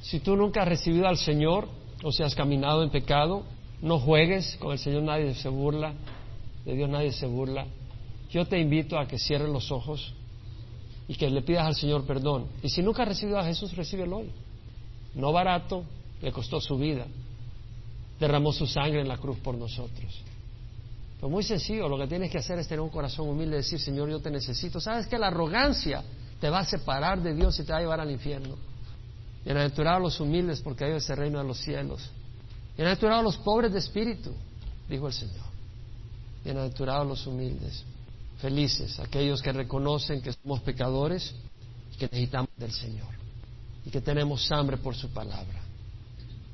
Si 0.00 0.20
tú 0.20 0.36
nunca 0.36 0.62
has 0.62 0.68
recibido 0.68 1.06
al 1.06 1.18
Señor 1.18 1.68
o 2.02 2.12
si 2.12 2.22
has 2.22 2.34
caminado 2.34 2.82
en 2.82 2.90
pecado, 2.90 3.44
no 3.82 3.98
juegues 3.98 4.56
con 4.58 4.72
el 4.72 4.78
Señor, 4.78 5.02
nadie 5.02 5.34
se 5.34 5.48
burla, 5.48 5.92
de 6.64 6.74
Dios 6.74 6.88
nadie 6.88 7.12
se 7.12 7.26
burla. 7.26 7.66
Yo 8.30 8.46
te 8.46 8.58
invito 8.58 8.98
a 8.98 9.06
que 9.06 9.18
cierres 9.18 9.50
los 9.50 9.70
ojos 9.70 10.14
y 11.08 11.14
que 11.14 11.28
le 11.28 11.42
pidas 11.42 11.66
al 11.66 11.74
Señor 11.74 12.04
perdón. 12.04 12.46
Y 12.62 12.70
si 12.70 12.82
nunca 12.82 13.02
has 13.02 13.08
recibido 13.08 13.38
a 13.38 13.44
Jesús, 13.44 13.76
recíbelo 13.76 14.18
hoy. 14.18 14.30
No 15.14 15.32
barato, 15.32 15.84
le 16.22 16.32
costó 16.32 16.60
su 16.60 16.78
vida 16.78 17.06
derramó 18.18 18.52
su 18.52 18.66
sangre 18.66 19.00
en 19.00 19.08
la 19.08 19.18
cruz 19.18 19.38
por 19.38 19.56
nosotros. 19.56 20.22
Pues 21.20 21.32
muy 21.32 21.42
sencillo, 21.42 21.88
lo 21.88 21.98
que 21.98 22.06
tienes 22.06 22.30
que 22.30 22.38
hacer 22.38 22.58
es 22.58 22.68
tener 22.68 22.80
un 22.80 22.90
corazón 22.90 23.28
humilde 23.28 23.56
y 23.56 23.58
decir, 23.58 23.80
Señor, 23.80 24.10
yo 24.10 24.20
te 24.20 24.30
necesito. 24.30 24.80
¿Sabes 24.80 25.06
que 25.06 25.18
la 25.18 25.28
arrogancia 25.28 26.02
te 26.40 26.50
va 26.50 26.60
a 26.60 26.64
separar 26.64 27.22
de 27.22 27.34
Dios 27.34 27.58
y 27.58 27.64
te 27.64 27.72
va 27.72 27.78
a 27.78 27.80
llevar 27.80 28.00
al 28.00 28.10
infierno? 28.10 28.56
Bienaventurados 29.44 30.02
los 30.02 30.20
humildes, 30.20 30.60
porque 30.60 30.86
ellos 30.86 31.02
es 31.02 31.10
el 31.10 31.16
reino 31.16 31.38
de 31.38 31.44
los 31.44 31.58
cielos. 31.58 32.10
Bienaventurados 32.76 33.24
los 33.24 33.36
pobres 33.38 33.72
de 33.72 33.78
espíritu, 33.78 34.32
dijo 34.88 35.06
el 35.06 35.12
Señor. 35.12 35.46
Bienaventurados 36.44 37.06
los 37.06 37.26
humildes. 37.26 37.84
Felices 38.38 38.98
aquellos 39.00 39.40
que 39.40 39.52
reconocen 39.52 40.20
que 40.20 40.32
somos 40.32 40.60
pecadores 40.60 41.34
y 41.94 41.96
que 41.96 42.04
necesitamos 42.06 42.50
del 42.58 42.72
Señor 42.72 43.08
y 43.86 43.90
que 43.90 44.02
tenemos 44.02 44.50
hambre 44.52 44.76
por 44.76 44.94
su 44.94 45.08
palabra 45.08 45.63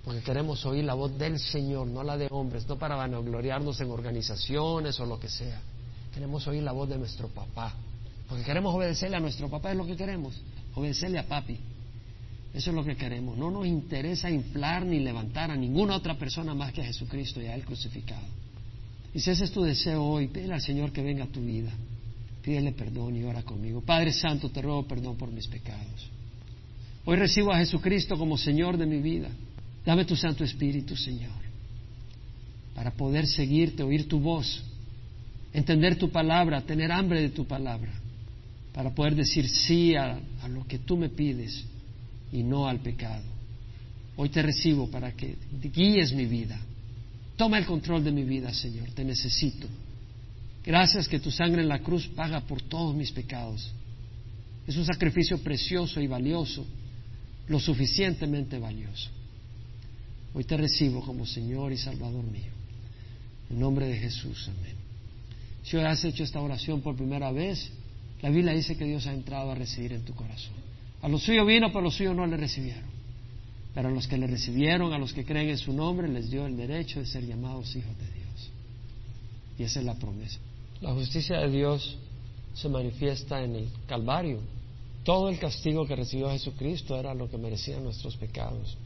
porque 0.05 0.21
queremos 0.23 0.65
oír 0.65 0.85
la 0.85 0.95
voz 0.95 1.17
del 1.19 1.39
Señor, 1.39 1.87
no 1.87 2.03
la 2.03 2.17
de 2.17 2.29
hombres, 2.31 2.67
no 2.67 2.79
para 2.79 2.97
vanagloriarnos 2.97 3.81
en 3.81 3.91
organizaciones 3.91 4.99
o 4.99 5.07
lo 5.07 5.21
que 5.21 5.29
sea. 5.29 5.61
Queremos 6.15 6.47
oír 6.47 6.63
la 6.63 6.73
voz 6.73 6.89
de 6.89 6.99
nuestro 6.99 7.29
papá, 7.29 7.75
porque 8.29 8.45
queremos 8.45 8.75
obedecerle 8.75 9.17
a 9.17 9.21
nuestro 9.21 9.49
papá, 9.49 9.73
es 9.73 9.77
lo 9.77 9.87
que 9.87 9.97
queremos, 9.97 10.41
obedecerle 10.75 11.19
a 11.19 11.27
papi. 11.27 11.59
Eso 12.53 12.71
es 12.71 12.77
lo 12.77 12.85
que 12.85 12.97
queremos. 12.97 13.39
No 13.39 13.51
nos 13.51 13.67
interesa 13.67 14.29
inflar 14.29 14.85
ni 14.85 14.99
levantar 14.99 15.51
a 15.51 15.57
ninguna 15.57 15.95
otra 15.97 16.19
persona 16.19 16.53
más 16.55 16.73
que 16.73 16.83
a 16.83 16.85
Jesucristo 16.85 17.41
y 17.41 17.47
a 17.47 17.55
Él 17.55 17.65
crucificado. 17.65 18.27
Y 19.15 19.21
si 19.21 19.31
ese 19.31 19.45
es 19.45 19.53
tu 19.53 19.63
deseo 19.63 20.03
hoy, 20.03 20.29
pídele 20.29 20.55
al 20.55 20.61
Señor 20.61 20.93
que 20.93 21.03
venga 21.03 21.25
a 21.25 21.29
tu 21.29 21.41
vida. 21.41 21.71
Pídele 22.43 22.73
perdón 22.73 23.17
y 23.17 23.23
ora 23.23 23.43
conmigo. 23.43 23.83
Padre 23.83 24.13
Santo, 24.13 24.51
te 24.51 24.63
ruego 24.63 24.87
perdón 24.87 25.17
por 25.17 25.31
mis 25.31 25.47
pecados. 25.47 26.11
Hoy 27.05 27.17
recibo 27.17 27.53
a 27.53 27.59
Jesucristo 27.59 28.19
como 28.19 28.37
Señor 28.37 28.77
de 28.77 28.87
mi 28.87 28.99
vida. 28.99 29.29
Dame 29.85 30.05
tu 30.05 30.15
Santo 30.15 30.45
Espíritu, 30.45 30.95
Señor, 30.95 31.41
para 32.75 32.91
poder 32.91 33.27
seguirte, 33.27 33.83
oír 33.83 34.09
tu 34.09 34.21
voz, 34.21 34.63
entender 35.53 35.97
tu 35.97 36.11
palabra, 36.11 36.61
tener 36.63 36.93
hambre 36.93 37.23
de 37.23 37.31
tu 37.31 37.47
palabra, 37.47 37.93
para 38.75 38.95
poder 38.95 39.15
decir 39.15 39.49
sí 39.49 39.95
a, 39.97 40.21
lo 40.49 40.67
que 40.67 40.79
tú 40.79 40.97
me 40.97 41.09
pides 41.09 41.65
y 42.33 42.43
no 42.43 42.69
al 42.69 42.81
pecado. 42.81 43.25
Hoy 44.17 44.29
te 44.29 44.43
recibo 44.43 44.91
para 44.91 45.13
que 45.13 45.37
guíes 45.73 46.13
mi 46.13 46.27
vida. 46.27 46.61
Toma 47.37 47.59
el 47.59 47.65
control 47.65 48.05
de 48.05 48.13
mi 48.13 48.23
vida, 48.23 48.53
Señor, 48.53 48.91
te 48.91 49.03
necesito. 49.03 49.67
Gracias 50.65 51.09
que 51.09 51.21
tu 51.21 51.31
sangre 51.31 51.63
en 51.63 51.69
la 51.69 51.79
cruz 51.79 52.07
paga 52.09 52.43
por 52.43 52.61
todos 52.61 52.95
mis 52.95 53.11
pecados. 53.11 53.73
Es 54.67 54.77
un 54.77 54.85
sacrificio 54.85 55.39
precioso 55.39 56.03
y 56.03 56.07
valioso, 56.07 56.67
lo 57.49 57.59
suficientemente 57.59 58.59
valioso. 58.59 59.11
Hoy 60.35 60.45
te 60.45 60.57
recibo 60.57 61.01
como 61.01 61.27
Señor 61.27 61.73
y 61.73 61.77
Salvador 61.77 62.25
mío. 62.25 62.53
En 63.51 63.59
nombre 63.59 63.87
de 63.87 63.97
Jesús, 63.97 64.49
amén. 64.49 64.77
Si 65.63 65.77
hoy 65.77 65.85
has 65.85 66.05
hecho 66.05 66.23
esta 66.23 66.41
oración 66.41 66.81
por 66.81 66.97
primera 66.97 67.33
vez, 67.33 67.71
la 68.23 68.31
Biblia 68.31 68.53
dice 68.53 68.77
que 68.77 68.85
Dios 68.85 69.07
ha 69.07 69.13
entrado 69.13 69.51
a 69.51 69.55
recibir 69.55 69.93
en 69.93 70.05
tu 70.05 70.15
corazón. 70.15 70.55
A 71.03 71.09
los 71.09 71.23
suyos 71.23 71.47
vino, 71.47 71.69
pero 71.69 71.81
a 71.81 71.83
los 71.83 71.95
suyos 71.95 72.15
no 72.15 72.27
le 72.27 72.37
recibieron. 72.37 72.89
Pero 73.75 73.89
a 73.89 73.91
los 73.91 74.07
que 74.07 74.19
le 74.19 74.27
recibieron, 74.27 74.93
a 74.93 74.99
los 74.99 75.13
que 75.13 75.25
creen 75.25 75.49
en 75.49 75.59
su 75.59 75.73
nombre, 75.73 76.09
les 76.09 76.31
dio 76.31 76.47
el 76.47 76.57
derecho 76.57 77.01
de 77.01 77.07
ser 77.07 77.27
llamados 77.27 77.75
hijos 77.75 77.97
de 77.99 78.05
Dios. 78.05 78.51
Y 79.59 79.63
esa 79.65 79.81
es 79.81 79.87
la 79.87 79.95
promesa. 79.95 80.39
La 80.81 80.93
justicia 80.93 81.39
de 81.39 81.51
Dios 81.51 81.97
se 82.55 82.69
manifiesta 82.69 83.43
en 83.43 83.57
el 83.57 83.69
Calvario. 83.87 84.41
Todo 85.05 85.29
el 85.29 85.39
castigo 85.39 85.87
que 85.87 85.97
recibió 85.97 86.31
Jesucristo 86.31 86.99
era 86.99 87.15
lo 87.15 87.31
que 87.31 87.39
merecían 87.39 87.85
nuestros 87.85 88.17
pecados. 88.17 88.77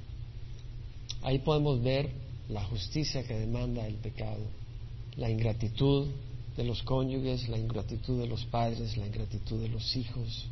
Ahí 1.24 1.38
podemos 1.38 1.82
ver 1.82 2.10
la 2.48 2.62
justicia 2.64 3.24
que 3.26 3.34
demanda 3.34 3.86
el 3.86 3.96
pecado. 3.96 4.46
la 5.16 5.30
ingratitud 5.30 6.08
de 6.56 6.64
los 6.64 6.82
cónyuges, 6.82 7.48
la 7.48 7.56
ingratitud 7.56 8.20
de 8.20 8.26
los 8.26 8.44
padres, 8.46 8.96
la 8.96 9.06
ingratitud 9.06 9.60
de 9.60 9.68
los 9.68 9.94
hijos, 9.94 10.46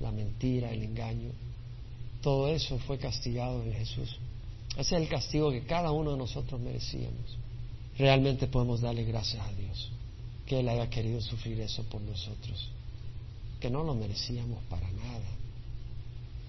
la 0.00 0.10
mentira, 0.10 0.72
el 0.72 0.82
engaño. 0.82 1.30
Todo 2.20 2.48
eso 2.48 2.78
fue 2.80 2.98
castigado 2.98 3.62
en 3.62 3.72
Jesús. 3.74 4.16
Ese 4.76 4.96
es 4.96 5.02
el 5.02 5.08
castigo 5.08 5.52
que 5.52 5.62
cada 5.62 5.92
uno 5.92 6.12
de 6.12 6.18
nosotros 6.18 6.60
merecíamos. 6.60 7.36
Realmente 7.96 8.48
podemos 8.48 8.80
darle 8.80 9.04
gracias 9.04 9.40
a 9.40 9.52
Dios 9.52 9.88
que 10.46 10.60
Él 10.60 10.68
haya 10.68 10.88
querido 10.90 11.20
sufrir 11.20 11.60
eso 11.60 11.82
por 11.84 12.00
nosotros, 12.00 12.68
que 13.60 13.70
no 13.70 13.84
lo 13.84 13.94
merecíamos 13.94 14.62
para 14.64 14.90
nada. 14.90 15.28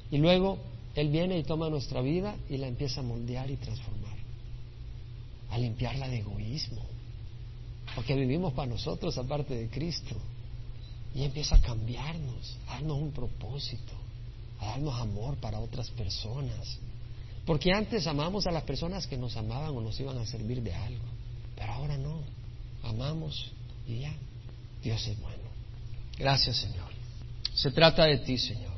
Y 0.09 0.17
luego 0.17 0.57
Él 0.99 1.07
viene 1.11 1.39
y 1.39 1.43
toma 1.43 1.69
nuestra 1.69 2.01
vida 2.01 2.35
y 2.49 2.57
la 2.57 2.67
empieza 2.67 2.99
a 2.99 3.03
moldear 3.03 3.49
y 3.49 3.55
transformar, 3.55 4.17
a 5.49 5.57
limpiarla 5.57 6.09
de 6.09 6.17
egoísmo, 6.17 6.81
porque 7.95 8.15
vivimos 8.15 8.51
para 8.51 8.69
nosotros 8.69 9.17
aparte 9.17 9.55
de 9.55 9.69
Cristo. 9.69 10.17
Y 11.15 11.23
empieza 11.23 11.55
a 11.55 11.61
cambiarnos, 11.61 12.57
a 12.67 12.73
darnos 12.73 12.97
un 12.97 13.11
propósito, 13.11 13.93
a 14.59 14.71
darnos 14.71 14.93
amor 14.99 15.37
para 15.37 15.61
otras 15.61 15.89
personas. 15.91 16.77
Porque 17.45 17.71
antes 17.71 18.05
amamos 18.05 18.45
a 18.45 18.51
las 18.51 18.63
personas 18.63 19.07
que 19.07 19.17
nos 19.17 19.37
amaban 19.37 19.69
o 19.69 19.79
nos 19.79 19.97
iban 20.01 20.17
a 20.17 20.25
servir 20.25 20.61
de 20.61 20.73
algo, 20.73 21.05
pero 21.55 21.71
ahora 21.71 21.97
no. 21.97 22.19
Amamos 22.83 23.53
y 23.87 23.99
ya. 23.99 24.13
Dios 24.83 25.07
es 25.07 25.17
bueno. 25.21 25.47
Gracias, 26.17 26.57
Señor. 26.57 26.89
Se 27.53 27.71
trata 27.71 28.03
de 28.03 28.17
ti, 28.17 28.37
Señor. 28.37 28.73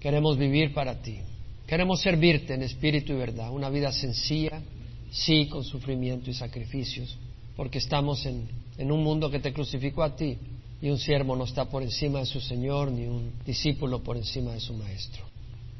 Queremos 0.00 0.38
vivir 0.38 0.72
para 0.72 1.02
ti. 1.02 1.20
Queremos 1.68 2.00
servirte 2.00 2.54
en 2.54 2.62
espíritu 2.62 3.12
y 3.12 3.16
verdad. 3.16 3.50
Una 3.52 3.68
vida 3.68 3.92
sencilla, 3.92 4.62
sí, 5.10 5.46
con 5.48 5.62
sufrimiento 5.62 6.30
y 6.30 6.34
sacrificios, 6.34 7.14
porque 7.56 7.76
estamos 7.76 8.24
en, 8.24 8.48
en 8.78 8.90
un 8.90 9.04
mundo 9.04 9.30
que 9.30 9.38
te 9.38 9.52
crucificó 9.52 10.02
a 10.02 10.16
ti 10.16 10.38
y 10.80 10.88
un 10.88 10.98
siervo 10.98 11.36
no 11.36 11.44
está 11.44 11.66
por 11.66 11.82
encima 11.82 12.20
de 12.20 12.26
su 12.26 12.40
Señor, 12.40 12.90
ni 12.90 13.06
un 13.06 13.32
discípulo 13.44 14.02
por 14.02 14.16
encima 14.16 14.54
de 14.54 14.60
su 14.60 14.72
Maestro. 14.72 15.22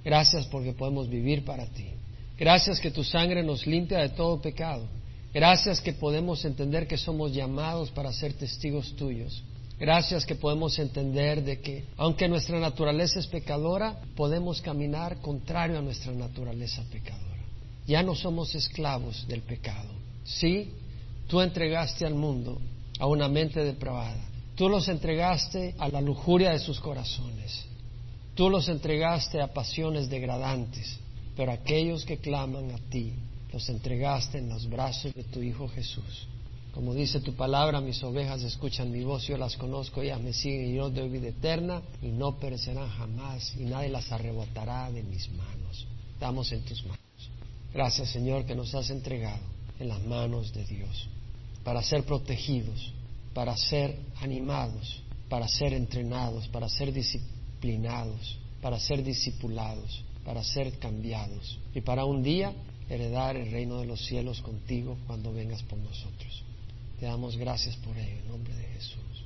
Gracias 0.05 0.47
porque 0.47 0.75
podemos 0.75 1.09
vivir 1.09 1.43
para 1.43 1.65
ti. 1.65 1.87
Gracias 2.39 2.81
que 2.81 2.91
tu 2.91 3.03
sangre 3.03 3.43
nos 3.43 3.67
limpia 3.67 4.01
de 4.01 4.11
todo 4.11 4.43
pecado. 4.43 4.87
Gracias 5.33 5.81
que 5.81 5.95
podemos 5.95 6.45
entender 6.45 6.87
que 6.87 6.99
somos 6.99 7.33
llamados 7.33 7.91
para 7.91 8.13
ser 8.13 8.35
testigos 8.35 8.95
tuyos. 8.95 9.43
Gracias 9.79 10.27
que 10.27 10.35
podemos 10.35 10.79
entender 10.79 11.45
de 11.45 11.61
que, 11.61 11.85
aunque 11.97 12.29
nuestra 12.29 12.59
naturaleza 12.59 13.21
es 13.21 13.27
pecadora, 13.27 14.01
podemos 14.17 14.61
caminar 14.61 15.21
contrario 15.21 15.79
a 15.79 15.83
nuestra 15.83 16.13
naturaleza 16.13 16.83
pecadora. 16.91 17.43
Ya 17.87 18.03
no 18.03 18.15
somos 18.15 18.55
esclavos 18.55 19.27
del 19.29 19.43
pecado. 19.43 19.91
Sí, 20.25 20.73
tú 21.29 21.41
entregaste 21.41 22.05
al 22.05 22.15
mundo 22.15 22.61
a 22.99 23.07
una 23.07 23.29
mente 23.29 23.63
depravada, 23.63 24.29
Tú 24.59 24.69
los 24.69 24.89
entregaste 24.89 25.77
a 25.79 25.89
la 25.89 26.01
lujuria 26.01 26.51
de 26.51 26.59
sus 26.59 26.81
corazones. 26.81 27.65
Tú 28.35 28.51
los 28.51 28.69
entregaste 28.69 29.41
a 29.41 29.55
pasiones 29.55 30.11
degradantes. 30.11 30.99
Pero 31.37 31.53
aquellos 31.53 32.05
que 32.05 32.19
claman 32.19 32.73
a 32.73 32.79
ti, 32.91 33.13
los 33.53 33.69
entregaste 33.69 34.39
en 34.39 34.49
los 34.49 34.69
brazos 34.69 35.15
de 35.15 35.23
tu 35.23 35.41
Hijo 35.43 35.69
Jesús. 35.69 36.27
Como 36.73 36.95
dice 36.95 37.21
tu 37.21 37.35
palabra, 37.35 37.81
mis 37.81 38.03
ovejas 38.03 38.43
escuchan 38.43 38.91
mi 38.91 39.03
voz, 39.03 39.27
yo 39.27 39.37
las 39.37 39.57
conozco, 39.57 40.03
ellas 40.03 40.21
me 40.21 40.33
siguen 40.33 40.71
y 40.71 40.77
yo 40.77 40.91
doy 40.91 41.09
vida 41.09 41.29
eterna 41.29 41.83
y 42.01 42.09
no 42.09 42.39
perecerán 42.39 42.89
jamás 42.89 43.55
y 43.57 43.65
nadie 43.65 43.89
las 43.89 44.13
arrebatará 44.13 44.91
de 44.93 45.03
mis 45.03 45.29
manos. 45.33 45.87
Estamos 46.13 46.53
en 46.53 46.63
tus 46.63 46.83
manos. 46.85 47.01
Gracias 47.73 48.11
Señor 48.11 48.45
que 48.45 48.55
nos 48.55 48.75
has 48.75 48.91
entregado 48.91 49.43
en 49.81 49.89
las 49.89 50.03
manos 50.05 50.53
de 50.53 50.65
Dios 50.65 51.09
para 51.65 51.83
ser 51.83 52.05
protegidos 52.05 52.93
para 53.39 53.57
ser 53.57 53.97
animados, 54.21 55.01
para 55.29 55.47
ser 55.47 55.73
entrenados, 55.73 56.49
para 56.49 56.69
ser 56.69 56.93
disciplinados, 56.93 58.37
para 58.61 58.81
ser 58.81 59.05
discipulados, 59.05 60.03
para 60.25 60.43
ser 60.43 60.77
cambiados 60.81 61.57
y 61.73 61.81
para 61.81 62.05
un 62.05 62.25
día 62.25 62.53
heredar 62.89 63.37
el 63.37 63.53
reino 63.53 63.79
de 63.79 63.87
los 63.87 64.05
cielos 64.05 64.41
contigo 64.41 64.99
cuando 65.07 65.33
vengas 65.33 65.63
por 65.63 65.79
nosotros. 65.79 66.45
Te 66.99 67.07
damos 67.07 67.37
gracias 67.37 67.77
por 67.77 67.97
ello, 67.97 68.19
en 68.19 68.29
nombre 68.29 68.55
de 68.55 68.65
Jesús. 68.65 69.18